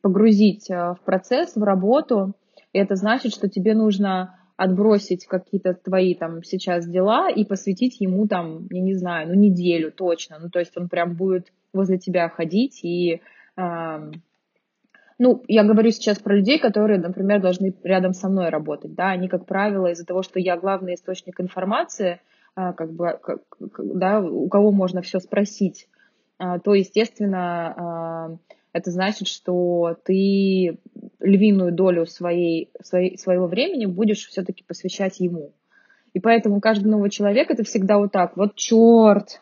погрузить 0.00 0.68
в 0.68 0.98
процесс, 1.04 1.54
в 1.54 1.62
работу. 1.62 2.34
И 2.72 2.78
это 2.80 2.96
значит, 2.96 3.32
что 3.32 3.48
тебе 3.48 3.76
нужно 3.76 4.36
отбросить 4.56 5.26
какие-то 5.26 5.74
твои 5.74 6.16
там 6.16 6.42
сейчас 6.42 6.88
дела 6.88 7.30
и 7.30 7.44
посвятить 7.44 8.00
ему 8.00 8.26
там, 8.26 8.66
я 8.72 8.80
не 8.80 8.94
знаю, 8.94 9.28
ну 9.28 9.34
неделю 9.34 9.92
точно. 9.92 10.40
Ну 10.40 10.50
то 10.50 10.58
есть 10.58 10.76
он 10.76 10.88
прям 10.88 11.14
будет 11.14 11.52
возле 11.72 11.98
тебя 11.98 12.28
ходить 12.28 12.80
и 12.82 13.22
ну, 15.22 15.44
я 15.46 15.62
говорю 15.62 15.92
сейчас 15.92 16.18
про 16.18 16.34
людей, 16.34 16.58
которые, 16.58 16.98
например, 16.98 17.40
должны 17.40 17.72
рядом 17.84 18.12
со 18.12 18.28
мной 18.28 18.48
работать, 18.48 18.94
да, 18.94 19.10
они, 19.10 19.28
как 19.28 19.46
правило, 19.46 19.86
из-за 19.92 20.04
того, 20.04 20.22
что 20.22 20.40
я 20.40 20.56
главный 20.56 20.94
источник 20.94 21.40
информации, 21.40 22.20
а, 22.56 22.72
как 22.72 22.92
бы, 22.92 23.20
как, 23.22 23.42
да, 23.78 24.20
у 24.20 24.48
кого 24.48 24.72
можно 24.72 25.00
все 25.00 25.20
спросить, 25.20 25.88
а, 26.38 26.58
то, 26.58 26.74
естественно, 26.74 27.74
а, 27.76 28.36
это 28.72 28.90
значит, 28.90 29.28
что 29.28 29.96
ты 30.04 30.78
львиную 31.20 31.72
долю 31.72 32.04
своей, 32.06 32.70
своей, 32.82 33.16
своего 33.16 33.46
времени 33.46 33.86
будешь 33.86 34.26
все-таки 34.26 34.64
посвящать 34.64 35.20
ему. 35.20 35.52
И 36.14 36.20
поэтому 36.20 36.60
каждый 36.60 36.88
новый 36.88 37.10
человек 37.10 37.48
это 37.52 37.62
всегда 37.62 37.98
вот 37.98 38.10
так, 38.10 38.36
вот 38.36 38.56
черт, 38.56 39.40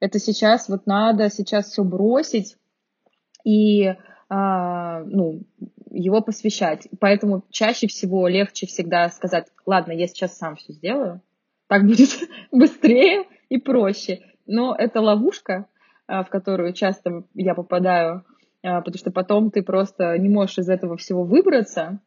это 0.00 0.18
сейчас 0.18 0.68
вот 0.68 0.86
надо 0.86 1.30
сейчас 1.30 1.66
все 1.66 1.84
бросить. 1.84 2.56
И 3.44 3.86
а, 3.86 3.96
ну, 4.28 5.42
его 5.90 6.20
посвящать. 6.20 6.88
Поэтому 7.00 7.44
чаще 7.50 7.86
всего 7.86 8.28
легче 8.28 8.66
всегда 8.66 9.08
сказать, 9.08 9.46
ладно, 9.64 9.92
я 9.92 10.06
сейчас 10.06 10.36
сам 10.36 10.56
все 10.56 10.72
сделаю, 10.72 11.22
так 11.68 11.84
будет 11.84 12.10
быстрее 12.52 13.24
и 13.48 13.58
проще. 13.58 14.20
Но 14.46 14.74
это 14.76 15.00
ловушка, 15.00 15.66
а, 16.06 16.22
в 16.22 16.28
которую 16.28 16.72
часто 16.72 17.24
я 17.34 17.54
попадаю, 17.54 18.24
а, 18.62 18.80
потому 18.80 18.98
что 18.98 19.10
потом 19.10 19.50
ты 19.50 19.62
просто 19.62 20.16
не 20.18 20.28
можешь 20.28 20.58
из 20.58 20.68
этого 20.68 20.96
всего 20.96 21.24
выбраться. 21.24 22.00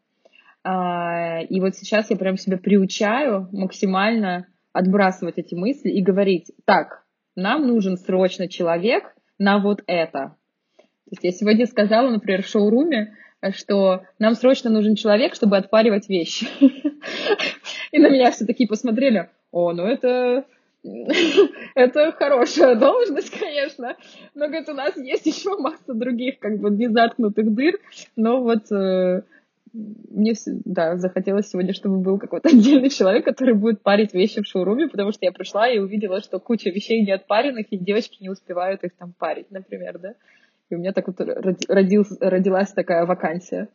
И 0.62 1.62
вот 1.62 1.76
сейчас 1.78 2.10
я 2.10 2.18
прям 2.18 2.36
себя 2.36 2.58
приучаю 2.58 3.48
максимально 3.54 4.46
отбрасывать 4.74 5.38
эти 5.38 5.56
мысли 5.56 5.90
и 5.90 6.04
говорить, 6.04 6.52
так, 6.66 7.06
нам 7.38 7.66
нужен 7.66 7.98
срочно 7.98 8.50
человек 8.50 9.16
на 9.38 9.60
вот 9.60 9.82
это. 9.88 10.36
То 11.10 11.14
есть 11.14 11.24
я 11.24 11.32
сегодня 11.32 11.66
сказала, 11.66 12.10
например, 12.10 12.44
в 12.44 12.48
шоуруме, 12.48 13.16
что 13.56 14.04
нам 14.20 14.36
срочно 14.36 14.70
нужен 14.70 14.94
человек, 14.94 15.34
чтобы 15.34 15.58
отпаривать 15.58 16.08
вещи. 16.08 16.48
И 17.92 17.98
на 17.98 18.10
меня 18.10 18.30
все 18.32 18.46
такие 18.46 18.68
посмотрели, 18.68 19.30
о, 19.52 19.74
ну 19.74 19.86
это 19.86 20.46
это 21.76 22.12
хорошая 22.12 22.76
должность, 22.76 23.38
конечно, 23.38 23.98
но, 24.34 24.48
говорит, 24.48 24.70
у 24.70 24.74
нас 24.74 24.96
есть 24.96 25.26
еще 25.26 25.58
масса 25.58 25.94
других, 25.94 26.40
как 26.40 26.60
бы, 26.60 26.70
незаткнутых 26.70 27.54
дыр, 27.54 27.80
но 28.16 28.42
вот 28.42 28.72
э, 28.72 29.24
мне, 29.74 30.34
да, 30.46 30.96
захотелось 30.98 31.50
сегодня, 31.50 31.74
чтобы 31.74 31.98
был 31.98 32.18
какой-то 32.18 32.50
отдельный 32.54 32.90
человек, 32.90 33.26
который 33.26 33.56
будет 33.56 33.82
парить 33.82 34.14
вещи 34.14 34.42
в 34.42 34.48
шоуруме, 34.48 34.88
потому 34.88 35.12
что 35.12 35.26
я 35.26 35.32
пришла 35.32 35.68
и 35.70 35.80
увидела, 35.80 36.22
что 36.22 36.40
куча 36.40 36.70
вещей 36.70 37.06
не 37.06 37.12
отпаренных, 37.12 37.68
и 37.72 37.78
девочки 37.78 38.22
не 38.22 38.30
успевают 38.30 38.84
их 38.84 38.94
там 38.94 39.14
парить, 39.18 39.52
например, 39.52 40.00
да. 40.00 40.14
И 40.70 40.76
у 40.76 40.78
меня 40.78 40.94
так 40.94 41.08
вот 41.08 41.20
родил, 41.68 42.06
родилась 42.20 42.72
такая 42.72 43.06
вакансия. 43.06 43.70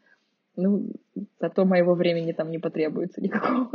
Ну, 0.57 0.93
зато 1.41 1.65
моего 1.65 1.95
времени 1.95 2.33
там 2.33 2.51
не 2.51 2.59
потребуется 2.59 3.21
никакого. 3.21 3.71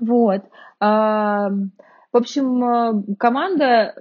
Вот. 0.00 0.42
А, 0.80 1.50
в 1.50 2.16
общем, 2.16 3.14
команда 3.16 3.94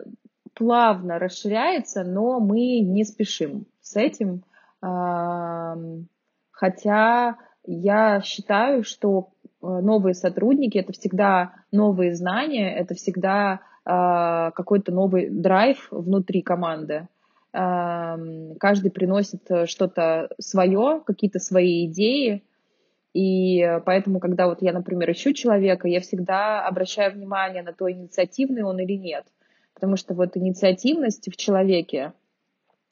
плавно 0.55 1.19
расширяется, 1.19 2.03
но 2.03 2.39
мы 2.39 2.79
не 2.79 3.03
спешим 3.03 3.67
с 3.81 3.95
этим. 3.95 4.43
А, 4.81 5.77
хотя 6.49 7.37
я 7.65 8.21
считаю, 8.21 8.83
что 8.83 9.29
новые 9.61 10.15
сотрудники 10.15 10.79
это 10.79 10.91
всегда 10.93 11.53
новые 11.71 12.15
знания, 12.15 12.75
это 12.75 12.95
всегда 12.95 13.61
какой-то 13.83 14.91
новый 14.91 15.29
драйв 15.29 15.87
внутри 15.91 16.41
команды. 16.41 17.07
Каждый 17.51 18.91
приносит 18.91 19.41
что-то 19.65 20.29
свое, 20.39 21.01
какие-то 21.05 21.39
свои 21.39 21.85
идеи. 21.87 22.43
И 23.13 23.79
поэтому, 23.85 24.19
когда 24.19 24.47
вот 24.47 24.61
я, 24.61 24.71
например, 24.71 25.11
ищу 25.11 25.33
человека, 25.33 25.87
я 25.87 25.99
всегда 25.99 26.65
обращаю 26.65 27.11
внимание 27.11 27.63
на 27.63 27.73
то, 27.73 27.91
инициативный 27.91 28.63
он 28.63 28.79
или 28.79 28.93
нет. 28.93 29.25
Потому 29.73 29.97
что 29.97 30.13
вот 30.13 30.37
инициативность 30.37 31.29
в 31.31 31.35
человеке 31.35 32.13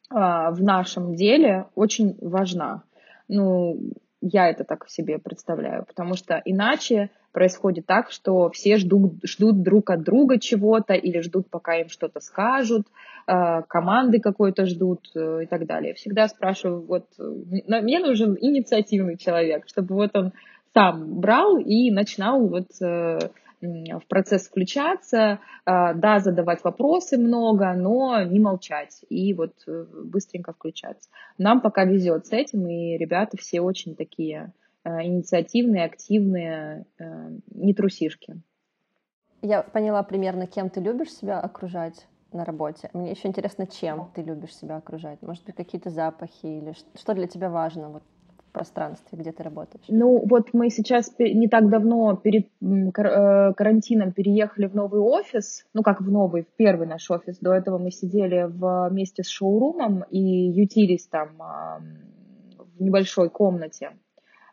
а, 0.10 0.52
в 0.52 0.62
нашем 0.64 1.16
деле 1.16 1.68
очень 1.76 2.18
важна. 2.20 2.84
Ну, 3.28 3.80
я 4.22 4.50
это 4.50 4.64
так 4.64 4.90
себе 4.90 5.18
представляю, 5.18 5.86
потому 5.86 6.16
что 6.16 6.42
иначе 6.44 7.10
происходит 7.32 7.86
так, 7.86 8.12
что 8.12 8.50
все 8.50 8.78
ждут, 8.78 9.14
ждут 9.24 9.62
друг 9.62 9.90
от 9.92 10.04
друга 10.04 10.40
чего-то 10.40 10.94
или 10.94 11.22
ждут, 11.22 11.50
пока 11.50 11.76
им 11.76 11.90
что-то 11.90 12.20
скажут, 12.20 12.88
а, 13.28 13.62
команды 13.62 14.20
какой-то 14.20 14.66
ждут 14.66 15.12
э, 15.16 15.44
и 15.44 15.46
так 15.46 15.66
далее. 15.68 15.94
Всегда 15.94 16.28
спрашиваю, 16.28 16.82
вот 16.82 17.06
мне 17.18 18.00
нужен 18.00 18.36
инициативный 18.40 19.18
человек, 19.18 19.66
чтобы 19.68 19.96
вот 19.96 20.16
он 20.16 20.34
сам 20.74 21.20
брал 21.20 21.58
и 21.58 21.92
начинал 21.92 22.48
вот 22.48 22.70
э, 22.82 23.20
в 23.62 24.08
процесс 24.08 24.48
включаться, 24.48 25.40
а, 25.66 25.94
да, 25.94 26.20
задавать 26.20 26.64
вопросы 26.64 27.18
много, 27.18 27.74
но 27.74 28.24
не 28.24 28.40
молчать 28.40 29.02
и 29.10 29.34
вот 29.34 29.54
э, 29.68 29.86
быстренько 30.06 30.54
включаться. 30.54 31.10
Нам 31.38 31.62
пока 31.62 31.84
везет 31.84 32.28
с 32.28 32.32
этим, 32.32 32.68
и 32.68 32.98
ребята 32.98 33.38
все 33.38 33.62
очень 33.62 33.96
такие 33.96 34.54
э, 34.84 35.04
инициативные, 35.04 35.86
активные, 35.86 36.86
э, 37.00 37.32
не 37.54 37.74
трусишки. 37.74 38.42
Я 39.42 39.64
поняла 39.64 40.04
примерно, 40.04 40.48
кем 40.48 40.70
ты 40.70 40.80
любишь 40.80 41.12
себя 41.12 41.40
окружать 41.40 42.08
на 42.32 42.46
работе. 42.46 42.90
Мне 42.94 43.12
еще 43.12 43.28
интересно, 43.28 43.68
чем 43.68 44.12
ты 44.14 44.22
любишь 44.22 44.56
себя 44.56 44.78
окружать. 44.78 45.22
Может 45.22 45.46
быть, 45.46 45.56
какие-то 45.56 45.90
запахи 45.90 46.46
или 46.46 46.76
что 46.96 47.14
для 47.14 47.28
тебя 47.28 47.50
важно 47.50 47.90
вот 47.90 48.04
пространстве, 48.52 49.18
где 49.18 49.32
ты 49.32 49.44
работаешь? 49.44 49.86
Ну, 49.88 50.24
вот 50.28 50.54
мы 50.54 50.70
сейчас 50.70 51.14
не 51.20 51.48
так 51.48 51.70
давно 51.70 52.16
перед 52.16 52.48
э, 52.62 53.54
карантином 53.54 54.12
переехали 54.12 54.68
в 54.68 54.76
новый 54.76 55.02
офис, 55.02 55.66
ну, 55.74 55.84
как 55.84 56.02
в 56.02 56.12
новый, 56.12 56.44
в 56.44 56.56
первый 56.56 56.88
наш 56.88 57.10
офис. 57.12 57.38
До 57.40 57.54
этого 57.54 57.78
мы 57.78 57.92
сидели 57.92 58.46
вместе 58.48 59.24
с 59.24 59.30
шоурумом 59.30 60.04
и 60.10 60.20
ютились 60.20 61.08
там 61.08 61.30
в 61.38 62.82
небольшой 62.82 63.30
комнате 63.30 63.92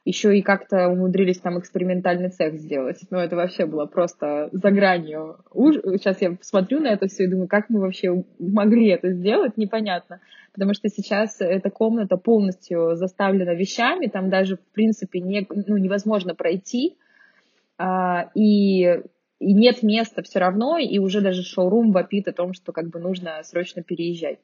еще 0.07 0.39
и 0.39 0.41
как-то 0.41 0.87
умудрились 0.87 1.41
там 1.41 1.59
экспериментальный 1.59 2.31
цех 2.31 2.55
сделать. 2.55 3.01
Ну, 3.11 3.19
это 3.19 3.35
вообще 3.35 3.67
было 3.67 3.87
просто 3.87 4.49
за 4.53 4.71
гранью. 4.71 5.39
Уж... 5.53 5.75
Сейчас 5.99 6.23
я 6.23 6.39
смотрю 6.41 6.79
на 6.79 6.87
это 6.87 7.09
все 7.09 7.25
и 7.25 7.29
думаю, 7.29 7.49
как 7.49 7.69
мы 7.69 7.81
вообще 7.81 8.25
могли 8.39 8.87
это 8.87 9.11
сделать, 9.11 9.57
непонятно. 9.57 10.21
Потому 10.53 10.75
что 10.75 10.89
сейчас 10.89 11.41
эта 11.41 11.71
комната 11.71 12.17
полностью 12.17 12.95
заставлена 12.95 13.55
вещами, 13.55 14.07
там 14.07 14.31
даже, 14.31 14.57
в 14.57 14.73
принципе, 14.73 15.19
не, 15.19 15.45
ну, 15.51 15.77
невозможно 15.77 16.37
пройти. 16.37 16.97
А, 17.77 18.31
и 18.35 19.03
и 19.39 19.53
нет 19.53 19.83
места 19.83 20.23
все 20.23 20.39
равно, 20.39 20.79
и 20.79 20.99
уже 20.99 21.21
даже 21.21 21.43
шоурум 21.43 21.93
вопит 21.93 22.27
о 22.27 22.33
том, 22.33 22.55
что 22.55 22.73
как 22.73 22.89
бы 22.89 23.01
нужно 23.01 23.39
срочно 23.43 23.83
переезжать 23.83 24.39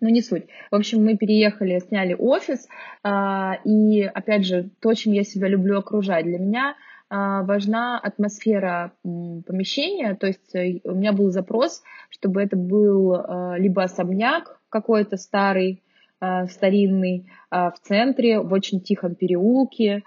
но 0.00 0.08
не 0.08 0.22
суть. 0.22 0.44
В 0.70 0.76
общем, 0.76 1.04
мы 1.04 1.16
переехали, 1.16 1.78
сняли 1.78 2.14
офис, 2.18 2.68
а, 3.02 3.56
и, 3.64 4.02
опять 4.02 4.46
же, 4.46 4.70
то, 4.80 4.94
чем 4.94 5.12
я 5.12 5.24
себя 5.24 5.48
люблю 5.48 5.78
окружать. 5.78 6.24
Для 6.24 6.38
меня 6.38 6.76
а, 7.08 7.42
важна 7.42 7.98
атмосфера 7.98 8.92
помещения, 9.02 10.14
то 10.14 10.26
есть 10.26 10.54
э, 10.54 10.80
у 10.84 10.94
меня 10.94 11.12
был 11.12 11.30
запрос, 11.30 11.82
чтобы 12.08 12.42
это 12.42 12.56
был 12.56 13.14
а, 13.14 13.56
либо 13.58 13.82
особняк 13.82 14.60
какой-то 14.68 15.16
старый, 15.16 15.82
старинный, 16.50 17.30
в 17.50 17.74
центре, 17.82 18.40
в 18.40 18.52
очень 18.52 18.82
тихом 18.82 19.14
переулке, 19.14 20.02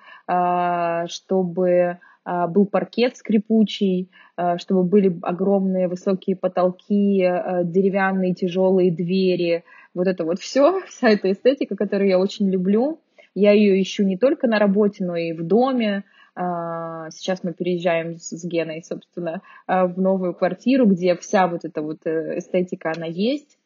чтобы 1.07 1.97
был 2.25 2.65
паркет 2.65 3.17
скрипучий, 3.17 4.09
чтобы 4.57 4.83
были 4.83 5.19
огромные 5.21 5.87
высокие 5.87 6.35
потолки, 6.35 7.19
деревянные 7.63 8.33
тяжелые 8.33 8.91
двери, 8.91 9.63
вот 9.93 10.07
это 10.07 10.25
вот 10.25 10.39
все, 10.39 10.81
вся 10.87 11.09
эта 11.09 11.31
эстетика, 11.31 11.75
которую 11.75 12.09
я 12.09 12.19
очень 12.19 12.49
люблю. 12.49 12.99
Я 13.35 13.51
ее 13.51 13.81
ищу 13.81 14.03
не 14.03 14.17
только 14.17 14.47
на 14.47 14.59
работе, 14.59 15.03
но 15.03 15.15
и 15.15 15.33
в 15.33 15.43
доме. 15.43 16.03
А, 16.35 17.09
сейчас 17.11 17.43
мы 17.43 17.53
переезжаем 17.53 18.17
с 18.17 18.43
Геной, 18.43 18.83
собственно, 18.83 19.41
а, 19.67 19.85
в 19.87 19.99
новую 19.99 20.33
квартиру, 20.33 20.85
где 20.85 21.15
вся 21.15 21.47
вот 21.47 21.63
эта 21.63 21.81
вот 21.81 22.05
э, 22.05 22.39
эстетика, 22.39 22.91
она 22.95 23.05
есть. 23.05 23.57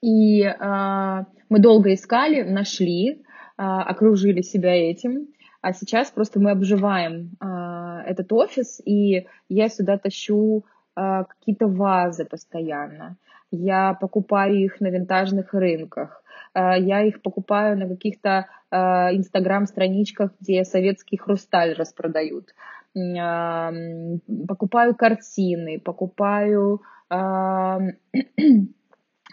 И 0.00 0.42
а, 0.42 1.26
мы 1.48 1.58
долго 1.60 1.94
искали, 1.94 2.42
нашли, 2.42 3.22
окружили 3.56 4.40
себя 4.40 4.74
этим. 4.74 5.28
А 5.62 5.72
сейчас 5.72 6.10
просто 6.10 6.40
мы 6.40 6.50
обживаем 6.50 7.30
этот 8.04 8.32
офис, 8.32 8.80
и 8.84 9.26
я 9.48 9.68
сюда 9.68 9.96
тащу 9.96 10.64
какие-то 10.94 11.68
вазы 11.68 12.24
постоянно 12.26 13.16
я 13.52 13.94
покупаю 13.94 14.56
их 14.56 14.80
на 14.80 14.88
винтажных 14.88 15.52
рынках, 15.54 16.24
э, 16.54 16.80
я 16.80 17.02
их 17.02 17.22
покупаю 17.22 17.78
на 17.78 17.86
каких-то 17.86 18.48
э, 18.70 18.76
инстаграм-страничках, 19.14 20.32
где 20.40 20.64
советский 20.64 21.18
хрусталь 21.18 21.74
распродают. 21.74 22.54
Покупаю 24.48 24.94
картины, 24.94 25.80
покупаю 25.80 26.82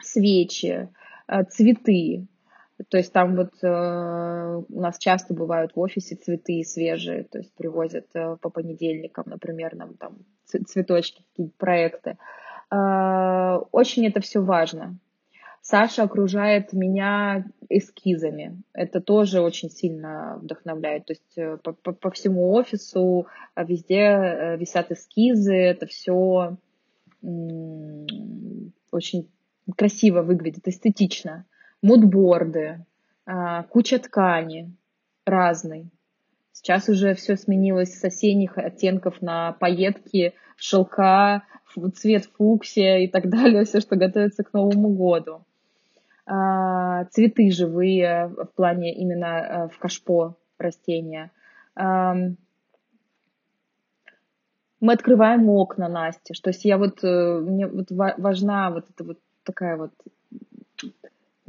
свечи, 0.01 0.89
э, 1.27 1.43
цветы. 1.43 2.27
То 2.87 2.97
есть 2.97 3.11
там 3.11 3.35
вот 3.35 3.53
у 3.61 4.79
нас 4.79 4.97
часто 4.97 5.33
бывают 5.33 5.75
в 5.75 5.79
офисе 5.79 6.15
цветы 6.15 6.63
свежие, 6.63 7.25
то 7.25 7.39
есть 7.39 7.53
привозят 7.53 8.07
по 8.13 8.49
понедельникам, 8.49 9.25
например, 9.27 9.75
нам 9.75 9.95
там 9.95 10.17
цветочки, 10.45 11.23
какие-то 11.31 11.53
проекты. 11.57 12.17
Э, 12.71 13.57
очень 13.71 14.07
это 14.07 14.21
все 14.21 14.41
важно. 14.41 14.97
Саша 15.61 16.03
окружает 16.03 16.73
меня 16.73 17.45
эскизами. 17.67 18.61
Это 18.73 19.01
тоже 19.01 19.41
очень 19.41 19.69
сильно 19.69 20.39
вдохновляет. 20.41 21.05
То 21.05 21.13
есть 21.13 21.37
э, 21.37 21.57
по, 21.57 21.73
по, 21.73 21.91
по 21.91 22.11
всему 22.11 22.53
офису 22.53 23.27
э, 23.55 23.65
везде 23.65 24.55
висят 24.57 24.91
эскизы. 24.91 25.55
Это 25.55 25.85
все 25.85 26.57
очень 28.91 29.29
красиво 29.75 30.21
выглядит, 30.21 30.67
эстетично. 30.67 31.45
Мудборды, 31.81 32.85
куча 33.69 33.99
ткани 33.99 34.75
разной. 35.25 35.89
Сейчас 36.51 36.89
уже 36.89 37.13
все 37.13 37.37
сменилось 37.37 37.97
с 37.97 38.03
осенних 38.03 38.57
оттенков 38.57 39.21
на 39.21 39.53
пайетки, 39.53 40.33
шелка, 40.57 41.43
цвет 41.95 42.25
фуксия 42.25 42.99
и 42.99 43.07
так 43.07 43.29
далее, 43.35 43.63
все, 43.63 43.79
что 43.79 43.95
готовится 43.95 44.43
к 44.43 44.53
Новому 44.53 44.89
году. 44.89 45.45
А, 46.25 47.05
цветы 47.05 47.49
живые 47.51 48.27
в 48.27 48.49
плане 48.55 48.93
именно 48.93 49.25
э, 49.25 49.69
в 49.69 49.79
кашпо 49.79 50.35
растения. 50.59 51.31
Мы 51.75 52.35
открываем 54.93 55.49
окна 55.49 55.89
Насте, 55.89 56.33
что 56.33 56.51
есть 56.51 56.63
я 56.65 56.77
вот, 56.77 57.03
э, 57.03 57.39
мне 57.39 57.67
вот 57.67 57.87
важна 57.89 58.69
вот 58.69 58.85
эта 58.89 59.03
вот 59.03 59.19
такая 59.43 59.75
вот, 59.75 59.91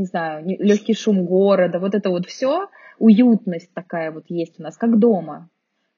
не 0.01 0.07
знаю, 0.07 0.45
легкий 0.47 0.95
шум 0.95 1.27
города, 1.27 1.79
вот 1.79 1.95
это 1.95 2.09
вот 2.09 2.27
все, 2.27 2.69
уютность 2.99 3.73
такая 3.75 4.11
вот 4.11 4.25
есть 4.29 4.59
у 4.59 4.63
нас, 4.63 4.77
как 4.77 4.99
дома. 4.99 5.51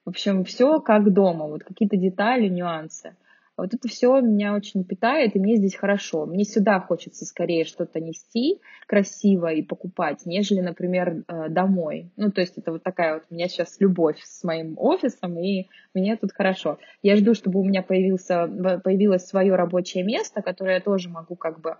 В 0.05 0.09
общем, 0.09 0.43
все 0.43 0.81
как 0.81 1.13
дома, 1.13 1.47
вот 1.47 1.63
какие-то 1.63 1.95
детали, 1.95 2.49
нюансы. 2.49 3.15
Вот 3.55 3.73
это 3.73 3.87
все 3.87 4.19
меня 4.19 4.55
очень 4.55 4.83
питает, 4.83 5.35
и 5.35 5.39
мне 5.39 5.55
здесь 5.55 5.75
хорошо. 5.75 6.25
Мне 6.25 6.43
сюда 6.43 6.81
хочется 6.81 7.23
скорее 7.23 7.63
что-то 7.63 8.01
нести 8.01 8.59
красиво 8.87 9.53
и 9.53 9.61
покупать, 9.61 10.25
нежели, 10.25 10.59
например, 10.59 11.23
э, 11.27 11.49
домой. 11.49 12.11
Ну, 12.17 12.31
то 12.31 12.41
есть 12.41 12.57
это 12.57 12.71
вот 12.71 12.83
такая 12.83 13.13
вот 13.13 13.23
у 13.29 13.33
меня 13.33 13.47
сейчас 13.47 13.77
любовь 13.79 14.19
с 14.23 14.43
моим 14.43 14.73
офисом, 14.77 15.37
и 15.39 15.67
мне 15.93 16.17
тут 16.17 16.33
хорошо. 16.33 16.79
Я 17.03 17.15
жду, 17.15 17.35
чтобы 17.35 17.61
у 17.61 17.63
меня 17.63 17.83
появился, 17.83 18.47
появилось 18.83 19.25
свое 19.25 19.55
рабочее 19.55 20.03
место, 20.03 20.41
которое 20.41 20.75
я 20.75 20.81
тоже 20.81 21.09
могу 21.09 21.35
как 21.35 21.61
бы 21.61 21.77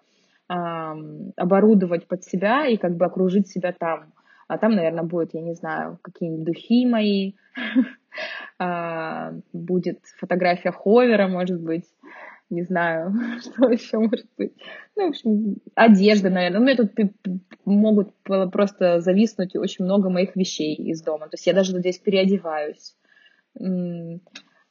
оборудовать 0.48 2.08
под 2.08 2.24
себя 2.24 2.68
и 2.68 2.78
как 2.78 2.96
бы 2.96 3.06
окружить 3.06 3.48
себя 3.48 3.72
там. 3.72 4.14
А 4.48 4.58
там, 4.58 4.76
наверное, 4.76 5.04
будет, 5.04 5.34
я 5.34 5.42
не 5.42 5.54
знаю, 5.54 6.00
какие-нибудь 6.02 6.46
духи 6.46 6.86
мои, 6.86 7.34
А, 8.60 9.34
будет 9.52 10.00
фотография 10.18 10.72
ховера, 10.72 11.28
может 11.28 11.60
быть, 11.60 11.86
не 12.50 12.64
знаю, 12.64 13.14
что 13.42 13.70
еще 13.70 13.98
может 14.00 14.28
быть. 14.38 14.54
Ну, 14.96 15.08
в 15.08 15.10
общем, 15.10 15.58
одежда, 15.76 16.30
наверное. 16.30 16.60
У 16.60 16.64
меня 16.64 16.76
тут 16.76 16.92
могут 17.66 18.14
просто 18.24 19.00
зависнуть 19.02 19.56
очень 19.56 19.86
много 19.86 20.10
моих 20.10 20.36
вещей 20.36 20.76
из 20.76 21.02
дома. 21.02 21.26
То 21.26 21.34
есть 21.34 21.48
я 21.48 21.54
даже 21.54 21.78
здесь 21.78 21.98
переодеваюсь. 21.98 22.96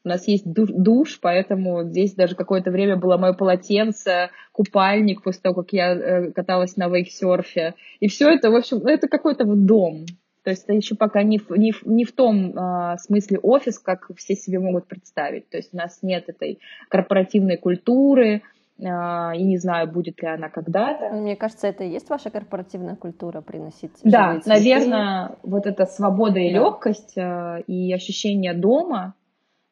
У 0.04 0.08
нас 0.08 0.26
есть 0.26 0.44
душ, 0.46 1.20
поэтому 1.20 1.84
здесь 1.84 2.14
даже 2.14 2.34
какое-то 2.34 2.70
время 2.70 2.96
было 2.96 3.16
мое 3.16 3.34
полотенце, 3.34 4.30
купальник 4.50 5.22
после 5.22 5.42
того, 5.42 5.62
как 5.62 5.72
я 5.72 5.92
э, 5.94 6.32
каталась 6.32 6.76
на 6.76 6.88
вейксерфе. 6.88 7.74
И 8.00 8.08
все 8.08 8.28
это, 8.28 8.50
в 8.50 8.56
общем, 8.56 8.78
ну, 8.82 8.88
это 8.88 9.06
какой-то 9.06 9.44
вот 9.44 9.64
дом. 9.64 10.06
То 10.44 10.50
есть 10.50 10.64
это 10.64 10.72
еще 10.72 10.96
пока 10.96 11.22
не 11.22 11.38
в, 11.38 11.50
не 11.50 11.70
в, 11.70 11.86
не 11.86 12.04
в 12.04 12.12
том 12.12 12.50
э, 12.50 12.96
смысле 12.98 13.38
офис, 13.38 13.78
как 13.78 14.10
все 14.16 14.34
себе 14.34 14.58
могут 14.58 14.88
представить. 14.88 15.48
То 15.50 15.56
есть 15.56 15.72
у 15.72 15.76
нас 15.76 16.00
нет 16.02 16.24
этой 16.28 16.58
корпоративной 16.88 17.56
культуры, 17.56 18.42
э, 18.78 18.82
и 18.82 19.42
не 19.44 19.58
знаю, 19.58 19.86
будет 19.86 20.20
ли 20.20 20.28
она 20.28 20.48
когда-то. 20.48 21.10
Мне 21.10 21.36
кажется, 21.36 21.68
это 21.68 21.84
и 21.84 21.90
есть 21.90 22.10
ваша 22.10 22.30
корпоративная 22.30 22.96
культура 22.96 23.40
приносить. 23.40 23.92
Да, 24.02 24.40
наверное, 24.44 25.36
вот 25.44 25.66
эта 25.66 25.86
свобода 25.86 26.40
и 26.40 26.52
да. 26.52 26.58
легкость 26.58 27.16
э, 27.16 27.62
и 27.68 27.92
ощущение 27.92 28.52
дома, 28.52 29.14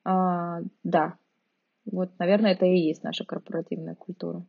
э, 0.05 0.63
да, 0.85 1.15
вот, 1.91 2.11
наверное, 2.19 2.53
это 2.53 2.67
и 2.67 2.79
есть 2.79 3.03
наша 3.03 3.25
корпоративная 3.25 3.95
культура. 3.95 4.45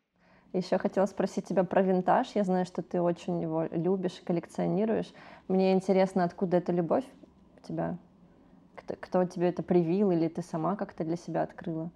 Еще 0.53 0.77
хотела 0.77 1.05
спросить 1.05 1.45
тебя 1.45 1.63
про 1.63 1.81
винтаж. 1.81 2.27
Я 2.35 2.43
знаю, 2.43 2.65
что 2.65 2.81
ты 2.81 3.01
очень 3.01 3.41
его 3.41 3.67
любишь, 3.71 4.21
коллекционируешь. 4.25 5.11
Мне 5.47 5.73
интересно, 5.73 6.25
откуда 6.25 6.57
эта 6.57 6.73
любовь 6.73 7.05
у 7.57 7.67
тебя? 7.67 7.97
Кто, 8.75 8.95
кто 8.99 9.25
тебе 9.25 9.49
это 9.49 9.63
привил 9.63 10.11
или 10.11 10.27
ты 10.27 10.41
сама 10.41 10.75
как-то 10.75 11.05
для 11.05 11.15
себя 11.15 11.43
открыла? 11.43 11.89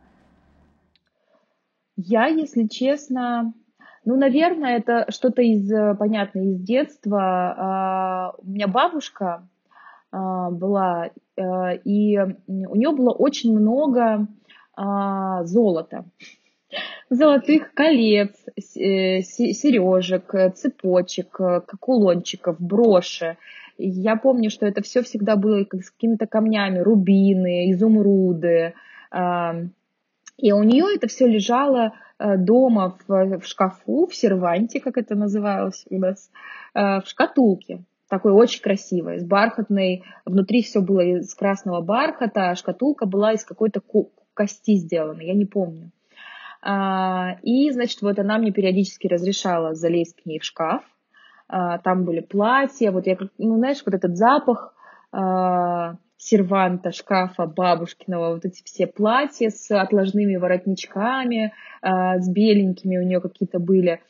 Я, 1.98 2.28
если 2.28 2.68
честно, 2.68 3.54
ну, 4.06 4.16
наверное, 4.16 4.78
это 4.78 5.06
что-то 5.10 5.42
из, 5.42 5.70
понятно, 5.98 6.40
из 6.40 6.62
детства. 6.62 7.56
А, 7.58 8.34
у 8.38 8.48
меня 8.48 8.68
бабушка 8.68 9.26
а, 9.26 9.48
была, 10.52 11.10
э, 11.38 11.42
и 11.84 12.18
у 12.48 12.76
нее 12.76 12.92
было 12.92 13.12
очень 13.12 13.58
много 13.58 14.28
а, 14.78 15.44
золота 15.46 16.06
золотых 17.10 17.74
колец, 17.74 18.34
э, 18.58 19.22
сережек, 19.22 20.34
цепочек, 20.56 21.40
кулончиков, 21.80 22.60
броши. 22.60 23.38
Я 23.78 24.16
помню, 24.16 24.50
что 24.50 24.66
это 24.66 24.82
все 24.82 25.02
всегда 25.02 25.36
было 25.36 25.66
с 25.72 25.92
какими-то 25.92 26.28
камнями, 26.28 26.80
рубины, 26.80 27.72
изумруды. 27.72 28.74
И 30.38 30.52
у 30.52 30.64
нее 30.64 30.96
это 30.96 31.08
все 31.08 31.28
лежало 31.28 31.94
э, 32.20 32.38
дома 32.38 32.98
в, 33.08 33.40
в 33.40 33.46
шкафу, 33.46 34.08
в 34.08 34.16
серванте, 34.16 34.80
как 34.80 34.98
это 34.98 35.16
называлось 35.16 35.86
у 35.90 35.98
нас, 35.98 36.30
э, 36.74 37.02
в 37.02 37.04
шкатулке 37.06 37.84
такой 38.10 38.32
очень 38.32 38.62
красивой, 38.62 39.20
с 39.20 39.24
бархатной, 39.24 40.04
внутри 40.26 40.62
все 40.62 40.82
было 40.82 41.02
из 41.02 41.34
красного 41.34 41.82
бархата, 41.82 42.52
а 42.52 42.56
шкатулка 42.56 43.06
была 43.06 43.34
из 43.34 43.44
какой-то 43.44 43.82
кости 44.34 44.76
сделана, 44.76 45.22
я 45.22 45.34
не 45.34 45.46
помню. 45.46 45.92
А, 46.62 47.38
и, 47.44 47.70
значит, 47.72 48.02
вот 48.02 48.18
она 48.20 48.38
мне 48.38 48.52
периодически 48.52 49.08
разрешала 49.08 49.76
залезть 49.76 50.22
к 50.22 50.26
ней 50.26 50.40
в 50.40 50.44
шкаф. 50.44 50.84
А, 51.48 51.78
там 51.78 52.06
были 52.06 52.22
платья, 52.22 52.92
вот 52.92 53.06
я, 53.08 53.18
ну, 53.38 53.58
знаешь, 53.58 53.84
вот 53.86 53.96
этот 53.96 54.18
запах 54.18 54.74
серванта, 56.18 56.92
шкафа 56.92 57.46
бабушкиного, 57.46 58.34
вот 58.34 58.44
эти 58.44 58.62
все 58.66 58.86
платья 58.86 59.50
с 59.50 59.72
отложными 59.72 60.36
воротничками, 60.36 61.54
с 61.82 62.28
беленькими 62.28 62.98
у 62.98 63.04
нее 63.04 63.22
какие-то 63.22 63.60
были. 63.60 64.02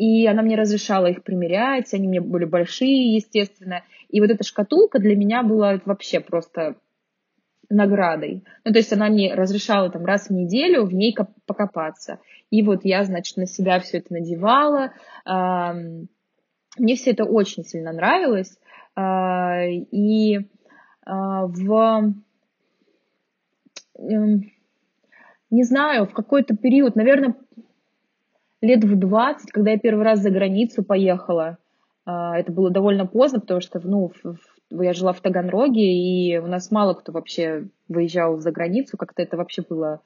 И 0.00 0.26
она 0.26 0.40
мне 0.40 0.56
разрешала 0.56 1.08
их 1.08 1.22
примерять, 1.22 1.92
они 1.92 2.08
мне 2.08 2.22
были 2.22 2.46
большие, 2.46 3.14
естественно. 3.16 3.82
И 4.08 4.22
вот 4.22 4.30
эта 4.30 4.42
шкатулка 4.44 4.98
для 4.98 5.14
меня 5.14 5.42
была 5.42 5.78
вообще 5.84 6.20
просто 6.20 6.76
наградой. 7.68 8.42
Ну, 8.64 8.72
то 8.72 8.78
есть 8.78 8.94
она 8.94 9.10
мне 9.10 9.34
разрешала 9.34 9.90
там 9.90 10.06
раз 10.06 10.28
в 10.28 10.30
неделю 10.30 10.86
в 10.86 10.94
ней 10.94 11.14
покопаться. 11.44 12.18
И 12.48 12.62
вот 12.62 12.86
я, 12.86 13.04
значит, 13.04 13.36
на 13.36 13.44
себя 13.44 13.78
все 13.78 13.98
это 13.98 14.14
надевала. 14.14 14.94
Мне 15.26 16.96
все 16.96 17.10
это 17.10 17.24
очень 17.24 17.62
сильно 17.62 17.92
нравилось. 17.92 18.58
А, 18.96 19.66
и 19.66 20.38
а, 21.04 21.44
в 21.44 22.14
не 25.50 25.64
знаю, 25.64 26.06
в 26.06 26.14
какой-то 26.14 26.56
период, 26.56 26.96
наверное, 26.96 27.34
лет 28.60 28.84
в 28.84 28.98
20, 28.98 29.50
когда 29.50 29.72
я 29.72 29.78
первый 29.78 30.04
раз 30.04 30.20
за 30.20 30.30
границу 30.30 30.82
поехала, 30.82 31.58
а, 32.04 32.38
это 32.38 32.52
было 32.52 32.70
довольно 32.70 33.06
поздно, 33.06 33.40
потому 33.40 33.60
что 33.60 33.80
ну, 33.82 34.12
я 34.70 34.92
жила 34.92 35.12
в 35.12 35.20
Таганроге, 35.20 35.82
и 35.82 36.38
у 36.38 36.46
нас 36.46 36.70
мало 36.70 36.94
кто 36.94 37.12
вообще 37.12 37.68
выезжал 37.88 38.38
за 38.38 38.52
границу, 38.52 38.96
как-то 38.96 39.22
это 39.22 39.36
вообще 39.36 39.62
было 39.68 40.00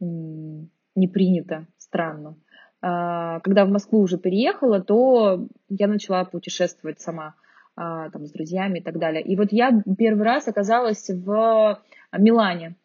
не 0.00 1.08
принято, 1.08 1.66
странно. 1.78 2.36
А, 2.82 3.40
когда 3.40 3.64
в 3.64 3.70
Москву 3.70 4.00
уже 4.00 4.18
переехала, 4.18 4.80
то 4.80 5.46
я 5.68 5.86
начала 5.88 6.24
путешествовать 6.24 7.00
сама 7.00 7.34
а, 7.74 8.10
там, 8.10 8.26
с 8.26 8.32
друзьями 8.32 8.78
и 8.78 8.82
так 8.82 8.98
далее. 8.98 9.22
И 9.22 9.36
вот 9.36 9.52
я 9.52 9.82
первый 9.98 10.24
раз 10.24 10.48
оказалась 10.48 11.08
в 11.08 11.80
Милане. 12.16 12.76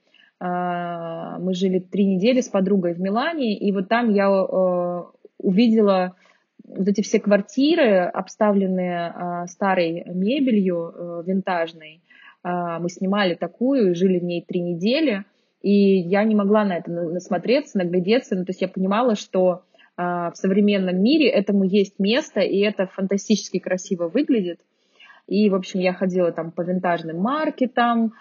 А, 0.44 1.38
мы 1.38 1.54
жили 1.54 1.78
три 1.78 2.04
недели 2.04 2.42
с 2.42 2.50
подругой 2.50 2.96
в 2.96 3.00
Милане, 3.00 3.56
и 3.56 3.72
вот 3.72 3.88
там 3.88 4.10
я 4.10 4.26
э, 4.28 5.04
увидела 5.38 6.16
вот 6.64 6.88
эти 6.88 7.02
все 7.02 7.20
квартиры, 7.20 8.06
обставленные 8.06 9.14
а, 9.14 9.46
старой 9.46 10.04
мебелью 10.08 10.94
э, 10.96 11.24
винтажной, 11.28 12.02
а, 12.42 12.80
мы 12.80 12.90
снимали 12.90 13.36
такую 13.36 13.94
жили 13.94 14.18
в 14.18 14.24
ней 14.24 14.44
три 14.44 14.62
недели, 14.62 15.26
и 15.62 16.00
я 16.00 16.24
не 16.24 16.34
могла 16.34 16.66
на 16.66 16.78
это 16.78 16.90
насмотреться, 16.90 17.78
наглядеться, 17.78 18.36
ну, 18.36 18.44
то 18.44 18.50
есть 18.50 18.62
я 18.62 18.68
понимала, 18.68 19.16
что 19.16 19.64
в 19.96 20.32
современном 20.34 21.00
мире 21.04 21.28
этому 21.28 21.64
есть 21.64 22.00
место, 22.00 22.40
и 22.40 22.58
это 22.60 22.88
фантастически 22.88 23.60
красиво 23.60 24.08
выглядит. 24.08 24.60
И, 25.28 25.48
в 25.50 25.54
общем, 25.54 25.82
я 25.82 25.94
ходила 25.94 26.32
там 26.32 26.52
по 26.52 26.62
винтажным 26.62 27.20
маркетам, 27.20 28.14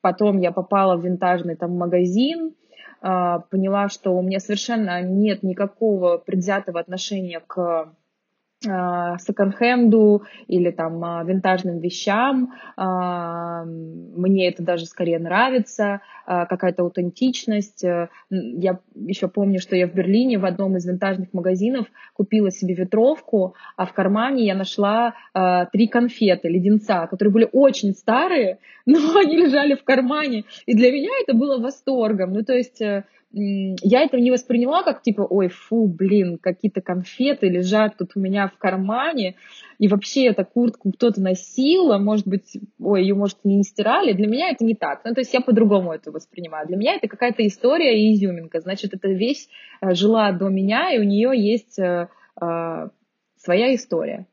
потом 0.00 0.38
я 0.38 0.52
попала 0.52 0.96
в 0.96 1.04
винтажный 1.04 1.56
там 1.56 1.76
магазин, 1.76 2.54
а, 3.00 3.40
поняла, 3.50 3.88
что 3.88 4.16
у 4.16 4.22
меня 4.22 4.40
совершенно 4.40 5.02
нет 5.02 5.42
никакого 5.42 6.18
предвзятого 6.18 6.80
отношения 6.80 7.40
к 7.40 7.92
секонд-хенду 8.60 10.24
или 10.48 10.70
там 10.70 11.04
а, 11.04 11.22
винтажным 11.22 11.78
вещам. 11.78 12.54
А, 12.76 13.64
мне 13.64 14.48
это 14.48 14.64
даже 14.64 14.86
скорее 14.86 15.18
нравится, 15.18 16.00
какая-то 16.26 16.82
аутентичность. 16.82 17.84
Э, 17.84 18.08
я 18.30 18.80
еще 18.94 19.28
помню, 19.28 19.60
что 19.60 19.76
я 19.76 19.86
в 19.86 19.94
Берлине 19.94 20.38
в 20.38 20.44
одном 20.44 20.76
из 20.76 20.86
винтажных 20.86 21.32
магазинов 21.32 21.86
купила 22.12 22.50
себе 22.50 22.74
ветровку, 22.74 23.54
а 23.76 23.86
в 23.86 23.94
кармане 23.94 24.44
я 24.44 24.54
нашла 24.54 25.14
три 25.72 25.88
конфеты, 25.88 26.48
леденца, 26.48 27.06
которые 27.06 27.32
были 27.32 27.48
очень 27.50 27.94
старые, 27.94 28.58
но 28.86 29.18
они 29.18 29.36
лежали 29.38 29.74
в 29.74 29.84
кармане. 29.84 30.44
И 30.66 30.74
для 30.74 30.92
меня 30.92 31.10
это 31.22 31.34
было 31.34 31.58
восторгом. 31.58 32.32
Ну, 32.32 32.42
то 32.42 32.54
есть 32.54 32.82
э, 32.82 33.04
я 33.30 34.02
это 34.02 34.18
не 34.18 34.30
восприняла 34.30 34.82
как 34.82 35.02
типа, 35.02 35.20
ой, 35.20 35.48
фу, 35.48 35.86
блин, 35.86 36.38
какие-то 36.38 36.80
конфеты 36.80 37.48
лежат 37.48 37.98
тут 37.98 38.12
у 38.14 38.20
меня 38.20 38.48
в 38.48 38.56
кармане, 38.56 39.36
и 39.78 39.86
вообще 39.86 40.26
эту 40.26 40.46
куртку 40.46 40.92
кто-то 40.92 41.20
носил, 41.20 41.92
а 41.92 41.98
может 41.98 42.26
быть, 42.26 42.56
ой, 42.80 43.02
ее, 43.02 43.14
может, 43.14 43.38
не 43.44 43.62
стирали. 43.62 44.14
Для 44.14 44.26
меня 44.26 44.48
это 44.50 44.64
не 44.64 44.74
так. 44.74 45.02
Ну, 45.04 45.12
то 45.12 45.20
есть 45.20 45.34
я 45.34 45.40
по-другому 45.40 45.92
это 45.92 46.10
воспринимаю. 46.10 46.66
Для 46.66 46.76
меня 46.76 46.94
это 46.94 47.06
какая-то 47.06 47.46
история 47.46 48.00
и 48.00 48.14
изюминка. 48.14 48.60
Значит, 48.60 48.94
эта 48.94 49.08
вещь 49.08 49.46
э, 49.80 49.94
жила 49.94 50.32
до 50.32 50.48
меня, 50.48 50.90
и 50.92 50.98
у 50.98 51.04
нее 51.04 51.32
есть 51.34 51.78
э, 51.78 52.08
э, 52.40 52.88
своя 53.36 53.74
история. 53.74 54.26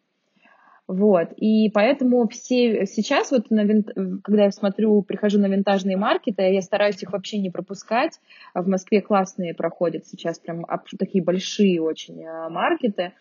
Вот, 0.88 1.30
и 1.38 1.72
поэтому 1.72 2.28
все 2.28 2.86
сейчас 2.86 3.32
вот, 3.32 3.50
на 3.50 3.64
винт... 3.64 3.90
когда 4.24 4.44
я 4.44 4.52
смотрю, 4.52 5.02
прихожу 5.02 5.40
на 5.40 5.48
винтажные 5.48 5.98
маркеты, 5.98 6.44
я 6.44 6.62
стараюсь 6.62 7.02
их 7.02 7.12
вообще 7.12 7.40
не 7.40 7.50
пропускать. 7.50 8.20
В 8.54 8.68
Москве 8.68 9.02
классные 9.02 9.56
проходят 9.56 10.06
сейчас 10.06 10.38
прям 10.38 10.64
такие 11.00 11.24
большие 11.24 11.82
очень 11.82 12.24
а, 12.24 12.50
маркеты. 12.50 13.14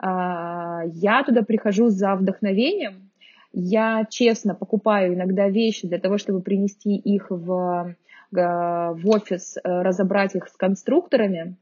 А, 0.00 0.82
я 0.86 1.22
туда 1.22 1.42
прихожу 1.42 1.88
за 1.88 2.16
вдохновением. 2.16 3.10
Я 3.52 4.04
честно 4.10 4.56
покупаю 4.56 5.14
иногда 5.14 5.48
вещи 5.48 5.86
для 5.86 6.00
того, 6.00 6.18
чтобы 6.18 6.40
принести 6.40 6.96
их 6.96 7.30
в, 7.30 7.94
в 8.32 9.08
офис, 9.08 9.56
э, 9.56 9.60
разобрать 9.62 10.34
их 10.34 10.48
с 10.48 10.56
конструкторами, 10.56 11.54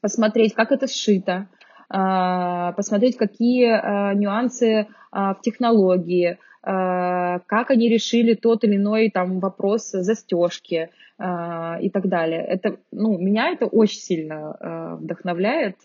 посмотреть, 0.00 0.54
как 0.54 0.70
это 0.70 0.86
сшито, 0.86 1.32
а, 1.32 1.46
посмотреть, 1.88 3.16
какие 3.16 3.70
а, 3.70 4.14
нюансы 4.14 4.88
а, 5.10 5.34
в 5.34 5.40
технологии, 5.40 6.38
как 6.60 7.70
они 7.70 7.88
решили 7.88 8.34
тот 8.34 8.64
или 8.64 8.76
иной 8.76 9.10
там 9.10 9.38
вопрос 9.38 9.90
застежки 9.92 10.90
и 11.18 11.90
так 11.90 12.08
далее. 12.08 12.42
Это, 12.42 12.76
ну, 12.90 13.16
меня 13.16 13.52
это 13.52 13.66
очень 13.66 14.00
сильно 14.00 14.98
вдохновляет 15.00 15.76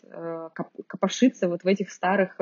копошиться 0.87 1.47
вот 1.47 1.63
в 1.63 1.67
этих 1.67 1.89
старых 1.89 2.37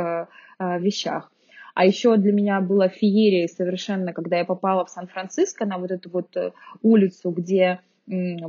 вещах. 0.59 1.29
А 1.73 1.85
еще 1.85 2.17
для 2.17 2.31
меня 2.31 2.61
было 2.61 2.89
феерией 2.89 3.47
совершенно, 3.47 4.13
когда 4.13 4.37
я 4.37 4.45
попала 4.45 4.85
в 4.85 4.89
Сан-Франциско 4.89 5.65
на 5.65 5.77
вот 5.77 5.91
эту 5.91 6.09
вот 6.09 6.35
э, 6.35 6.51
улицу, 6.81 7.31
где 7.31 7.79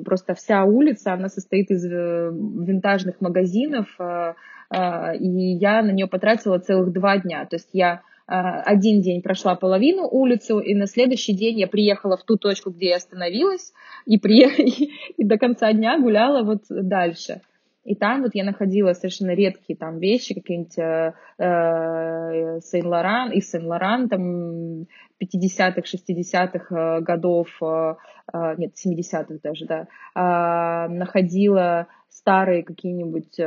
просто 0.05 0.35
вся 0.35 0.65
улица, 0.65 1.13
она 1.13 1.29
состоит 1.29 1.71
из 1.71 1.85
э, 1.85 2.31
винтажных 2.31 3.21
магазинов, 3.21 3.87
и 4.01 5.59
я 5.59 5.83
на 5.83 5.91
нее 5.91 6.07
потратила 6.07 6.59
целых 6.59 6.93
два 6.93 7.19
дня. 7.19 7.45
То 7.45 7.57
есть 7.57 7.69
я 7.75 8.01
один 8.27 9.03
день 9.03 9.21
прошла 9.21 9.55
половину 9.55 10.09
улицу, 10.09 10.61
и 10.61 10.75
на 10.75 10.87
следующий 10.87 11.35
день 11.35 11.61
я 11.61 11.67
приехала 11.67 12.17
в 12.17 12.25
ту 12.25 12.39
точку, 12.39 12.71
где 12.71 12.89
я 12.91 12.97
остановилась, 12.97 13.75
и, 14.07 14.19
при... 14.19 14.47
и 15.19 15.25
до 15.25 15.37
конца 15.37 15.71
дня 15.75 15.99
гуляла 15.99 16.43
вот 16.43 16.63
дальше. 16.71 17.43
И 17.85 17.97
там 17.97 18.23
вот 18.23 18.35
я 18.35 18.45
находила 18.45 18.93
совершенно 18.93 19.33
редкие 19.33 19.77
там 19.77 19.99
вещи, 19.99 20.35
какие-нибудь 20.35 20.79
э, 20.79 21.15
э 21.39 22.61
Сен-Лоран, 22.61 23.33
из 23.33 23.51
Сен-Лоран, 23.51 24.09
там 24.09 24.87
50-х, 25.21 25.81
60-х 25.81 26.77
э, 26.77 27.01
годов, 27.01 27.49
э, 27.61 27.95
э 28.33 28.55
нет, 28.59 28.75
70-х 28.75 29.35
даже, 29.43 29.67
да, 29.67 29.89
э, 30.15 30.89
находила 30.93 31.89
старые 32.09 32.63
какие-нибудь 32.63 33.39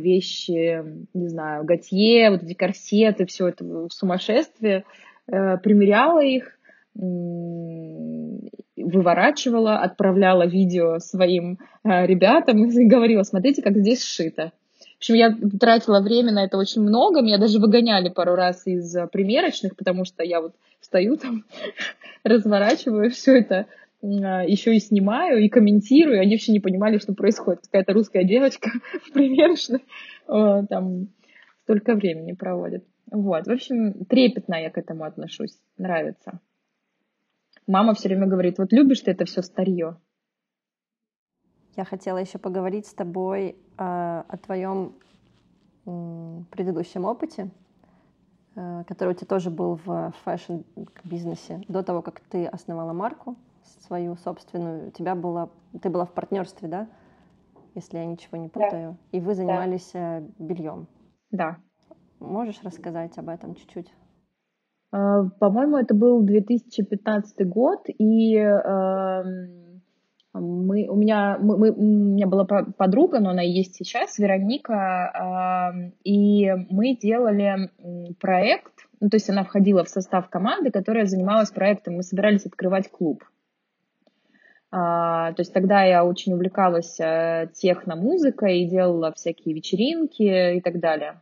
вещи, 0.00 0.82
не 1.12 1.28
знаю, 1.28 1.64
Готье, 1.64 2.30
вот 2.30 2.44
эти 2.44 2.54
корсеты, 2.54 3.26
все 3.26 3.48
это 3.48 3.64
в 3.64 3.90
сумасшествие, 3.90 4.84
э, 5.26 5.58
примеряла 5.58 6.22
их, 6.22 6.56
выворачивала, 8.76 9.78
отправляла 9.78 10.46
видео 10.46 10.98
своим 10.98 11.58
э, 11.84 12.06
ребятам 12.06 12.64
и 12.64 12.84
говорила, 12.88 13.22
смотрите, 13.22 13.62
как 13.62 13.76
здесь 13.78 14.02
сшито. 14.02 14.52
В 14.80 14.98
общем, 14.98 15.14
я 15.14 15.34
тратила 15.58 16.00
время 16.00 16.32
на 16.32 16.44
это 16.44 16.56
очень 16.58 16.82
много, 16.82 17.22
меня 17.22 17.38
даже 17.38 17.58
выгоняли 17.58 18.08
пару 18.08 18.34
раз 18.36 18.66
из 18.66 18.94
примерочных, 19.10 19.74
потому 19.76 20.04
что 20.04 20.22
я 20.22 20.40
вот 20.40 20.54
стою 20.80 21.16
там, 21.16 21.44
разворачиваю 22.24 23.10
все 23.10 23.38
это, 23.38 23.66
а, 24.02 24.44
еще 24.44 24.76
и 24.76 24.80
снимаю, 24.80 25.42
и 25.42 25.48
комментирую, 25.48 26.20
они 26.20 26.34
вообще 26.34 26.52
не 26.52 26.60
понимали, 26.60 26.98
что 26.98 27.14
происходит. 27.14 27.62
Какая-то 27.62 27.94
русская 27.94 28.22
девочка 28.24 28.70
в 29.08 29.12
примерочной 29.12 29.84
там 30.26 31.08
столько 31.64 31.94
времени 31.94 32.32
проводит. 32.32 32.84
Вот, 33.10 33.46
в 33.46 33.50
общем, 33.50 34.04
трепетно 34.04 34.54
я 34.54 34.70
к 34.70 34.78
этому 34.78 35.04
отношусь, 35.04 35.58
нравится. 35.78 36.40
Мама 37.66 37.94
все 37.94 38.08
время 38.08 38.26
говорит, 38.26 38.58
вот 38.58 38.72
любишь 38.72 39.00
ты 39.00 39.12
это 39.12 39.24
все 39.24 39.42
старье? 39.42 39.96
Я 41.76 41.84
хотела 41.84 42.18
еще 42.18 42.38
поговорить 42.38 42.86
с 42.86 42.92
тобой 42.92 43.50
э, 43.50 43.54
о 43.76 44.36
твоем 44.36 44.94
э, 45.86 46.42
предыдущем 46.50 47.04
опыте, 47.04 47.50
э, 48.56 48.84
который 48.86 49.10
у 49.10 49.14
тебя 49.14 49.26
тоже 49.26 49.50
был 49.50 49.80
в 49.84 50.12
fashion 50.24 50.84
-бизнесе. 50.84 51.62
До 51.68 51.82
того, 51.82 52.02
как 52.02 52.20
ты 52.20 52.46
основала 52.46 52.92
марку 52.92 53.36
свою 53.86 54.16
собственную, 54.16 54.88
у 54.88 54.90
тебя 54.90 55.14
было, 55.14 55.50
ты 55.80 55.88
была 55.88 56.04
в 56.04 56.12
партнерстве, 56.12 56.68
да? 56.68 56.88
Если 57.74 57.96
я 57.96 58.04
ничего 58.04 58.36
не 58.36 58.48
путаю. 58.48 58.92
Да. 58.92 59.18
И 59.18 59.20
вы 59.20 59.34
занимались 59.34 59.90
да. 59.94 60.18
Э, 60.18 60.28
бельем. 60.38 60.88
Да. 61.30 61.56
Можешь 62.18 62.62
рассказать 62.62 63.16
об 63.16 63.30
этом 63.30 63.54
чуть-чуть? 63.54 63.92
Э, 64.92 65.24
по-моему, 65.38 65.78
это 65.78 65.94
был 65.94 66.22
2015 66.22 67.48
год, 67.48 67.84
и 67.86 68.36
эм, 68.36 69.82
мы, 70.34 70.86
у, 70.88 70.96
меня, 70.96 71.38
мы, 71.40 71.58
мы, 71.58 71.70
у 71.70 71.82
меня 71.82 72.26
была 72.26 72.44
подруга, 72.44 73.20
но 73.20 73.30
она 73.30 73.42
есть 73.42 73.74
сейчас, 73.74 74.18
Вероника, 74.18 75.72
эм, 75.74 75.94
и 76.04 76.50
мы 76.70 76.96
делали 76.96 77.70
проект, 78.20 78.72
ну, 79.00 79.08
то 79.08 79.16
есть 79.16 79.30
она 79.30 79.44
входила 79.44 79.84
в 79.84 79.88
состав 79.88 80.28
команды, 80.28 80.70
которая 80.70 81.06
занималась 81.06 81.50
проектом, 81.50 81.94
мы 81.94 82.02
собирались 82.02 82.46
открывать 82.46 82.90
клуб. 82.90 83.24
А, 84.74 85.32
то 85.32 85.40
есть 85.40 85.52
тогда 85.52 85.82
я 85.82 86.04
очень 86.04 86.32
увлекалась 86.32 86.98
э, 86.98 87.50
техно-музыкой 87.52 88.60
и 88.60 88.68
делала 88.68 89.12
всякие 89.12 89.54
вечеринки 89.54 90.56
и 90.56 90.60
так 90.62 90.80
далее. 90.80 91.20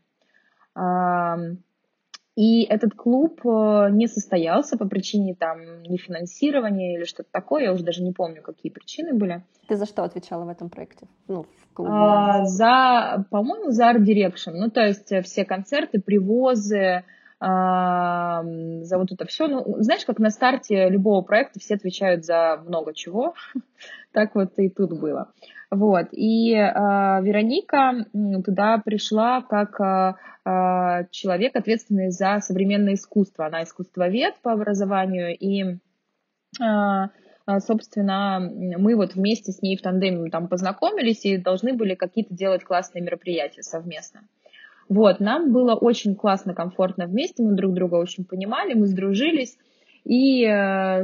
И 2.36 2.62
этот 2.62 2.94
клуб 2.94 3.40
э, 3.44 3.88
не 3.90 4.06
состоялся 4.06 4.78
по 4.78 4.88
причине 4.88 5.34
там 5.34 5.82
нефинансирования 5.82 6.96
или 6.96 7.04
что-то 7.04 7.28
такое. 7.32 7.64
Я 7.64 7.72
уже 7.72 7.82
даже 7.82 8.02
не 8.02 8.12
помню, 8.12 8.40
какие 8.42 8.70
причины 8.70 9.14
были. 9.14 9.42
Ты 9.68 9.76
за 9.76 9.86
что 9.86 10.04
отвечала 10.04 10.44
в 10.44 10.48
этом 10.48 10.70
проекте? 10.70 11.06
Ну, 11.28 11.42
в 11.44 11.74
клубе. 11.74 11.90
А, 11.92 12.44
за, 12.44 13.26
по-моему, 13.30 13.70
за 13.70 13.90
Art 13.90 14.04
Direction. 14.04 14.52
Ну, 14.54 14.70
то 14.70 14.80
есть 14.80 15.10
э, 15.10 15.22
все 15.22 15.44
концерты, 15.44 16.00
привозы, 16.00 17.04
а, 17.40 18.42
за 18.82 18.98
вот 18.98 19.10
это 19.12 19.26
все. 19.26 19.48
Ну, 19.48 19.64
знаешь, 19.78 20.04
как 20.04 20.18
на 20.18 20.30
старте 20.30 20.88
любого 20.88 21.22
проекта 21.22 21.58
все 21.58 21.74
отвечают 21.74 22.24
за 22.24 22.62
много 22.66 22.94
чего. 22.94 23.34
так 24.12 24.34
вот 24.34 24.52
и 24.58 24.68
тут 24.68 24.98
было. 25.00 25.32
Вот. 25.70 26.08
И 26.12 26.52
э, 26.52 27.22
Вероника 27.22 28.06
туда 28.44 28.78
пришла 28.78 29.40
как 29.40 29.80
э, 29.80 31.06
человек, 31.12 31.54
ответственный 31.54 32.10
за 32.10 32.40
современное 32.40 32.94
искусство. 32.94 33.46
Она 33.46 33.62
искусствовед 33.62 34.34
по 34.42 34.52
образованию, 34.52 35.36
и 35.38 35.76
э, 36.60 37.60
собственно, 37.60 38.40
мы 38.40 38.96
вот 38.96 39.14
вместе 39.14 39.52
с 39.52 39.62
ней 39.62 39.76
в 39.76 39.82
тандеме 39.82 40.28
там 40.30 40.48
познакомились 40.48 41.24
и 41.24 41.36
должны 41.36 41.72
были 41.72 41.94
какие-то 41.94 42.34
делать 42.34 42.64
классные 42.64 43.02
мероприятия 43.02 43.62
совместно. 43.62 44.22
Вот, 44.88 45.20
нам 45.20 45.52
было 45.52 45.76
очень 45.76 46.16
классно, 46.16 46.52
комфортно 46.52 47.06
вместе, 47.06 47.44
мы 47.44 47.54
друг 47.54 47.74
друга 47.74 47.94
очень 47.94 48.24
понимали, 48.24 48.74
мы 48.74 48.88
сдружились, 48.88 49.56
и, 50.04 50.44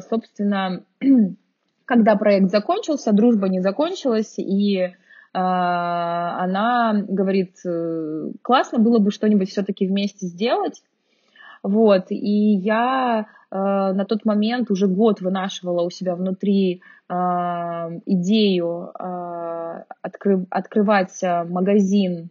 собственно, 0.08 0.84
когда 1.86 2.16
проект 2.16 2.50
закончился, 2.50 3.12
дружба 3.12 3.48
не 3.48 3.60
закончилась, 3.60 4.38
и 4.38 4.76
э, 4.78 4.92
она 5.32 7.04
говорит, 7.08 7.54
«Э, 7.64 8.32
классно 8.42 8.78
было 8.78 8.98
бы 8.98 9.10
что-нибудь 9.10 9.48
все-таки 9.48 9.86
вместе 9.86 10.26
сделать. 10.26 10.82
Вот, 11.62 12.06
и 12.10 12.54
я 12.54 13.26
э, 13.50 13.56
на 13.56 14.04
тот 14.04 14.24
момент 14.24 14.70
уже 14.70 14.88
год 14.88 15.20
вынашивала 15.20 15.82
у 15.82 15.90
себя 15.90 16.16
внутри 16.16 16.82
э, 17.08 17.14
идею 17.14 18.92
э, 18.98 19.82
откры, 20.02 20.46
открывать 20.50 21.22
магазин 21.22 22.30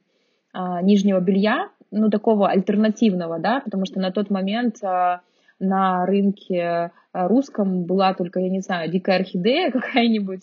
э, 0.53 0.59
нижнего 0.83 1.19
белья, 1.21 1.69
ну, 1.91 2.09
такого 2.09 2.49
альтернативного, 2.49 3.39
да, 3.39 3.61
потому 3.61 3.85
что 3.85 3.99
на 3.99 4.11
тот 4.11 4.29
момент 4.29 4.83
э, 4.83 5.19
на 5.59 6.05
рынке 6.05 6.55
э, 6.55 6.89
русском 7.16 7.86
была 7.86 8.13
только, 8.13 8.39
я 8.39 8.49
не 8.49 8.61
знаю, 8.61 8.91
дикая 8.91 9.18
орхидея 9.18 9.72
какая-нибудь, 9.72 10.41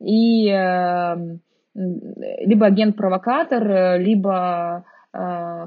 и 0.00 0.48
э, 0.48 1.16
либо 1.74 2.66
агент-провокатор, 2.66 3.70
э, 3.70 3.98
либо 3.98 4.84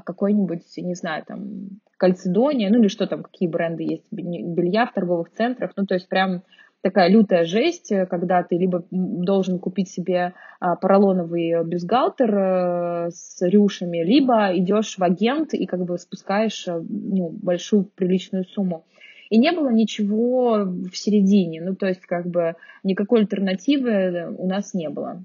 какой-нибудь, 0.04 0.76
не 0.76 0.94
знаю, 0.94 1.24
там, 1.26 1.80
кальцидония, 1.96 2.68
ну 2.68 2.80
или 2.80 2.88
что 2.88 3.06
там, 3.06 3.22
какие 3.22 3.48
бренды 3.48 3.82
есть, 3.82 4.04
белья 4.10 4.84
в 4.84 4.92
торговых 4.92 5.30
центрах, 5.30 5.72
ну 5.74 5.86
то 5.86 5.94
есть 5.94 6.06
прям 6.06 6.42
такая 6.82 7.08
лютая 7.08 7.46
жесть, 7.46 7.90
когда 8.10 8.42
ты 8.42 8.58
либо 8.58 8.84
должен 8.90 9.58
купить 9.58 9.88
себе 9.88 10.34
поролоновый 10.60 11.64
бюстгальтер 11.64 13.08
с 13.10 13.40
рюшами, 13.40 14.04
либо 14.04 14.54
идешь 14.54 14.98
в 14.98 15.02
агент 15.02 15.54
и 15.54 15.64
как 15.64 15.82
бы 15.86 15.96
спускаешь 15.96 16.66
ну, 16.66 17.30
большую 17.30 17.84
приличную 17.84 18.44
сумму. 18.44 18.84
И 19.30 19.38
не 19.38 19.52
было 19.52 19.70
ничего 19.70 20.64
в 20.64 20.96
середине, 20.96 21.60
ну 21.62 21.74
то 21.74 21.86
есть 21.86 22.02
как 22.02 22.26
бы 22.26 22.54
никакой 22.82 23.20
альтернативы 23.20 24.34
у 24.36 24.46
нас 24.46 24.74
не 24.74 24.88
было. 24.88 25.24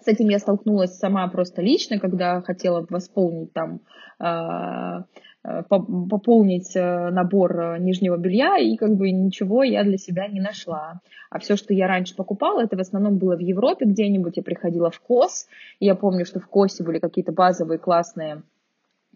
С 0.00 0.06
этим 0.06 0.28
я 0.28 0.38
столкнулась 0.38 0.96
сама 0.96 1.26
просто 1.28 1.60
лично, 1.60 1.98
когда 1.98 2.40
хотела 2.40 2.86
восполнить 2.88 3.52
там 3.52 3.80
а, 4.18 5.04
а, 5.42 5.62
пополнить 5.62 6.74
э, 6.76 7.10
набор 7.10 7.60
э, 7.60 7.78
нижнего 7.78 8.16
белья, 8.16 8.58
и 8.58 8.76
как 8.76 8.94
бы 8.96 9.10
ничего 9.10 9.62
я 9.62 9.84
для 9.84 9.96
себя 9.96 10.26
не 10.26 10.40
нашла. 10.40 11.00
А 11.30 11.38
все, 11.38 11.56
что 11.56 11.72
я 11.74 11.86
раньше 11.86 12.16
покупала, 12.16 12.62
это 12.62 12.76
в 12.76 12.80
основном 12.80 13.18
было 13.18 13.36
в 13.36 13.40
Европе 13.40 13.86
где-нибудь, 13.86 14.36
я 14.36 14.42
приходила 14.42 14.90
в 14.90 15.00
COS, 15.00 15.46
и 15.80 15.86
я 15.86 15.94
помню, 15.94 16.26
что 16.26 16.40
в 16.40 16.48
COS 16.48 16.70
-е 16.70 16.84
были 16.84 16.98
какие-то 16.98 17.32
базовые 17.32 17.78
классные 17.78 18.42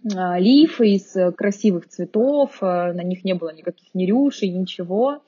лифы 0.04 0.94
из 0.94 1.14
э, 1.16 1.32
красивых 1.32 1.88
цветов, 1.88 2.58
э, 2.60 2.92
на 2.92 3.02
них 3.02 3.24
не 3.24 3.34
было 3.34 3.54
никаких 3.54 3.94
ни 3.94 4.05
рюшей, 4.05 4.48
ничего. 4.48 5.22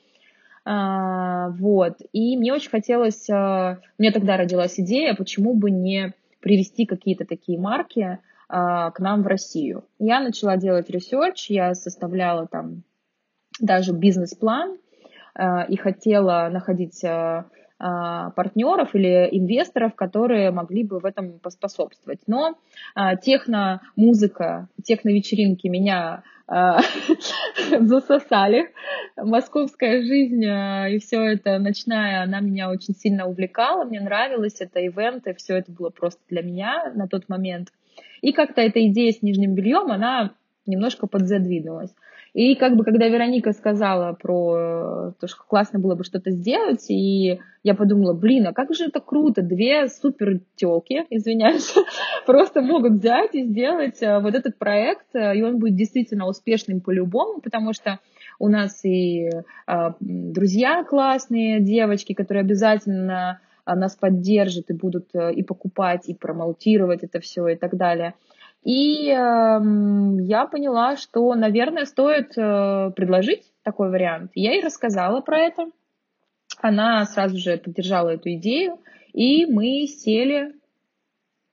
А, 0.65 1.49
вот. 1.51 1.97
И 2.11 2.37
мне 2.37 2.53
очень 2.53 2.71
хотелось, 2.71 3.29
у 3.29 3.33
меня 3.33 4.11
тогда 4.11 4.35
родилась 4.35 4.79
идея, 4.79 5.13
почему 5.13 5.53
бы 5.53 5.69
не 5.69 6.13
привезти 6.39 6.85
какие-то 6.85 7.25
такие 7.25 7.59
марки 7.59 8.19
а, 8.49 8.91
к 8.91 8.99
нам 8.99 9.21
в 9.21 9.27
Россию. 9.27 9.85
Я 9.99 10.19
начала 10.19 10.57
делать 10.57 10.89
research, 10.89 11.49
я 11.49 11.75
составляла 11.75 12.47
там 12.47 12.83
даже 13.59 13.93
бизнес-план 13.93 14.77
и 15.69 15.75
хотела 15.77 16.49
находить 16.51 17.03
а, 17.03 17.45
партнеров 17.77 18.95
или 18.95 19.27
инвесторов, 19.31 19.95
которые 19.95 20.51
могли 20.51 20.83
бы 20.83 20.99
в 20.99 21.05
этом 21.05 21.39
поспособствовать. 21.39 22.19
Но 22.25 22.57
а, 22.93 23.15
техно-музыка, 23.15 24.69
техно-вечеринки 24.83 25.67
меня 25.67 26.23
а, 26.47 26.79
засосали. 27.79 28.71
Московская 29.17 30.01
жизнь 30.03 30.43
и 30.43 30.99
все 30.99 31.21
это 31.21 31.59
ночная, 31.59 32.23
она 32.23 32.39
меня 32.39 32.69
очень 32.69 32.95
сильно 32.95 33.27
увлекала, 33.27 33.83
мне 33.83 33.99
нравилось 33.99 34.61
это 34.61 34.79
ивенты, 34.79 35.33
все 35.33 35.57
это 35.57 35.71
было 35.71 35.89
просто 35.89 36.21
для 36.29 36.43
меня 36.43 36.91
на 36.95 37.07
тот 37.07 37.27
момент. 37.29 37.69
И 38.21 38.31
как-то 38.31 38.61
эта 38.61 38.85
идея 38.87 39.11
с 39.11 39.21
нижним 39.21 39.53
бельем, 39.53 39.91
она 39.91 40.31
немножко 40.65 41.07
подзадвинулась. 41.07 41.93
И 42.35 42.55
как 42.55 42.75
бы, 42.75 42.83
когда 42.83 43.07
Вероника 43.07 43.53
сказала 43.53 44.11
про 44.11 45.13
то, 45.21 45.25
что 45.25 45.41
классно 45.47 45.79
было 45.79 45.95
бы 45.95 46.03
что-то 46.03 46.31
сделать, 46.31 46.85
и 46.89 47.39
я 47.63 47.75
подумала, 47.75 48.11
блин, 48.11 48.45
а 48.47 48.53
как 48.53 48.73
же 48.73 48.87
это 48.87 48.99
круто, 48.99 49.41
две 49.41 49.87
супер 49.87 50.41
телки, 50.55 51.05
извиняюсь, 51.09 51.73
просто 52.25 52.61
могут 52.61 52.95
взять 52.95 53.33
и 53.35 53.45
сделать 53.45 54.03
э, 54.03 54.19
вот 54.19 54.35
этот 54.35 54.57
проект, 54.57 55.05
э, 55.15 55.37
и 55.37 55.43
он 55.43 55.59
будет 55.59 55.77
действительно 55.77 56.27
успешным 56.27 56.81
по-любому, 56.81 57.39
потому 57.39 57.71
что 57.71 57.99
у 58.37 58.49
нас 58.49 58.83
и 58.83 59.29
друзья 60.01 60.83
классные, 60.83 61.61
девочки, 61.61 62.11
которые 62.11 62.41
обязательно 62.41 63.39
нас 63.65 63.95
поддержат 63.95 64.69
и 64.69 64.73
будут 64.73 65.07
и 65.15 65.41
покупать, 65.41 66.09
и 66.09 66.13
промоутировать 66.13 67.01
это 67.03 67.21
все 67.21 67.47
и 67.47 67.55
так 67.55 67.77
далее. 67.77 68.13
И 68.65 69.09
э, 69.09 69.13
я 69.13 70.47
поняла, 70.47 70.97
что, 70.97 71.35
наверное, 71.35 71.85
стоит 71.85 72.35
э, 72.35 72.91
предложить 72.95 73.43
такой 73.61 73.91
вариант. 73.91 74.31
Я 74.33 74.53
ей 74.53 74.63
рассказала 74.63 75.21
про 75.21 75.37
это. 75.37 75.67
Она 76.61 77.05
сразу 77.05 77.37
же 77.37 77.57
поддержала 77.57 78.09
эту 78.09 78.33
идею, 78.33 78.79
и 79.13 79.45
мы 79.45 79.85
сели 79.85 80.55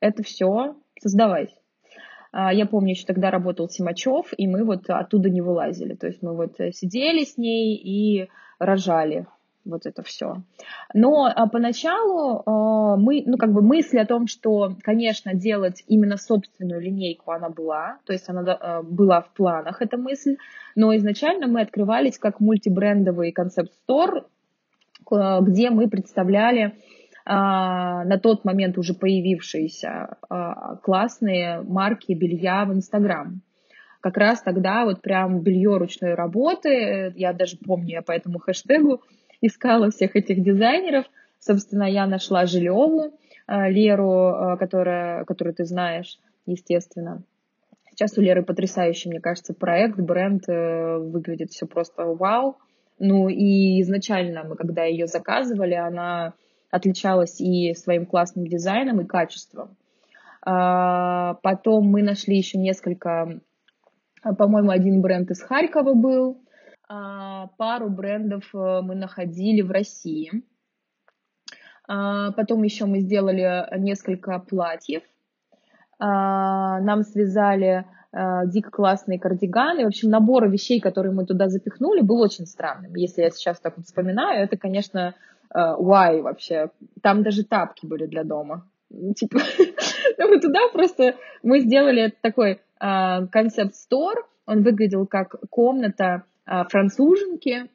это 0.01 0.23
все 0.23 0.75
создавать. 0.99 1.51
А, 2.33 2.51
я 2.51 2.65
помню, 2.65 2.93
еще 2.93 3.05
тогда 3.05 3.31
работал 3.31 3.69
Тимачев, 3.69 4.33
и 4.35 4.49
мы 4.49 4.65
вот 4.65 4.89
оттуда 4.89 5.29
не 5.29 5.43
вылазили. 5.43 5.95
То 5.95 6.07
есть 6.07 6.23
мы 6.23 6.35
вот 6.35 6.57
сидели 6.73 7.25
с 7.25 7.37
ней 7.37 7.77
и 7.77 8.31
рожали 8.59 9.27
вот 9.65 9.87
это 9.87 10.03
все. 10.03 10.43
Но 10.95 11.27
а, 11.27 11.47
поначалу 11.49 12.43
а, 12.45 12.97
мы, 12.97 13.23
ну, 13.27 13.37
как 13.37 13.53
бы 13.53 13.63
мысль 13.63 13.99
о 13.99 14.07
том, 14.07 14.27
что, 14.27 14.75
конечно, 14.83 15.35
делать 15.35 15.83
именно 15.87 16.17
собственную 16.17 16.81
линейку, 16.81 17.31
она 17.31 17.49
была, 17.49 17.99
то 18.05 18.13
есть 18.13 18.29
она 18.29 18.43
а, 18.53 18.83
была 18.83 19.21
в 19.23 19.33
планах, 19.33 19.83
эта 19.83 19.97
мысль, 19.97 20.37
но 20.75 20.95
изначально 20.97 21.47
мы 21.47 21.61
открывались 21.61 22.19
как 22.19 22.41
мультибрендовый 22.41 23.33
концепт-стор, 23.33 24.27
где 25.11 25.71
мы 25.71 25.89
представляли 25.89 26.77
на 27.27 28.19
тот 28.23 28.45
момент 28.45 28.79
уже 28.79 28.95
появившиеся 28.95 30.17
классные 30.83 31.61
марки 31.61 32.13
белья 32.13 32.65
в 32.65 32.73
Инстаграм 32.73 33.43
как 34.03 34.17
раз 34.17 34.43
тогда 34.43 34.85
вот 34.85 35.01
прям 35.01 35.41
белье 35.41 35.77
ручной 35.79 36.15
работы, 36.15 37.13
я 37.17 37.33
даже 37.33 37.57
помню, 37.57 37.91
я 37.91 38.03
по 38.03 38.13
этому 38.13 38.41
хэштегу 38.41 39.01
искала 39.43 39.91
всех 39.91 40.17
этих 40.17 40.43
дизайнеров. 40.43 41.05
Собственно, 41.39 41.85
я 41.85 42.07
нашла 42.07 42.47
Жилеву, 42.47 43.13
э, 43.47 43.71
Леру, 43.71 44.31
э, 44.31 44.57
которая, 44.57 45.25
которую 45.25 45.55
ты 45.55 45.65
знаешь, 45.65 46.19
естественно. 46.47 47.23
Сейчас 47.91 48.17
у 48.17 48.23
Леры 48.23 48.43
потрясающий, 48.43 49.11
мне 49.11 49.21
кажется, 49.21 49.53
проект, 49.53 49.99
бренд, 49.99 50.49
э, 50.49 50.97
выглядит 50.97 51.51
все 51.51 51.67
просто 51.67 52.05
вау. 52.05 52.57
Ну 52.99 53.29
и 53.29 53.83
изначально 53.83 54.45
мы, 54.45 54.57
когда 54.57 54.85
ее 54.85 55.07
заказывали, 55.07 55.75
она 55.75 56.35
отличалась 56.71 57.41
и 57.41 57.75
своим 57.75 58.07
классным 58.07 58.47
дизайном, 58.47 59.01
и 59.01 59.05
качеством. 59.05 59.77
А, 60.45 61.35
потом 61.43 61.87
мы 61.87 62.03
нашли 62.03 62.37
еще 62.37 62.59
несколько, 62.59 63.41
по-моему, 64.23 64.71
один 64.71 65.01
бренд 65.01 65.31
из 65.31 65.43
Харькова 65.43 65.95
был, 65.95 66.39
пару 66.89 67.89
брендов 67.89 68.55
э, 68.55 68.81
мы 68.83 68.95
находили 68.95 69.63
в 69.63 69.71
России. 69.71 70.31
А, 71.89 72.33
потом 72.33 72.63
еще 72.63 72.87
мы 72.87 73.01
сделали 73.01 73.67
несколько 73.79 74.39
платьев. 74.39 75.03
А, 75.99 76.81
нам 76.81 77.03
связали 77.03 77.87
дико 78.45 78.71
классные 78.71 79.19
кардиганы. 79.19 79.85
В 79.85 79.87
общем, 79.87 80.11
набор 80.11 80.47
вещей, 80.47 80.81
которые 80.81 81.15
мы 81.15 81.25
туда 81.25 81.49
запихнули, 81.49 82.03
был 82.03 82.21
очень 82.21 82.45
странным. 82.45 82.95
Если 82.95 83.23
я 83.23 83.31
сейчас 83.31 83.59
так 83.59 83.79
вот 83.79 83.87
вспоминаю, 83.87 84.45
это, 84.45 84.59
конечно, 84.59 85.15
why 85.51 86.21
вообще. 86.21 86.69
Там 87.01 87.23
даже 87.23 87.43
тапки 87.43 87.87
были 87.87 88.05
для 88.05 88.23
дома. 88.23 88.69
Типа, 89.17 89.39
мы 90.19 90.41
туда 90.41 90.69
просто, 90.75 91.15
мы 91.43 91.61
сделали 91.61 92.13
такой 92.21 92.61
концепт-стор, 92.79 94.29
он 94.45 94.63
выглядел 94.63 95.07
как 95.07 95.37
комната 95.49 96.05
а, 96.07 96.25
француженки, 96.45 97.71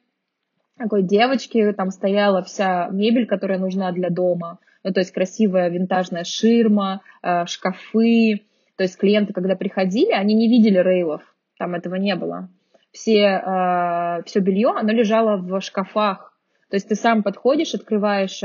такой 0.78 1.02
девочки, 1.02 1.72
там 1.72 1.90
стояла 1.90 2.42
вся 2.42 2.88
мебель, 2.88 3.26
которая 3.26 3.58
нужна 3.58 3.92
для 3.92 4.10
дома, 4.10 4.58
ну, 4.84 4.92
то 4.92 5.00
есть 5.00 5.12
красивая 5.12 5.68
винтажная 5.68 6.24
ширма, 6.24 7.02
а, 7.20 7.46
шкафы, 7.46 8.42
то 8.76 8.84
есть 8.84 8.96
клиенты, 8.96 9.32
когда 9.32 9.56
приходили, 9.56 10.12
они 10.12 10.34
не 10.34 10.48
видели 10.48 10.78
рейлов, 10.78 11.22
там 11.58 11.74
этого 11.74 11.96
не 11.96 12.14
было. 12.14 12.48
Все, 12.92 13.26
а, 13.26 14.22
все 14.22 14.40
белье, 14.40 14.70
оно 14.70 14.92
лежало 14.92 15.36
в 15.36 15.60
шкафах, 15.60 16.32
то 16.70 16.76
есть 16.76 16.88
ты 16.88 16.94
сам 16.94 17.22
подходишь, 17.22 17.74
открываешь 17.74 18.42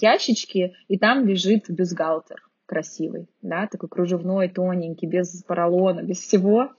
ящички, 0.00 0.74
и 0.86 0.96
там 0.96 1.26
лежит 1.26 1.68
бюстгальтер 1.68 2.40
красивый, 2.66 3.28
да, 3.42 3.66
такой 3.66 3.88
кружевной, 3.88 4.48
тоненький, 4.48 5.08
без 5.08 5.42
поролона, 5.42 6.02
без 6.02 6.20
всего. 6.20 6.70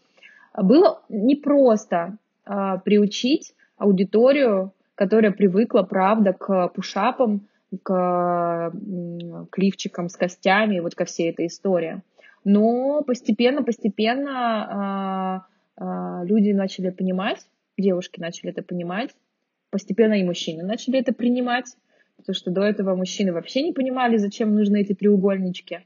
Было 0.55 1.01
непросто 1.09 2.17
э, 2.45 2.77
приучить 2.83 3.53
аудиторию, 3.77 4.73
которая 4.95 5.31
привыкла, 5.31 5.83
правда, 5.83 6.33
к 6.33 6.67
пушапам, 6.69 7.47
к, 7.83 8.73
к 9.49 9.57
лифчикам 9.57 10.09
с 10.09 10.17
костями, 10.17 10.79
вот 10.79 10.93
ко 10.93 11.05
всей 11.05 11.31
этой 11.31 11.47
истории. 11.47 12.01
Но 12.43 13.01
постепенно, 13.03 13.63
постепенно 13.63 15.45
э, 15.77 15.83
э, 15.83 16.25
люди 16.25 16.51
начали 16.51 16.89
понимать, 16.89 17.47
девушки 17.77 18.19
начали 18.19 18.51
это 18.51 18.61
понимать, 18.61 19.11
постепенно 19.69 20.13
и 20.13 20.23
мужчины 20.23 20.63
начали 20.63 20.99
это 20.99 21.13
принимать, 21.13 21.75
потому 22.17 22.35
что 22.35 22.51
до 22.51 22.61
этого 22.61 22.95
мужчины 22.95 23.31
вообще 23.31 23.63
не 23.63 23.73
понимали, 23.73 24.17
зачем 24.17 24.53
нужны 24.53 24.81
эти 24.81 24.93
треугольнички 24.93 25.85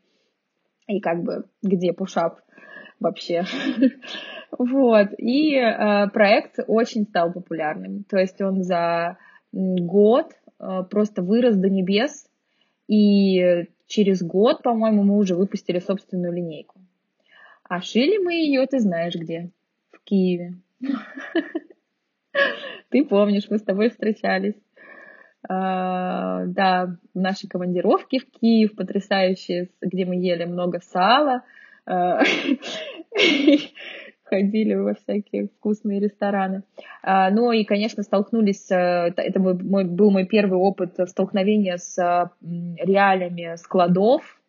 и 0.87 0.99
как 0.99 1.23
бы 1.23 1.45
где 1.61 1.93
пушап 1.93 2.41
вообще. 2.99 3.43
Вот. 4.57 5.09
И 5.17 5.55
э, 5.55 6.07
проект 6.13 6.59
очень 6.67 7.03
стал 7.03 7.33
популярным. 7.33 8.05
То 8.05 8.17
есть 8.17 8.41
он 8.41 8.63
за 8.63 9.17
год 9.51 10.31
э, 10.59 10.83
просто 10.89 11.21
вырос 11.23 11.57
до 11.57 11.69
небес. 11.69 12.29
И 12.87 13.65
через 13.87 14.23
год, 14.23 14.63
по-моему, 14.63 15.03
мы 15.03 15.17
уже 15.17 15.35
выпустили 15.35 15.79
собственную 15.79 16.31
линейку. 16.31 16.79
А 17.67 17.81
шили 17.81 18.17
мы 18.17 18.33
ее, 18.35 18.65
ты 18.67 18.79
знаешь 18.79 19.15
где? 19.15 19.49
В 19.91 19.99
Киеве. 20.03 20.53
Ты 22.89 23.03
помнишь, 23.03 23.47
мы 23.49 23.57
с 23.57 23.63
тобой 23.63 23.89
встречались. 23.89 24.55
Uh, 25.47 26.45
да, 26.47 26.97
наши 27.13 27.47
командировки 27.47 28.17
в 28.17 28.25
Киев 28.31 28.75
потрясающие, 28.75 29.69
где 29.79 30.03
мы 30.05 30.15
ели 30.15 30.45
много 30.45 30.79
сала. 30.79 31.43
Uh, 31.87 32.23
ходили 34.25 34.73
во 34.73 34.95
всякие 34.95 35.47
вкусные 35.47 35.99
рестораны. 35.99 36.63
А, 37.03 37.29
ну 37.29 37.51
и, 37.51 37.63
конечно, 37.63 38.03
столкнулись, 38.03 38.69
э, 38.71 39.13
это 39.15 39.39
мой, 39.39 39.85
был 39.85 40.11
мой 40.11 40.25
первый 40.25 40.57
опыт 40.57 40.95
столкновения 41.07 41.77
с 41.77 42.31
реалиями 42.41 43.55
складов, 43.57 44.41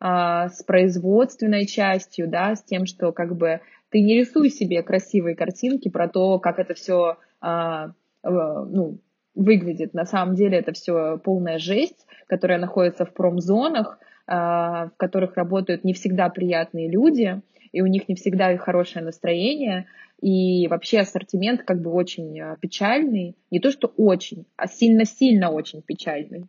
а, 0.00 0.48
с 0.48 0.62
производственной 0.62 1.66
частью, 1.66 2.28
да, 2.28 2.56
с 2.56 2.62
тем, 2.62 2.86
что 2.86 3.12
как 3.12 3.36
бы 3.36 3.60
ты 3.90 4.00
не 4.00 4.18
рисуй 4.18 4.48
себе 4.48 4.82
красивые 4.82 5.36
картинки 5.36 5.90
про 5.90 6.08
то, 6.08 6.38
как 6.38 6.58
это 6.58 6.74
все 6.74 7.18
а, 7.40 7.92
ну, 8.22 8.98
выглядит. 9.34 9.92
На 9.92 10.06
самом 10.06 10.34
деле 10.34 10.58
это 10.58 10.72
все 10.72 11.18
полная 11.18 11.58
жесть, 11.58 12.06
которая 12.26 12.58
находится 12.58 13.04
в 13.04 13.12
промзонах, 13.12 13.98
в 14.36 14.92
которых 14.96 15.36
работают 15.36 15.82
не 15.82 15.92
всегда 15.92 16.28
приятные 16.28 16.88
люди, 16.88 17.40
и 17.72 17.82
у 17.82 17.86
них 17.86 18.08
не 18.08 18.14
всегда 18.14 18.56
хорошее 18.56 19.04
настроение, 19.04 19.86
и 20.20 20.68
вообще 20.68 21.00
ассортимент 21.00 21.62
как 21.62 21.80
бы 21.80 21.90
очень 21.90 22.38
э, 22.38 22.56
печальный, 22.60 23.36
не 23.50 23.58
то 23.58 23.70
что 23.70 23.92
очень, 23.96 24.46
а 24.56 24.66
сильно-сильно 24.66 25.50
очень 25.50 25.82
печальный. 25.82 26.46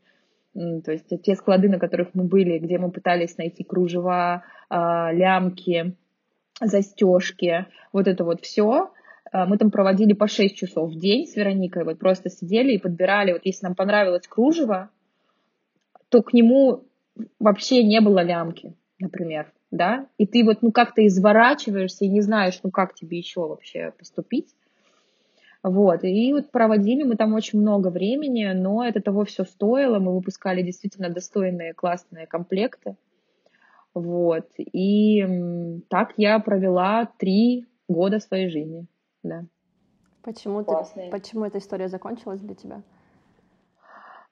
То 0.53 0.91
есть 0.91 1.07
те 1.23 1.35
склады, 1.35 1.69
на 1.69 1.79
которых 1.79 2.09
мы 2.13 2.25
были, 2.25 2.59
где 2.59 2.77
мы 2.77 2.91
пытались 2.91 3.37
найти 3.37 3.63
кружева, 3.63 4.43
а, 4.69 5.11
лямки, 5.13 5.95
застежки, 6.59 7.67
вот 7.93 8.07
это 8.07 8.25
вот 8.25 8.41
все, 8.41 8.91
а, 9.31 9.45
мы 9.45 9.57
там 9.57 9.71
проводили 9.71 10.11
по 10.11 10.27
6 10.27 10.53
часов 10.53 10.91
в 10.91 10.99
день 10.99 11.25
с 11.25 11.37
Вероникой, 11.37 11.85
вот 11.85 11.99
просто 11.99 12.29
сидели 12.29 12.73
и 12.73 12.79
подбирали, 12.79 13.31
вот 13.31 13.45
если 13.45 13.65
нам 13.65 13.75
понравилось 13.75 14.27
кружево, 14.27 14.89
то 16.09 16.21
к 16.21 16.33
нему 16.33 16.83
вообще 17.39 17.83
не 17.83 18.01
было 18.01 18.23
лямки, 18.23 18.75
например 18.99 19.51
да, 19.71 20.07
и 20.17 20.27
ты 20.27 20.43
вот, 20.43 20.61
ну, 20.61 20.71
как-то 20.71 21.05
изворачиваешься 21.07 22.05
и 22.05 22.09
не 22.09 22.21
знаешь, 22.21 22.59
ну, 22.61 22.69
как 22.69 22.93
тебе 22.93 23.17
еще 23.17 23.47
вообще 23.47 23.93
поступить. 23.97 24.53
Вот, 25.63 26.03
и 26.03 26.33
вот 26.33 26.51
проводили 26.51 27.03
мы 27.03 27.15
там 27.15 27.33
очень 27.33 27.59
много 27.59 27.89
времени, 27.89 28.51
но 28.53 28.83
это 28.83 28.99
того 28.99 29.25
все 29.25 29.45
стоило, 29.45 29.99
мы 29.99 30.13
выпускали 30.13 30.61
действительно 30.61 31.09
достойные, 31.09 31.73
классные 31.73 32.25
комплекты. 32.25 32.97
Вот, 33.93 34.47
и 34.57 35.81
так 35.89 36.13
я 36.17 36.39
провела 36.39 37.09
три 37.17 37.67
года 37.87 38.19
своей 38.19 38.49
жизни, 38.49 38.87
да. 39.23 39.45
Почему, 40.23 40.63
ты, 40.63 41.09
почему 41.11 41.45
эта 41.45 41.59
история 41.59 41.87
закончилась 41.87 42.41
для 42.41 42.55
тебя? 42.55 42.83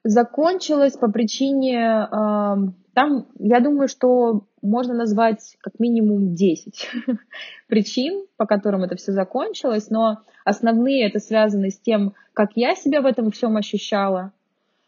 Закончилась 0.09 0.97
по 0.97 1.11
причине... 1.11 2.07
Э, 2.11 2.55
там, 2.95 3.27
я 3.37 3.59
думаю, 3.59 3.87
что 3.87 4.47
можно 4.63 4.95
назвать 4.95 5.55
как 5.61 5.79
минимум 5.79 6.33
10 6.33 6.89
причин, 7.67 8.25
по 8.35 8.47
которым 8.47 8.83
это 8.83 8.95
все 8.95 9.11
закончилось, 9.11 9.91
но 9.91 10.21
основные 10.43 11.07
это 11.07 11.19
связаны 11.19 11.69
с 11.69 11.79
тем, 11.79 12.15
как 12.33 12.53
я 12.55 12.73
себя 12.73 13.01
в 13.01 13.05
этом 13.05 13.29
всем 13.29 13.55
ощущала. 13.55 14.33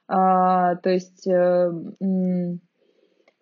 А, 0.07 0.75
то 0.77 0.89
есть... 0.89 1.27
Э, 1.27 1.71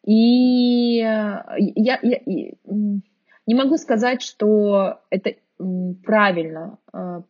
и 0.04 0.98
я, 0.98 1.46
я, 1.56 2.00
я 2.04 2.22
не 2.26 3.56
могу 3.56 3.78
сказать, 3.78 4.22
что 4.22 5.00
это 5.10 5.36
правильно. 6.04 6.78
А, 6.92 7.22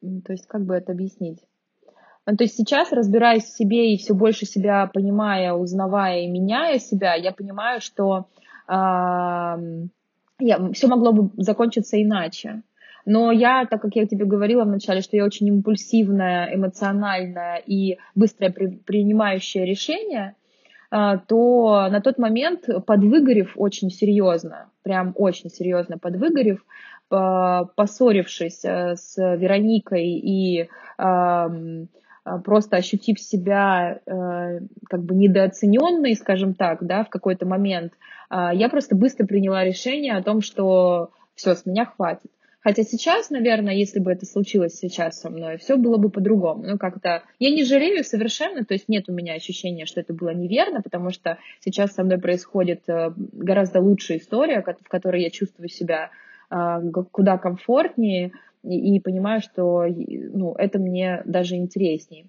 то 0.00 0.32
есть, 0.32 0.46
как 0.46 0.64
бы 0.64 0.74
это 0.74 0.92
объяснить? 0.92 1.40
Ну, 2.30 2.36
то 2.36 2.44
есть 2.44 2.56
сейчас, 2.56 2.92
разбираясь 2.92 3.44
в 3.44 3.56
себе 3.56 3.94
и 3.94 3.96
все 3.96 4.12
больше 4.12 4.44
себя 4.44 4.86
понимая, 4.92 5.54
узнавая 5.54 6.20
и 6.20 6.26
меняя 6.26 6.78
себя, 6.78 7.14
я 7.14 7.32
понимаю, 7.32 7.80
что 7.80 8.26
э, 8.68 8.72
я, 10.38 10.72
все 10.74 10.88
могло 10.88 11.12
бы 11.12 11.30
закончиться 11.38 12.00
иначе. 12.02 12.60
Но 13.06 13.32
я, 13.32 13.64
так 13.64 13.80
как 13.80 13.96
я 13.96 14.06
тебе 14.06 14.26
говорила 14.26 14.64
вначале, 14.64 15.00
что 15.00 15.16
я 15.16 15.24
очень 15.24 15.48
импульсивная, 15.48 16.54
эмоциональная 16.54 17.62
и 17.64 17.96
быстро 18.14 18.50
при, 18.50 18.76
принимающая 18.76 19.64
решения, 19.64 20.36
э, 20.90 21.18
то 21.26 21.88
на 21.90 22.02
тот 22.02 22.18
момент, 22.18 22.68
подвыгорев 22.84 23.54
очень 23.56 23.88
серьезно, 23.88 24.68
прям 24.82 25.14
очень 25.16 25.48
серьезно 25.48 25.96
подвыгорев, 25.96 26.62
поссорившись 27.08 28.66
э, 28.66 28.96
с 28.96 29.16
Вероникой 29.16 30.08
и 30.08 30.68
а, 30.98 31.48
просто 32.44 32.76
ощутив 32.76 33.20
себя 33.20 34.00
э, 34.06 34.60
как 34.88 35.02
бы 35.02 35.14
недооцененной, 35.14 36.14
скажем 36.14 36.54
так, 36.54 36.84
да, 36.86 37.04
в 37.04 37.08
какой-то 37.08 37.46
момент, 37.46 37.92
э, 38.30 38.50
я 38.54 38.68
просто 38.68 38.96
быстро 38.96 39.26
приняла 39.26 39.64
решение 39.64 40.16
о 40.16 40.22
том, 40.22 40.40
что 40.40 41.10
все, 41.34 41.54
с 41.54 41.66
меня 41.66 41.86
хватит. 41.86 42.30
Хотя 42.60 42.82
сейчас, 42.82 43.30
наверное, 43.30 43.74
если 43.74 44.00
бы 44.00 44.12
это 44.12 44.26
случилось 44.26 44.74
сейчас 44.74 45.20
со 45.20 45.30
мной, 45.30 45.58
все 45.58 45.76
было 45.76 45.96
бы 45.96 46.10
по-другому. 46.10 46.64
Ну, 46.64 46.76
как-то 46.76 47.22
я 47.38 47.50
не 47.50 47.64
жалею 47.64 48.04
совершенно, 48.04 48.64
то 48.64 48.74
есть 48.74 48.88
нет 48.88 49.08
у 49.08 49.12
меня 49.12 49.34
ощущения, 49.34 49.86
что 49.86 50.00
это 50.00 50.12
было 50.12 50.34
неверно, 50.34 50.82
потому 50.82 51.10
что 51.10 51.38
сейчас 51.60 51.92
со 51.92 52.02
мной 52.02 52.18
происходит 52.18 52.82
э, 52.88 53.12
гораздо 53.16 53.80
лучшая 53.80 54.18
история, 54.18 54.60
в 54.62 54.88
которой 54.88 55.22
я 55.22 55.30
чувствую 55.30 55.68
себя 55.68 56.10
э, 56.50 56.80
куда 57.12 57.38
комфортнее, 57.38 58.32
и, 58.62 58.96
и 58.96 59.00
понимаю, 59.00 59.40
что 59.40 59.84
ну, 59.86 60.54
это 60.54 60.78
мне 60.78 61.22
даже 61.24 61.56
интереснее. 61.56 62.28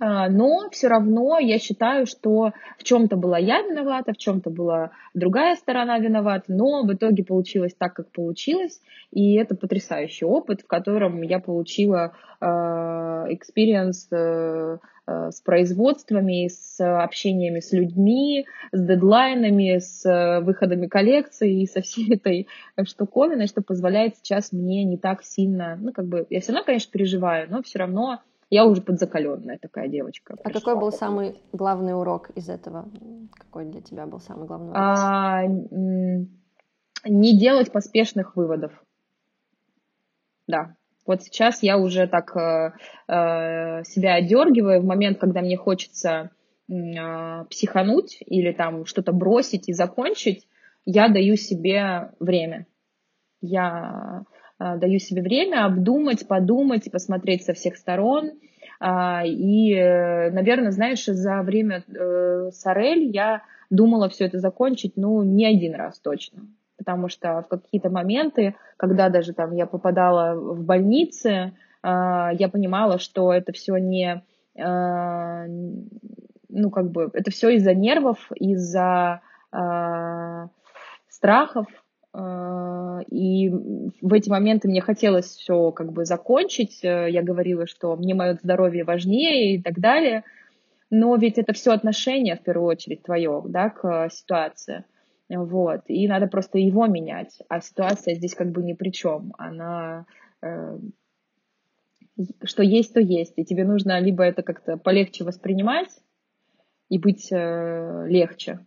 А, 0.00 0.28
но 0.28 0.70
все 0.70 0.88
равно 0.88 1.38
я 1.38 1.58
считаю, 1.58 2.06
что 2.06 2.52
в 2.78 2.84
чем-то 2.84 3.16
была 3.16 3.38
я 3.38 3.62
виновата, 3.62 4.12
в 4.12 4.16
чем-то 4.16 4.50
была 4.50 4.90
другая 5.14 5.54
сторона 5.56 5.98
виновата, 5.98 6.44
но 6.48 6.82
в 6.82 6.92
итоге 6.94 7.24
получилось 7.24 7.74
так, 7.76 7.94
как 7.94 8.10
получилось, 8.10 8.80
и 9.10 9.34
это 9.34 9.54
потрясающий 9.54 10.24
опыт, 10.24 10.62
в 10.62 10.66
котором 10.66 11.20
я 11.22 11.40
получила 11.40 12.14
а, 12.40 13.26
experience 13.28 14.10
uh, 14.10 14.78
uh, 15.06 15.30
с 15.30 15.40
производствами, 15.42 16.48
с 16.48 16.80
общениями 16.80 17.60
с 17.60 17.72
людьми, 17.72 18.46
с 18.72 18.80
дедлайнами, 18.82 19.78
с 19.78 20.40
выходами 20.42 20.86
коллекции 20.86 21.62
и 21.62 21.66
со 21.66 21.82
всей 21.82 22.14
этой 22.14 22.48
штуковиной, 22.82 23.46
что 23.46 23.60
позволяет 23.60 24.16
сейчас 24.16 24.52
мне 24.52 24.84
не 24.84 24.96
так 24.96 25.22
сильно, 25.22 25.76
ну 25.80 25.92
как 25.92 26.06
бы 26.06 26.26
я 26.30 26.40
все 26.40 26.52
равно, 26.52 26.64
конечно, 26.64 26.90
переживаю, 26.90 27.50
но 27.50 27.62
все 27.62 27.78
равно 27.78 28.20
я 28.52 28.66
уже 28.66 28.82
подзакаленная 28.82 29.58
такая 29.58 29.88
девочка. 29.88 30.36
А 30.44 30.50
какой 30.50 30.78
был 30.78 30.92
самый 30.92 31.40
главный 31.54 31.98
урок 31.98 32.28
из 32.34 32.50
этого? 32.50 32.86
Какой 33.38 33.64
для 33.64 33.80
тебя 33.80 34.04
был 34.04 34.20
самый 34.20 34.46
главный 34.46 34.72
урок? 34.72 34.78
А, 34.78 35.42
не 37.06 37.38
делать 37.38 37.72
поспешных 37.72 38.36
выводов. 38.36 38.72
Да. 40.46 40.76
Вот 41.06 41.22
сейчас 41.22 41.62
я 41.62 41.78
уже 41.78 42.06
так 42.06 42.36
э, 42.36 42.72
э, 43.08 43.84
себя 43.84 44.16
одергиваю 44.16 44.82
в 44.82 44.84
момент, 44.84 45.18
когда 45.18 45.40
мне 45.40 45.56
хочется 45.56 46.30
э, 46.68 47.44
психануть 47.48 48.18
или 48.20 48.52
там 48.52 48.84
что-то 48.84 49.12
бросить 49.12 49.70
и 49.70 49.72
закончить, 49.72 50.46
я 50.84 51.08
даю 51.08 51.36
себе 51.36 52.12
время. 52.20 52.66
Я 53.40 54.24
даю 54.76 54.98
себе 54.98 55.22
время 55.22 55.64
обдумать, 55.64 56.26
подумать, 56.26 56.90
посмотреть 56.90 57.44
со 57.44 57.52
всех 57.52 57.76
сторон. 57.76 58.32
А, 58.80 59.22
и, 59.24 59.72
э, 59.74 60.30
наверное, 60.30 60.72
знаешь, 60.72 61.04
за 61.04 61.42
время 61.42 61.84
э, 61.86 62.50
Сорель 62.52 63.10
я 63.14 63.42
думала 63.70 64.08
все 64.08 64.26
это 64.26 64.38
закончить, 64.38 64.94
ну, 64.96 65.22
не 65.22 65.46
один 65.46 65.74
раз 65.74 66.00
точно. 66.00 66.42
Потому 66.76 67.08
что 67.08 67.42
в 67.42 67.48
какие-то 67.48 67.90
моменты, 67.90 68.56
когда 68.76 69.08
даже 69.08 69.32
там 69.34 69.52
я 69.54 69.66
попадала 69.66 70.34
в 70.34 70.64
больницы, 70.64 71.52
я 71.84 72.48
понимала, 72.52 72.98
что 72.98 73.32
это 73.32 73.52
все 73.52 73.76
не, 73.76 74.22
ну, 76.48 76.70
как 76.70 76.90
бы, 76.90 77.10
это 77.12 77.30
все 77.30 77.50
из-за 77.50 77.74
нервов, 77.74 78.30
из-за 78.34 79.20
страхов, 81.08 81.66
и 82.14 83.48
в 83.48 84.12
эти 84.12 84.28
моменты 84.28 84.68
мне 84.68 84.80
хотелось 84.80 85.26
все 85.26 85.70
как 85.72 85.92
бы 85.92 86.04
закончить. 86.04 86.84
Э, 86.84 87.08
я 87.10 87.22
говорила, 87.22 87.66
что 87.66 87.96
мне 87.96 88.14
мое 88.14 88.34
здоровье 88.34 88.84
важнее 88.84 89.54
и 89.54 89.62
так 89.62 89.78
далее. 89.78 90.24
Но 90.90 91.16
ведь 91.16 91.38
это 91.38 91.54
все 91.54 91.72
отношение, 91.72 92.36
в 92.36 92.42
первую 92.42 92.68
очередь, 92.68 93.02
твое, 93.02 93.42
да, 93.46 93.70
к 93.70 94.10
ситуации. 94.10 94.84
Вот. 95.30 95.84
И 95.88 96.06
надо 96.06 96.26
просто 96.26 96.58
его 96.58 96.86
менять. 96.86 97.38
А 97.48 97.60
ситуация 97.62 98.14
здесь 98.14 98.34
как 98.34 98.50
бы 98.50 98.62
ни 98.62 98.74
при 98.74 98.90
чем. 98.90 99.32
Она 99.38 100.04
э, 100.42 100.78
что 102.44 102.62
есть, 102.62 102.92
то 102.92 103.00
есть. 103.00 103.34
И 103.36 103.44
тебе 103.44 103.64
нужно 103.64 103.98
либо 104.00 104.22
это 104.24 104.42
как-то 104.42 104.76
полегче 104.76 105.24
воспринимать 105.24 105.90
и 106.88 106.98
быть 106.98 107.28
э, 107.32 108.04
легче, 108.08 108.58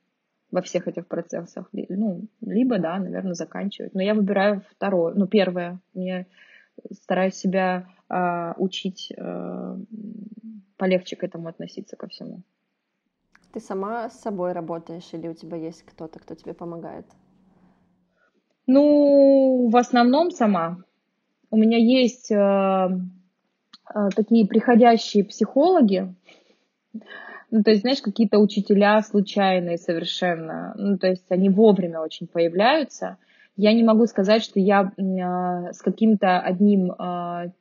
во 0.56 0.62
всех 0.62 0.88
этих 0.88 1.06
процессах. 1.08 1.70
Ну, 1.74 2.28
либо, 2.40 2.80
да, 2.80 2.98
наверное, 2.98 3.34
заканчивать. 3.34 3.94
Но 3.94 4.02
я 4.02 4.14
выбираю 4.14 4.62
второе, 4.72 5.14
ну, 5.14 5.28
первое. 5.28 5.80
Мне 5.94 6.28
стараюсь 6.92 7.36
себя 7.36 7.90
э, 8.10 8.54
учить 8.58 9.12
э, 9.18 9.78
полегче 10.78 11.18
к 11.18 11.26
этому 11.26 11.50
относиться 11.50 11.98
ко 11.98 12.08
всему. 12.08 12.42
Ты 13.52 13.60
сама 13.60 14.10
с 14.10 14.22
собой 14.22 14.54
работаешь 14.54 15.10
или 15.12 15.28
у 15.28 15.34
тебя 15.34 15.58
есть 15.58 15.84
кто-то, 15.84 16.20
кто 16.20 16.36
тебе 16.36 16.54
помогает? 16.54 17.06
Ну, 18.66 19.68
в 19.70 19.76
основном 19.76 20.32
сама. 20.32 20.78
У 21.52 21.58
меня 21.58 21.78
есть 21.78 22.32
э, 22.32 22.36
э, 22.38 24.10
такие 24.16 24.48
приходящие 24.48 25.26
психологи, 25.26 26.16
ну, 27.52 27.64
то 27.64 27.72
есть, 27.72 27.82
знаешь, 27.82 28.02
какие-то 28.02 28.40
учителя 28.40 29.02
случайные 29.02 29.78
совершенно, 29.78 30.74
ну, 30.78 30.98
то 30.98 31.08
есть 31.08 31.26
они 31.30 31.50
вовремя 31.50 32.00
очень 32.00 32.28
появляются. 32.28 33.18
Я 33.56 33.74
не 33.74 33.84
могу 33.84 34.06
сказать, 34.08 34.44
что 34.44 34.60
я 34.60 34.92
э, 34.98 35.72
с 35.72 35.82
каким-то 35.82 36.40
одним 36.40 36.92
э, 36.92 37.52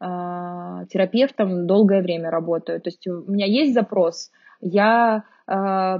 э, 0.00 0.86
терапевтом 0.90 1.66
долгое 1.66 2.02
время 2.02 2.30
работаю. 2.30 2.80
То 2.80 2.88
есть 2.88 3.06
у 3.06 3.30
меня 3.30 3.46
есть 3.46 3.74
запрос, 3.74 4.30
я 4.60 5.24
э, 5.46 5.98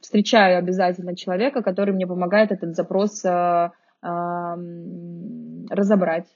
встречаю 0.00 0.58
обязательно 0.58 1.16
человека, 1.16 1.62
который 1.62 1.92
мне 1.92 2.06
помогает 2.06 2.52
этот 2.52 2.76
запрос 2.76 3.24
э, 3.24 3.70
э, 4.02 4.08
разобрать. 5.70 6.26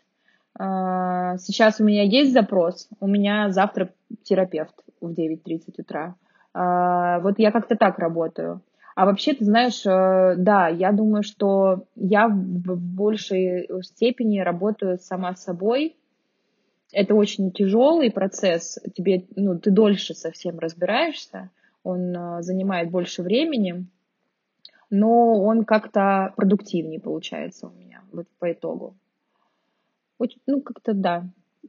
Сейчас 0.59 1.81
у 1.81 1.85
меня 1.85 2.03
есть 2.03 2.33
запрос, 2.33 2.89
у 2.99 3.07
меня 3.07 3.51
завтра 3.51 3.93
терапевт 4.25 4.75
в 5.01 5.13
9.30 5.13 5.75
утра. 5.79 6.17
Вот 6.55 7.39
я 7.39 7.53
как-то 7.53 7.77
так 7.77 7.99
работаю. 7.99 8.63
А 9.01 9.07
вообще, 9.07 9.33
ты 9.35 9.45
знаешь, 9.45 9.87
э, 9.87 10.35
да, 10.37 10.69
я 10.69 10.93
думаю, 10.93 11.23
что 11.23 11.87
я 11.95 12.29
в 12.29 12.77
большей 12.77 13.67
степени 13.83 14.41
работаю 14.41 14.99
сама 14.99 15.35
собой. 15.37 15.97
Это 16.93 17.15
очень 17.15 17.51
тяжелый 17.53 18.11
процесс. 18.11 18.79
Тебе, 18.95 19.25
ну, 19.37 19.59
ты 19.59 19.71
дольше 19.71 20.15
совсем 20.15 20.59
разбираешься. 20.59 21.51
Он 21.83 22.15
э, 22.15 22.43
занимает 22.43 22.91
больше 22.91 23.23
времени, 23.23 23.87
но 24.91 25.41
он 25.43 25.65
как-то 25.65 26.35
продуктивнее 26.37 27.01
получается 27.01 27.69
у 27.69 27.71
меня 27.71 28.03
вот 28.13 28.27
по 28.39 28.53
итогу. 28.53 28.97
Очень, 30.19 30.43
ну, 30.47 30.61
как-то 30.61 30.93
да, 30.93 31.25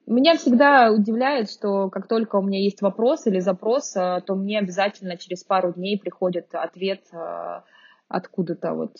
меня 0.05 0.35
всегда 0.35 0.91
удивляет, 0.91 1.49
что 1.49 1.89
как 1.89 2.07
только 2.07 2.37
у 2.37 2.41
меня 2.41 2.59
есть 2.59 2.81
вопрос 2.81 3.27
или 3.27 3.39
запрос, 3.39 3.95
э, 3.95 4.21
то 4.25 4.35
мне 4.35 4.59
обязательно 4.59 5.17
через 5.17 5.43
пару 5.43 5.73
дней 5.73 5.99
приходит 5.99 6.53
ответ 6.53 7.03
э, 7.13 7.61
откуда-то 8.07 8.73
вот. 8.73 8.97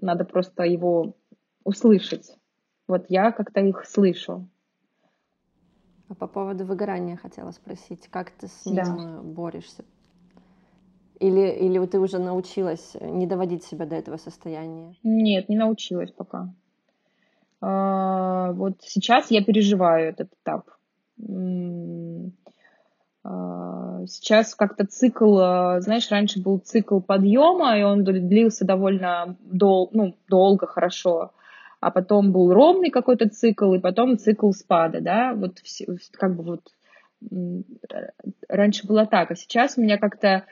Надо 0.00 0.24
просто 0.24 0.62
его 0.62 1.16
услышать. 1.64 2.36
Вот 2.86 3.06
я 3.08 3.32
как-то 3.32 3.60
их 3.60 3.84
слышу. 3.84 4.48
А 6.08 6.14
по 6.14 6.26
поводу 6.26 6.64
выгорания 6.64 7.16
хотела 7.16 7.50
спросить, 7.50 8.08
как 8.08 8.30
ты 8.30 8.46
с 8.46 8.64
ним 8.64 8.76
да. 8.76 9.20
борешься? 9.22 9.84
Или, 11.20 11.50
или 11.50 11.84
ты 11.86 11.98
уже 11.98 12.18
научилась 12.18 12.96
не 13.00 13.26
доводить 13.26 13.64
себя 13.64 13.86
до 13.86 13.96
этого 13.96 14.16
состояния? 14.16 14.94
Нет, 15.02 15.48
не 15.48 15.56
научилась 15.56 16.12
пока. 16.12 16.54
А, 17.60 18.52
вот 18.52 18.74
сейчас 18.82 19.30
я 19.30 19.42
переживаю 19.42 20.10
этот 20.10 20.30
этап. 20.42 20.70
А, 23.24 24.06
сейчас 24.06 24.54
как-то 24.54 24.86
цикл, 24.86 25.38
а, 25.38 25.80
знаешь, 25.80 26.10
раньше 26.10 26.40
был 26.40 26.58
цикл 26.58 27.00
подъема, 27.00 27.78
и 27.78 27.82
он 27.82 28.04
длился 28.04 28.64
довольно 28.64 29.36
дол, 29.40 29.90
ну, 29.92 30.16
долго, 30.28 30.66
хорошо. 30.66 31.32
А 31.80 31.90
потом 31.90 32.32
был 32.32 32.52
ровный 32.52 32.90
какой-то 32.90 33.28
цикл, 33.28 33.74
и 33.74 33.80
потом 33.80 34.18
цикл 34.18 34.50
спада, 34.52 35.00
да, 35.00 35.34
вот 35.34 35.58
как 36.12 36.36
бы 36.36 36.42
вот 36.42 36.72
раньше 38.48 38.86
было 38.86 39.06
так, 39.06 39.30
а 39.30 39.34
сейчас 39.34 39.76
у 39.76 39.82
меня 39.82 39.98
как-то 39.98 40.44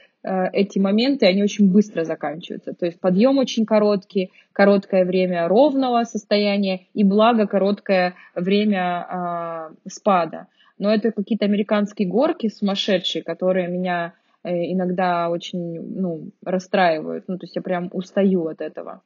эти 0.52 0.78
моменты, 0.78 1.26
они 1.26 1.42
очень 1.42 1.70
быстро 1.70 2.04
заканчиваются. 2.04 2.74
То 2.74 2.86
есть 2.86 2.98
подъем 3.00 3.38
очень 3.38 3.64
короткий, 3.64 4.32
короткое 4.52 5.04
время 5.04 5.46
ровного 5.48 6.04
состояния 6.04 6.86
и 6.94 7.04
благо 7.04 7.46
короткое 7.46 8.14
время 8.34 9.06
э, 9.08 9.88
спада. 9.88 10.48
Но 10.78 10.92
это 10.92 11.12
какие-то 11.12 11.44
американские 11.44 12.08
горки 12.08 12.48
сумасшедшие, 12.48 13.22
которые 13.22 13.68
меня 13.68 14.14
э, 14.42 14.72
иногда 14.72 15.30
очень 15.30 15.80
ну, 15.80 16.30
расстраивают. 16.44 17.24
Ну, 17.28 17.38
то 17.38 17.44
есть 17.44 17.56
я 17.56 17.62
прям 17.62 17.88
устаю 17.92 18.46
от 18.46 18.60
этого. 18.60 19.02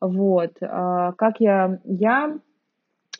Вот. 0.00 0.52
А 0.60 1.12
как 1.12 1.40
я... 1.40 1.80
Я, 1.84 2.38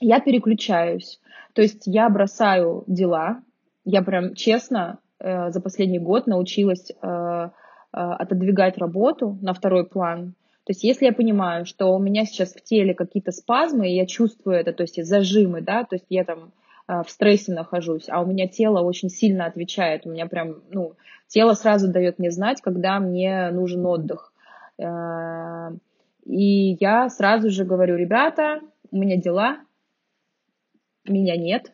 я 0.00 0.20
переключаюсь. 0.20 1.20
То 1.54 1.62
есть 1.62 1.82
я 1.86 2.08
бросаю 2.08 2.84
дела. 2.86 3.42
Я 3.84 4.02
прям 4.02 4.34
честно 4.34 4.98
Э, 5.20 5.50
за 5.50 5.60
последний 5.60 5.98
год 5.98 6.26
научилась 6.26 6.90
э, 6.90 6.96
э, 7.02 7.48
отодвигать 7.92 8.78
работу 8.78 9.38
на 9.42 9.52
второй 9.52 9.86
план. 9.86 10.34
То 10.64 10.70
есть 10.72 10.84
если 10.84 11.06
я 11.06 11.12
понимаю, 11.12 11.66
что 11.66 11.94
у 11.94 11.98
меня 11.98 12.24
сейчас 12.24 12.52
в 12.54 12.62
теле 12.62 12.94
какие-то 12.94 13.32
спазмы, 13.32 13.88
и 13.88 13.96
я 13.96 14.06
чувствую 14.06 14.56
это, 14.56 14.72
то 14.72 14.82
есть 14.82 15.02
зажимы, 15.04 15.62
да, 15.62 15.84
то 15.84 15.96
есть 15.96 16.06
я 16.10 16.24
там 16.24 16.52
в 16.86 17.06
стрессе 17.08 17.52
нахожусь, 17.52 18.08
а 18.08 18.22
у 18.22 18.26
меня 18.26 18.48
тело 18.48 18.80
очень 18.80 19.10
сильно 19.10 19.44
отвечает, 19.44 20.06
у 20.06 20.10
меня 20.10 20.26
прям, 20.26 20.62
ну, 20.70 20.94
тело 21.26 21.52
сразу 21.52 21.90
дает 21.90 22.18
мне 22.18 22.30
знать, 22.30 22.62
когда 22.62 22.98
мне 22.98 23.50
нужен 23.50 23.84
отдых. 23.84 24.32
И 26.24 26.76
я 26.80 27.08
сразу 27.10 27.50
же 27.50 27.66
говорю, 27.66 27.96
ребята, 27.96 28.60
у 28.90 28.96
меня 28.96 29.16
дела, 29.16 29.58
меня 31.06 31.36
нет. 31.36 31.72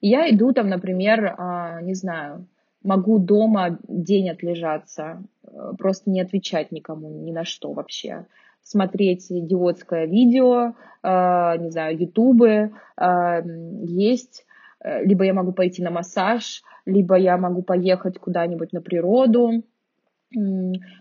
И 0.00 0.08
я 0.08 0.30
иду 0.30 0.52
там, 0.52 0.68
например, 0.68 1.34
а, 1.36 1.82
не 1.82 1.94
знаю, 1.94 2.46
могу 2.84 3.18
дома 3.18 3.78
день 3.88 4.30
отлежаться, 4.30 5.24
э, 5.42 5.72
просто 5.78 6.10
не 6.10 6.20
отвечать 6.20 6.70
никому 6.70 7.08
ни 7.24 7.32
на 7.32 7.44
что 7.44 7.72
вообще. 7.72 8.26
Смотреть 8.62 9.32
идиотское 9.32 10.06
видео, 10.06 10.74
э, 11.02 11.58
не 11.58 11.70
знаю, 11.70 11.98
ютубы 11.98 12.72
э, 12.96 13.42
есть, 13.82 14.46
либо 14.84 15.24
я 15.24 15.32
могу 15.32 15.52
пойти 15.52 15.82
на 15.82 15.90
массаж, 15.90 16.62
либо 16.84 17.16
я 17.16 17.38
могу 17.38 17.62
поехать 17.62 18.18
куда-нибудь 18.18 18.74
на 18.74 18.82
природу. 18.82 19.64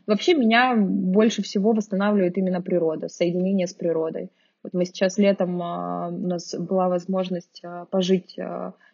Вообще 0.07 0.35
меня 0.35 0.73
больше 0.77 1.41
всего 1.41 1.73
восстанавливает 1.73 2.37
именно 2.37 2.61
природа, 2.61 3.09
соединение 3.09 3.67
с 3.67 3.73
природой. 3.73 4.31
Вот 4.63 4.73
мы 4.73 4.85
сейчас 4.85 5.17
летом, 5.17 5.55
у 5.55 6.27
нас 6.27 6.55
была 6.57 6.87
возможность 6.87 7.61
пожить 7.89 8.37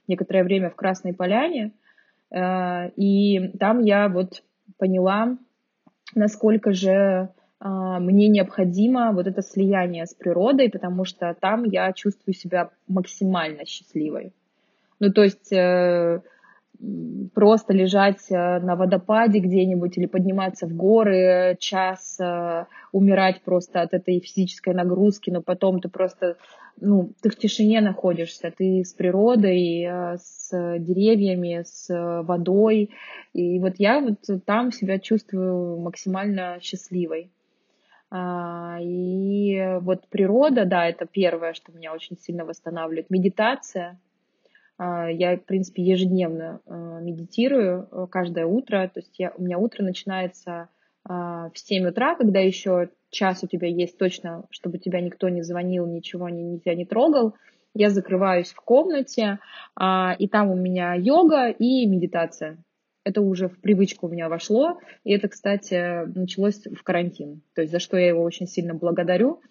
некоторое 0.07 0.43
время 0.43 0.71
в 0.71 0.75
Красной 0.75 1.13
Поляне, 1.13 1.71
Э, 1.71 1.88
и 2.31 3.51
там 3.59 3.81
я 3.81 4.07
вот 4.07 4.43
поняла, 4.77 5.37
насколько 6.15 6.73
же 6.73 7.29
а, 7.59 7.99
мне 7.99 8.29
необходимо 8.29 9.11
вот 9.11 9.27
это 9.27 9.41
слияние 9.41 10.05
с 10.05 10.13
природой, 10.13 10.69
потому 10.69 11.03
что 11.05 11.35
там 11.39 11.65
я 11.65 11.91
чувствую 11.91 12.33
себя 12.33 12.69
максимально 12.87 13.65
счастливой. 13.65 14.31
Ну, 14.99 15.11
то 15.11 15.23
есть 15.23 15.51
э, 15.51 16.21
просто 17.33 17.73
лежать 17.73 18.31
э, 18.31 18.59
на 18.59 18.75
водопаде 18.75 19.39
где-нибудь 19.39 19.97
или 19.97 20.05
подниматься 20.05 20.67
в 20.67 20.75
горы 20.75 21.57
час, 21.59 22.19
умирать 22.91 23.41
просто 23.41 23.81
от 23.81 23.93
этой 23.93 24.19
физической 24.19 24.73
нагрузки, 24.73 25.29
но 25.29 25.41
потом 25.41 25.79
ты 25.81 25.89
просто 25.89 26.37
ну, 26.81 27.11
ты 27.21 27.29
в 27.29 27.35
тишине 27.35 27.81
находишься, 27.81 28.53
ты 28.55 28.83
с 28.83 28.93
природой, 28.93 29.83
э, 29.83 30.17
с 30.17 30.49
деревьями, 30.79 31.63
с 31.63 31.87
водой. 32.23 32.91
И 33.33 33.59
вот 33.59 33.73
я 33.77 33.99
вот 33.99 34.19
там 34.45 34.71
себя 34.71 34.99
чувствую 34.99 35.79
максимально 35.79 36.59
счастливой. 36.61 37.31
А, 38.11 38.79
и 38.81 39.77
вот 39.81 40.07
природа, 40.07 40.65
да, 40.65 40.87
это 40.87 41.05
первое, 41.05 41.53
что 41.53 41.71
меня 41.71 41.93
очень 41.93 42.17
сильно 42.17 42.45
восстанавливает. 42.45 43.09
Медитация. 43.09 43.99
А, 44.79 45.09
я, 45.11 45.35
в 45.35 45.43
принципе, 45.43 45.83
ежедневно 45.83 46.61
э, 46.65 46.99
медитирую 47.01 47.89
э, 47.91 48.07
каждое 48.09 48.45
утро. 48.45 48.89
То 48.91 49.01
есть 49.01 49.19
я, 49.19 49.33
у 49.37 49.43
меня 49.43 49.57
утро 49.57 49.83
начинается 49.83 50.69
а, 51.03 51.49
в 51.49 51.59
7 51.59 51.89
утра, 51.89 52.15
когда 52.15 52.39
еще 52.39 52.89
час 53.09 53.43
у 53.43 53.47
тебя 53.47 53.67
есть 53.67 53.97
точно, 53.97 54.45
чтобы 54.51 54.77
тебя 54.77 55.01
никто 55.01 55.27
не 55.27 55.41
звонил, 55.41 55.85
ничего 55.85 56.29
не, 56.29 56.59
тебя 56.59 56.75
не 56.75 56.85
трогал, 56.85 57.35
я 57.73 57.89
закрываюсь 57.89 58.51
в 58.51 58.61
комнате, 58.61 59.39
а, 59.75 60.15
и 60.17 60.29
там 60.29 60.49
у 60.49 60.55
меня 60.55 60.93
йога 60.93 61.49
и 61.49 61.85
медитация. 61.85 62.57
Это 63.03 63.21
уже 63.21 63.49
в 63.49 63.59
привычку 63.59 64.07
у 64.07 64.09
меня 64.09 64.29
вошло, 64.29 64.79
и 65.03 65.11
это, 65.11 65.27
кстати, 65.27 66.05
началось 66.17 66.63
в 66.65 66.83
карантин, 66.83 67.41
то 67.53 67.61
есть 67.61 67.71
за 67.73 67.79
что 67.79 67.97
я 67.97 68.07
его 68.07 68.23
очень 68.23 68.47
сильно 68.47 68.75
благодарю. 68.75 69.41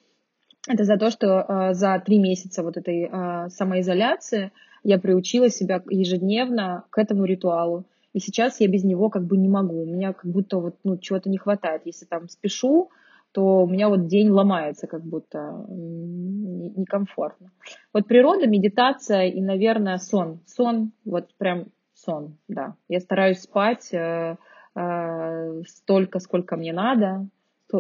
Это 0.69 0.85
за 0.85 0.97
то, 0.97 1.11
что 1.11 1.71
за 1.73 2.01
три 2.05 2.19
месяца 2.19 2.63
вот 2.63 2.77
этой 2.77 3.11
самоизоляции 3.51 4.53
я 4.83 4.99
приучила 4.99 5.49
себя 5.49 5.83
ежедневно 5.89 6.85
к 6.91 6.99
этому 6.99 7.25
ритуалу. 7.25 7.85
И 8.13 8.21
сейчас 8.21 8.61
я 8.61 8.69
без 8.69 8.85
него 8.85 9.11
как 9.11 9.25
бы 9.25 9.37
не 9.37 9.49
могу. 9.49 9.83
У 9.83 9.87
меня 9.87 10.13
как 10.13 10.31
будто 10.31 10.59
вот, 10.59 10.77
ну, 10.85 10.97
чего-то 10.97 11.29
не 11.29 11.39
хватает. 11.39 11.83
Если 11.85 12.07
там 12.07 12.29
спешу, 12.29 12.91
то 13.33 13.63
у 13.63 13.67
меня 13.69 13.89
вот 13.89 14.07
день 14.07 14.31
ломается 14.31 14.87
как 14.87 15.03
будто 15.03 15.67
некомфортно. 15.69 17.51
Вот 17.93 18.07
природа, 18.07 18.47
медитация 18.47 19.27
и, 19.29 19.41
наверное, 19.41 19.99
сон. 19.99 20.41
Сон, 20.47 20.93
вот 21.05 21.35
прям 21.37 21.67
сон, 21.95 22.39
да. 22.49 22.75
Я 22.89 23.01
стараюсь 23.01 23.41
спать 23.41 23.93
э, 23.93 24.37
э, 24.75 25.63
столько, 25.67 26.21
сколько 26.21 26.57
мне 26.57 26.73
надо, 26.73 27.29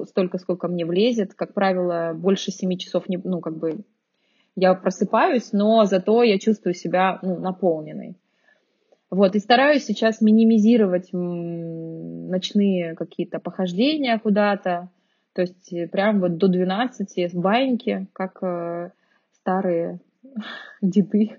столько, 0.06 0.38
сколько 0.38 0.68
мне 0.68 0.84
влезет. 0.84 1.34
Как 1.34 1.54
правило, 1.54 2.12
больше 2.14 2.50
семи 2.50 2.78
часов 2.78 3.08
не, 3.08 3.16
ну, 3.16 3.40
как 3.40 3.56
бы 3.56 3.84
я 4.60 4.74
просыпаюсь, 4.74 5.52
но 5.52 5.84
зато 5.84 6.22
я 6.22 6.38
чувствую 6.38 6.74
себя 6.74 7.18
ну, 7.22 7.38
наполненной. 7.38 8.16
Вот, 9.10 9.34
и 9.34 9.38
стараюсь 9.38 9.84
сейчас 9.84 10.20
минимизировать 10.20 11.10
ночные 11.12 12.94
какие-то 12.94 13.38
похождения 13.38 14.18
куда-то, 14.18 14.90
то 15.32 15.42
есть 15.42 15.72
э, 15.72 15.86
прям 15.86 16.20
вот 16.20 16.36
до 16.36 16.48
12 16.48 17.32
в 17.32 17.40
баньке, 17.40 18.06
как 18.12 18.42
э, 18.42 18.90
старые 19.32 20.00
деды. 20.82 21.38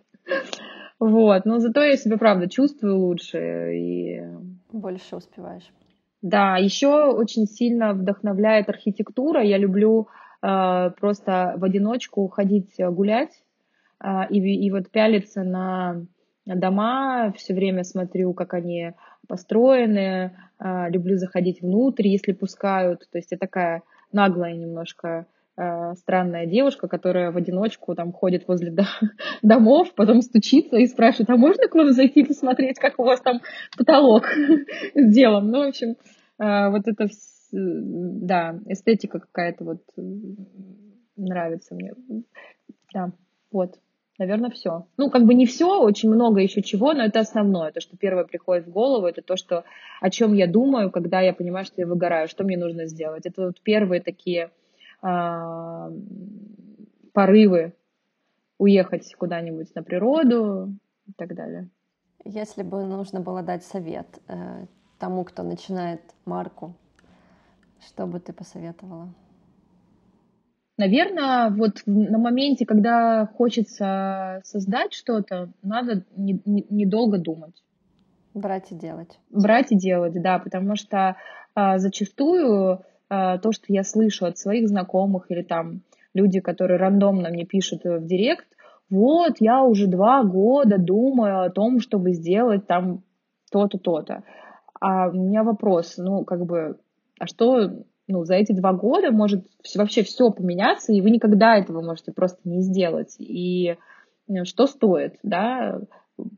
Вот, 0.99 1.45
но 1.45 1.59
зато 1.59 1.83
я 1.83 1.95
себя, 1.95 2.17
правда, 2.17 2.49
чувствую 2.49 2.97
лучше 2.97 3.75
и... 3.75 4.21
Больше 4.71 5.17
успеваешь. 5.17 5.69
Да, 6.21 6.57
еще 6.57 7.11
очень 7.11 7.45
сильно 7.45 7.93
вдохновляет 7.93 8.69
архитектура. 8.69 9.43
Я 9.43 9.57
люблю 9.57 10.07
просто 10.41 11.53
в 11.57 11.63
одиночку 11.63 12.27
ходить 12.27 12.75
гулять 12.77 13.43
э, 14.03 14.07
и, 14.29 14.39
и 14.39 14.71
вот 14.71 14.89
пялиться 14.89 15.43
на 15.43 16.05
дома, 16.45 17.33
все 17.37 17.53
время 17.53 17.83
смотрю, 17.83 18.33
как 18.33 18.53
они 18.53 18.93
построены, 19.27 20.35
люблю 20.59 21.17
заходить 21.17 21.61
внутрь, 21.61 22.07
если 22.07 22.31
пускают. 22.31 23.07
То 23.11 23.19
есть 23.19 23.31
я 23.31 23.37
такая 23.37 23.83
наглая 24.11 24.55
немножко 24.55 25.27
странная 25.53 26.47
девушка, 26.47 26.87
которая 26.87 27.31
в 27.31 27.37
одиночку 27.37 27.93
там 27.93 28.11
ходит 28.11 28.47
возле 28.47 28.73
домов, 29.43 29.93
потом 29.93 30.23
стучится 30.23 30.77
и 30.77 30.87
спрашивает, 30.87 31.29
а 31.29 31.37
можно 31.37 31.67
к 31.67 31.75
вам 31.75 31.91
зайти 31.91 32.23
посмотреть, 32.23 32.79
как 32.79 32.97
у 32.97 33.03
вас 33.03 33.21
там 33.21 33.41
потолок 33.77 34.23
сделан? 34.95 35.51
Ну, 35.51 35.65
в 35.65 35.67
общем, 35.67 35.95
вот 36.39 36.87
это, 36.87 37.09
да, 37.51 38.59
эстетика 38.67 39.19
какая-то 39.19 39.63
вот 39.63 39.81
нравится 41.15 41.75
мне. 41.75 41.93
Да, 42.93 43.11
вот. 43.51 43.79
Наверное, 44.17 44.49
все. 44.49 44.85
Ну, 44.97 45.09
как 45.09 45.23
бы 45.23 45.33
не 45.33 45.45
все, 45.45 45.81
очень 45.81 46.09
много 46.09 46.41
еще 46.41 46.61
чего, 46.61 46.91
но 46.91 47.05
это 47.05 47.21
основное. 47.21 47.71
То, 47.71 47.79
что 47.79 47.95
первое 47.95 48.25
приходит 48.25 48.67
в 48.67 48.71
голову, 48.71 49.07
это 49.07 49.21
то, 49.21 49.37
что, 49.37 49.63
о 50.01 50.09
чем 50.09 50.33
я 50.33 50.45
думаю, 50.45 50.91
когда 50.91 51.21
я 51.21 51.33
понимаю, 51.33 51.63
что 51.63 51.81
я 51.81 51.87
выгораю, 51.87 52.27
что 52.27 52.43
мне 52.43 52.57
нужно 52.57 52.85
сделать. 52.85 53.25
Это 53.25 53.45
вот 53.45 53.61
первые 53.61 54.01
такие 54.01 54.51
э, 55.01 55.91
порывы 57.13 57.73
уехать 58.57 59.15
куда-нибудь 59.15 59.73
на 59.73 59.83
природу 59.83 60.73
и 61.07 61.13
так 61.13 61.33
далее. 61.33 61.69
Если 62.25 62.63
бы 62.63 62.83
нужно 62.83 63.21
было 63.21 63.41
дать 63.41 63.63
совет 63.63 64.19
э, 64.27 64.65
тому, 64.99 65.23
кто 65.23 65.43
начинает 65.43 66.01
марку, 66.25 66.75
что 67.85 68.07
бы 68.07 68.19
ты 68.19 68.33
посоветовала? 68.33 69.13
Наверное, 70.77 71.49
вот 71.49 71.81
на 71.85 72.17
моменте, 72.17 72.65
когда 72.65 73.25
хочется 73.25 74.39
создать 74.45 74.93
что-то, 74.93 75.49
надо 75.61 76.05
недолго 76.15 77.17
не, 77.17 77.21
не 77.21 77.23
думать. 77.23 77.63
Брать 78.33 78.71
и 78.71 78.75
делать. 78.75 79.19
Брать 79.29 79.71
и 79.71 79.75
делать, 79.75 80.13
да, 80.21 80.39
потому 80.39 80.75
что 80.75 81.17
а, 81.53 81.79
зачастую 81.79 82.81
а, 83.09 83.37
то, 83.39 83.51
что 83.51 83.65
я 83.67 83.83
слышу 83.83 84.25
от 84.25 84.37
своих 84.37 84.69
знакомых 84.69 85.25
или 85.29 85.41
там 85.41 85.81
люди, 86.13 86.39
которые 86.39 86.77
рандомно 86.79 87.29
мне 87.29 87.45
пишут 87.45 87.81
в 87.83 88.05
директ, 88.05 88.45
вот, 88.89 89.35
я 89.39 89.63
уже 89.63 89.87
два 89.87 90.23
года 90.23 90.77
думаю 90.77 91.43
о 91.43 91.49
том, 91.49 91.79
чтобы 91.79 92.13
сделать 92.13 92.65
там 92.65 93.03
то-то, 93.51 93.77
то-то. 93.77 94.23
А 94.79 95.09
у 95.09 95.13
меня 95.13 95.43
вопрос, 95.43 95.95
ну, 95.97 96.23
как 96.23 96.45
бы, 96.45 96.79
а 97.19 97.27
что, 97.27 97.69
ну, 98.07 98.23
за 98.23 98.35
эти 98.35 98.53
два 98.53 98.73
года 98.73 99.11
может 99.11 99.45
вообще 99.75 100.03
все 100.03 100.31
поменяться, 100.31 100.91
и 100.91 101.01
вы 101.01 101.11
никогда 101.11 101.57
этого 101.57 101.81
можете 101.81 102.11
просто 102.11 102.39
не 102.45 102.61
сделать. 102.61 103.15
И 103.19 103.75
э, 104.27 104.43
что 104.45 104.67
стоит, 104.67 105.15
да, 105.23 105.79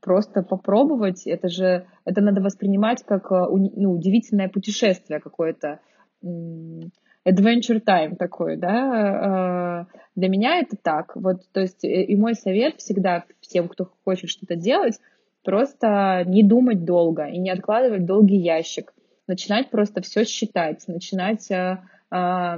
просто 0.01 0.43
попробовать, 0.43 1.25
это 1.25 1.47
же, 1.47 1.85
это 2.05 2.21
надо 2.21 2.41
воспринимать 2.41 3.03
как 3.03 3.31
э, 3.31 3.45
ну, 3.49 3.91
удивительное 3.93 4.49
путешествие 4.49 5.19
какое-то, 5.19 5.79
adventure 6.23 7.81
time 7.85 8.15
такой, 8.15 8.57
да, 8.57 9.87
э, 9.87 9.97
для 10.15 10.29
меня 10.29 10.59
это 10.59 10.75
так, 10.81 11.15
вот, 11.15 11.41
то 11.51 11.61
есть, 11.61 11.83
и 11.83 12.15
мой 12.15 12.35
совет 12.35 12.75
всегда 12.77 13.23
всем, 13.39 13.67
кто 13.67 13.89
хочет 14.03 14.29
что-то 14.29 14.55
делать, 14.55 14.99
просто 15.43 16.23
не 16.25 16.43
думать 16.43 16.83
долго 16.85 17.25
и 17.25 17.37
не 17.37 17.49
откладывать 17.49 18.05
долгий 18.05 18.37
ящик, 18.37 18.93
начинать 19.31 19.69
просто 19.69 20.01
все 20.01 20.25
считать, 20.25 20.87
начинать 20.87 21.49
э, 21.51 21.77
э, 22.11 22.57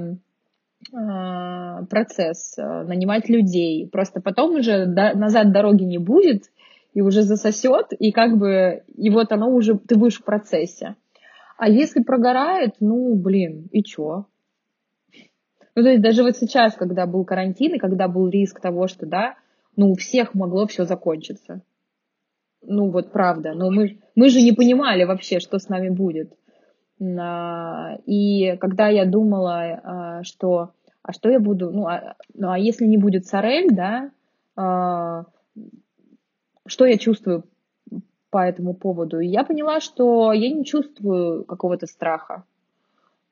э, 0.92 1.86
процесс, 1.88 2.58
нанимать 2.58 3.30
людей. 3.30 3.88
Просто 3.88 4.22
потом 4.22 4.56
уже 4.56 4.86
назад 4.86 5.52
дороги 5.52 5.84
не 5.84 6.00
будет, 6.00 6.46
и 6.96 7.02
уже 7.02 7.22
засосет, 7.22 7.94
и 7.98 8.12
как 8.12 8.38
бы, 8.38 8.84
и 8.96 9.10
вот 9.12 9.32
оно 9.32 9.50
уже, 9.50 9.78
ты 9.78 9.96
будешь 9.98 10.20
в 10.20 10.24
процессе. 10.24 10.96
А 11.58 11.70
если 11.70 12.02
прогорает, 12.02 12.76
ну, 12.80 13.16
блин, 13.16 13.70
и 13.72 13.84
чё? 13.84 14.26
Ну, 15.76 15.84
то 15.84 15.90
есть 15.90 16.02
даже 16.02 16.24
вот 16.24 16.36
сейчас, 16.38 16.76
когда 16.76 17.06
был 17.06 17.24
карантин, 17.24 17.76
и 17.76 17.80
когда 17.80 18.08
был 18.08 18.30
риск 18.30 18.60
того, 18.60 18.88
что, 18.88 19.06
да, 19.06 19.36
ну, 19.76 19.92
у 19.92 19.96
всех 19.96 20.34
могло 20.34 20.66
все 20.68 20.86
закончиться. 20.86 21.62
Ну, 22.62 22.90
вот 22.90 23.12
правда. 23.12 23.54
Но 23.54 23.72
мы, 23.72 24.00
мы 24.16 24.30
же 24.30 24.42
не 24.42 24.52
понимали 24.52 25.04
вообще, 25.04 25.40
что 25.40 25.58
с 25.60 25.70
нами 25.70 25.90
будет. 25.90 26.32
И 28.06 28.58
когда 28.58 28.88
я 28.88 29.06
думала, 29.06 29.62
а, 29.62 30.24
что 30.24 30.72
а 31.02 31.12
что 31.12 31.30
я 31.30 31.40
буду, 31.40 31.70
ну 31.72 31.88
а, 31.88 32.16
ну, 32.34 32.50
а 32.50 32.58
если 32.58 32.86
не 32.86 32.98
будет 32.98 33.26
Сорель, 33.26 33.76
да, 33.76 34.12
а, 34.56 35.26
что 36.66 36.86
я 36.86 36.98
чувствую 36.98 37.44
по 38.30 38.38
этому 38.38 38.74
поводу? 38.74 39.20
И 39.20 39.28
я 39.28 39.44
поняла, 39.44 39.82
что 39.82 40.32
я 40.32 40.50
не 40.50 40.64
чувствую 40.64 41.44
какого-то 41.44 41.88
страха. 41.88 42.46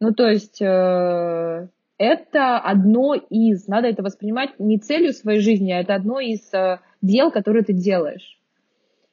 Ну, 0.01 0.13
то 0.13 0.27
есть 0.27 0.61
э, 0.61 1.67
это 1.97 2.57
одно 2.57 3.13
из, 3.13 3.67
надо 3.67 3.87
это 3.87 4.01
воспринимать 4.01 4.59
не 4.59 4.79
целью 4.79 5.13
своей 5.13 5.39
жизни, 5.39 5.71
а 5.71 5.79
это 5.79 5.93
одно 5.93 6.19
из 6.19 6.51
э, 6.53 6.79
дел, 7.01 7.31
которые 7.31 7.63
ты 7.63 7.73
делаешь. 7.73 8.39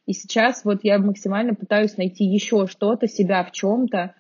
И 0.07 0.15
сейчас 0.15 0.65
вот 0.65 0.81
я 0.83 0.99
максимально 0.99 1.55
пытаюсь 1.55 1.99
найти 1.99 2.25
еще 2.25 2.67
что-то, 2.67 3.07
себя 3.07 3.45
в 3.45 3.53
чем-то, 3.53 3.99
а, 3.99 4.15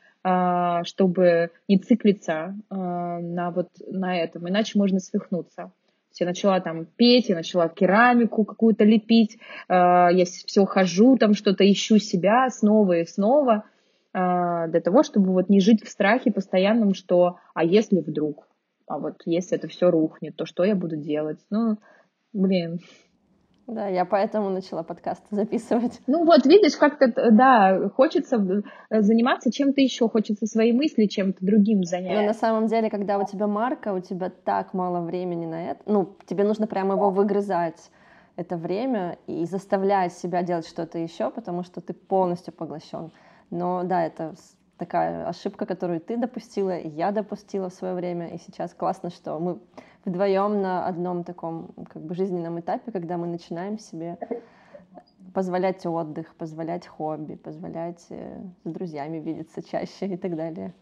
чтобы 0.85 1.51
не 1.69 1.79
циклиться 1.79 2.57
а, 2.71 3.19
на 3.21 3.51
вот 3.51 3.69
на 3.87 4.17
этом, 4.17 4.49
иначе 4.49 4.79
можно 4.79 4.99
свихнуться. 5.01 5.73
Я 6.21 6.27
начала 6.27 6.59
там 6.61 6.85
петь, 6.85 7.29
я 7.29 7.37
начала 7.37 7.69
керамику 7.69 8.45
какую-то 8.45 8.85
лепить, 8.85 9.39
а, 9.69 10.09
я 10.11 10.25
все 10.25 10.65
хожу, 10.65 11.17
там 11.17 11.35
что-то 11.35 11.71
ищу 11.71 11.99
себя 11.99 12.49
снова 12.51 12.99
и 12.99 13.07
снова, 13.07 13.65
для 14.13 14.81
того, 14.83 15.05
чтобы 15.05 15.33
вот 15.33 15.49
не 15.49 15.61
жить 15.61 15.85
в 15.85 15.89
страхе 15.89 16.33
постоянном, 16.33 16.95
что 16.95 17.37
а 17.55 17.63
если 17.63 18.01
вдруг, 18.01 18.49
а 18.87 18.99
вот 18.99 19.21
если 19.27 19.57
это 19.57 19.69
все 19.69 19.91
рухнет, 19.91 20.35
то 20.35 20.47
что 20.47 20.65
я 20.65 20.75
буду 20.75 20.97
делать? 20.97 21.39
Ну, 21.51 21.77
блин, 22.33 22.81
да, 23.69 23.87
я 23.87 24.05
поэтому 24.05 24.51
начала 24.51 24.83
подкаст 24.83 25.23
записывать. 25.31 26.01
Ну 26.07 26.25
вот, 26.25 26.47
видишь, 26.47 26.77
как-то, 26.77 27.13
да, 27.31 27.89
хочется 27.95 28.37
э, 28.91 29.03
заниматься 29.03 29.53
чем-то 29.53 29.81
еще, 29.81 30.09
хочется 30.09 30.47
свои 30.47 30.73
мысли 30.73 31.07
чем-то 31.07 31.45
другим 31.45 31.85
занять. 31.85 32.17
Но 32.17 32.23
на 32.23 32.35
самом 32.35 32.67
деле, 32.67 32.91
когда 32.91 33.19
у 33.19 33.27
тебя 33.27 33.47
марка, 33.47 33.93
у 33.93 34.01
тебя 34.01 34.31
так 34.31 34.75
мало 34.75 35.05
времени 35.05 35.47
на 35.47 35.71
это, 35.71 35.83
ну, 35.87 36.17
тебе 36.27 36.45
нужно 36.45 36.67
прямо 36.67 36.95
его 36.95 37.11
выгрызать, 37.11 37.91
это 38.37 38.57
время, 38.57 39.19
и 39.27 39.45
заставлять 39.45 40.13
себя 40.13 40.43
делать 40.43 40.67
что-то 40.67 40.99
еще, 40.99 41.31
потому 41.31 41.65
что 41.65 41.81
ты 41.81 41.93
полностью 41.93 42.55
поглощен. 42.55 43.11
Но 43.51 43.83
да, 43.83 44.07
это 44.07 44.35
такая 44.79 45.27
ошибка, 45.27 45.67
которую 45.67 46.01
ты 46.01 46.17
допустила, 46.17 46.77
и 46.77 46.89
я 46.89 47.11
допустила 47.13 47.69
в 47.69 47.75
свое 47.75 47.95
время, 47.95 48.29
и 48.29 48.39
сейчас 48.39 48.75
классно, 48.75 49.11
что 49.11 49.39
мы 49.39 49.61
вдвоем 50.05 50.63
на 50.63 50.87
одном 50.87 51.25
таком 51.25 51.73
как 51.91 52.03
бы 52.03 52.15
жизненном 52.15 52.61
этапе, 52.61 52.93
когда 52.93 53.17
мы 53.17 53.27
начинаем 53.27 53.79
себе 53.79 54.19
позволять 55.35 55.85
отдых, 55.85 56.35
позволять 56.37 56.87
хобби, 56.87 57.35
позволять 57.35 58.05
э, 58.11 58.41
с 58.65 58.71
друзьями 58.71 59.19
видеться 59.19 59.63
чаще 59.63 60.07
и 60.07 60.17
так 60.17 60.35
далее. 60.37 60.75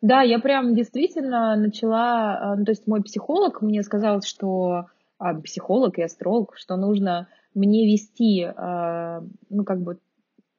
Да, 0.00 0.22
я 0.22 0.38
прям 0.38 0.74
действительно 0.74 1.54
начала, 1.56 2.54
э, 2.54 2.58
ну, 2.58 2.64
то 2.64 2.72
есть 2.72 2.86
мой 2.86 3.02
психолог 3.02 3.62
мне 3.62 3.82
сказал, 3.82 4.20
что 4.22 4.86
а, 5.18 5.34
психолог 5.34 5.98
и 5.98 6.02
астролог, 6.02 6.54
что 6.56 6.76
нужно 6.76 7.28
мне 7.54 7.86
вести, 7.86 8.42
э, 8.42 9.20
ну, 9.50 9.64
как 9.64 9.80
бы 9.80 9.98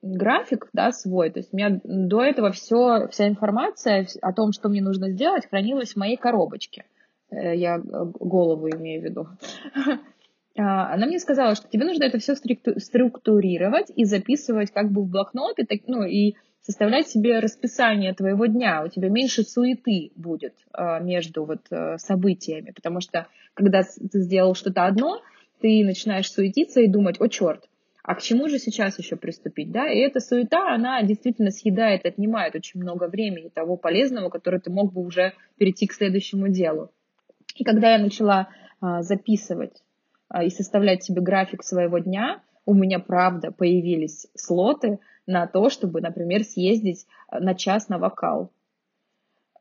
график, 0.06 0.70
да, 0.74 0.91
свой. 0.91 1.32
То 1.32 1.39
есть 1.39 1.53
у 1.53 1.58
меня 1.58 1.80
до 1.84 2.24
этого 2.24 2.51
все, 2.51 3.08
вся 3.10 3.28
информация 3.28 4.08
о 4.22 4.34
том, 4.34 4.51
что 4.51 4.70
мне 4.70 4.82
нужно 4.82 5.10
сделать, 5.10 5.47
хранилась 5.49 5.93
в 5.93 5.97
моей 5.97 6.18
коробочке. 6.18 6.86
Э, 7.32 7.56
я 7.56 7.80
голову 7.80 8.70
имею 8.70 9.01
в 9.01 9.06
виду. 9.06 9.28
А, 10.58 10.93
она 10.93 11.06
мне 11.06 11.20
сказала, 11.20 11.53
что 11.53 11.68
тебе 11.68 11.84
нужно 11.84 12.06
это 12.06 12.18
все 12.18 12.34
структурировать 12.34 13.91
и 13.93 14.06
записывать 14.06 14.72
как 14.72 14.89
бы 14.89 15.01
в 15.01 15.10
блокнот, 15.10 15.58
ну, 15.88 16.03
и 16.03 16.36
составлять 16.62 17.10
себе 17.10 17.39
расписание 17.39 18.14
твоего 18.14 18.45
дня. 18.45 18.82
У 18.86 18.88
тебя 18.88 19.10
меньше 19.10 19.43
суеты 19.43 20.14
будет 20.16 20.56
а, 20.72 20.99
между 20.99 21.43
вот 21.43 21.60
э, 21.72 21.97
событиями, 21.97 22.72
потому 22.72 23.01
что 23.01 23.28
когда 23.53 23.84
ты 23.84 24.22
сделал 24.22 24.56
что-то 24.56 24.86
одно, 24.86 25.22
ты 25.60 25.84
начинаешь 25.84 26.32
суетиться 26.32 26.80
и 26.80 26.88
думать, 26.88 27.20
о 27.20 27.28
черт, 27.28 27.68
а 28.08 28.14
к 28.14 28.22
чему 28.22 28.47
же 28.49 28.60
сейчас 28.60 28.99
еще 28.99 29.16
приступить, 29.16 29.72
да? 29.72 29.89
И 29.89 29.97
эта 29.97 30.20
суета, 30.20 30.72
она 30.72 31.01
действительно 31.01 31.49
съедает, 31.49 32.06
отнимает 32.06 32.53
очень 32.53 32.80
много 32.80 33.08
времени 33.08 33.49
того 33.49 33.78
полезного, 33.78 34.30
которое 34.30 34.60
ты 34.60 34.70
мог 34.70 34.93
бы 34.93 35.01
уже 35.01 35.34
перейти 35.58 35.88
к 35.88 35.93
следующему 35.93 36.49
делу. 36.49 36.91
И 37.56 37.64
когда 37.64 37.93
я 37.93 37.97
начала 37.97 38.49
а, 38.80 39.01
записывать 39.01 39.82
а, 40.30 40.43
и 40.43 40.51
составлять 40.51 41.03
себе 41.03 41.20
график 41.20 41.64
своего 41.64 41.97
дня, 41.97 42.43
у 42.68 42.76
меня, 42.76 42.99
правда, 42.99 43.51
появились 43.51 44.28
слоты 44.36 44.99
на 45.26 45.47
то, 45.47 45.72
чтобы, 45.72 45.99
например, 45.99 46.43
съездить 46.43 47.08
а, 47.28 47.39
на 47.39 47.56
час 47.56 47.89
на 47.89 47.97
вокал. 47.97 48.51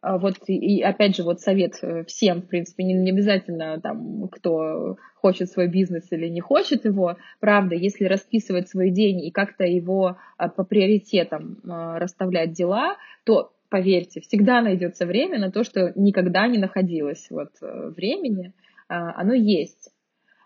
Вот, 0.07 0.35
и 0.49 0.83
опять 0.83 1.17
же, 1.17 1.23
вот 1.23 1.41
совет 1.41 1.79
э, 1.83 2.05
всем, 2.05 2.43
в 2.43 2.49
принципе, 2.49 2.85
не, 2.85 2.93
не 2.95 3.11
обязательно 3.11 3.81
там, 3.81 4.29
кто 4.29 4.97
хочет 5.15 5.51
свой 5.51 5.69
бизнес 5.69 6.13
или 6.13 6.29
не 6.29 6.41
хочет 6.41 6.85
его, 6.85 7.17
правда, 7.41 7.75
если 7.75 8.05
расписывать 8.05 8.69
свой 8.69 8.91
день 8.91 9.25
и 9.25 9.31
как-то 9.31 9.65
его 9.65 10.19
по 10.37 10.65
приоритетам 10.65 11.59
расставлять 11.65 12.53
дела, 12.53 12.97
то 13.25 13.55
поверьте, 13.75 14.21
всегда 14.21 14.61
найдется 14.61 15.05
время 15.05 15.41
на 15.41 15.51
то, 15.51 15.65
что 15.65 15.93
никогда 15.97 16.47
не 16.47 16.59
находилось 16.59 17.27
вот 17.29 17.51
э, 17.61 17.89
времени. 17.89 18.53
А, 18.89 19.21
оно 19.21 19.35
есть. 19.35 19.91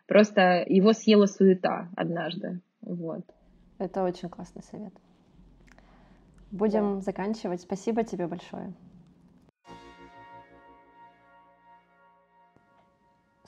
Просто 0.07 0.65
его 0.67 0.95
съела 0.95 1.27
суета 1.27 1.91
однажды. 1.95 2.63
Вот. 2.81 3.21
Это 3.79 4.03
очень 4.03 4.31
классный 4.31 4.63
совет. 4.63 4.95
Будем 6.51 6.95
да. 6.95 7.01
заканчивать. 7.03 7.61
Спасибо 7.61 8.03
тебе 8.03 8.27
большое. 8.27 8.73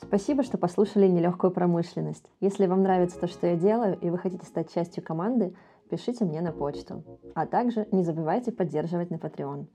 Спасибо, 0.02 0.42
что 0.42 0.58
послушали 0.58 1.06
нелегкую 1.06 1.52
промышленность. 1.52 2.30
Если 2.40 2.66
вам 2.66 2.82
нравится 2.82 3.20
то, 3.20 3.26
что 3.26 3.46
я 3.46 3.56
делаю, 3.56 3.98
и 4.00 4.10
вы 4.10 4.18
хотите 4.18 4.46
стать 4.46 4.72
частью 4.72 5.04
команды, 5.04 5.54
пишите 5.90 6.24
мне 6.24 6.40
на 6.40 6.52
почту. 6.52 7.04
А 7.34 7.46
также 7.46 7.86
не 7.92 8.02
забывайте 8.02 8.50
поддерживать 8.50 9.10
на 9.10 9.16
Patreon. 9.16 9.66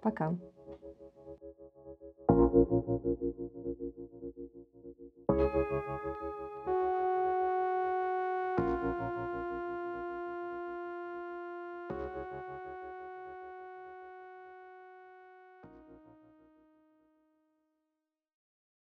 Пока. 0.00 0.36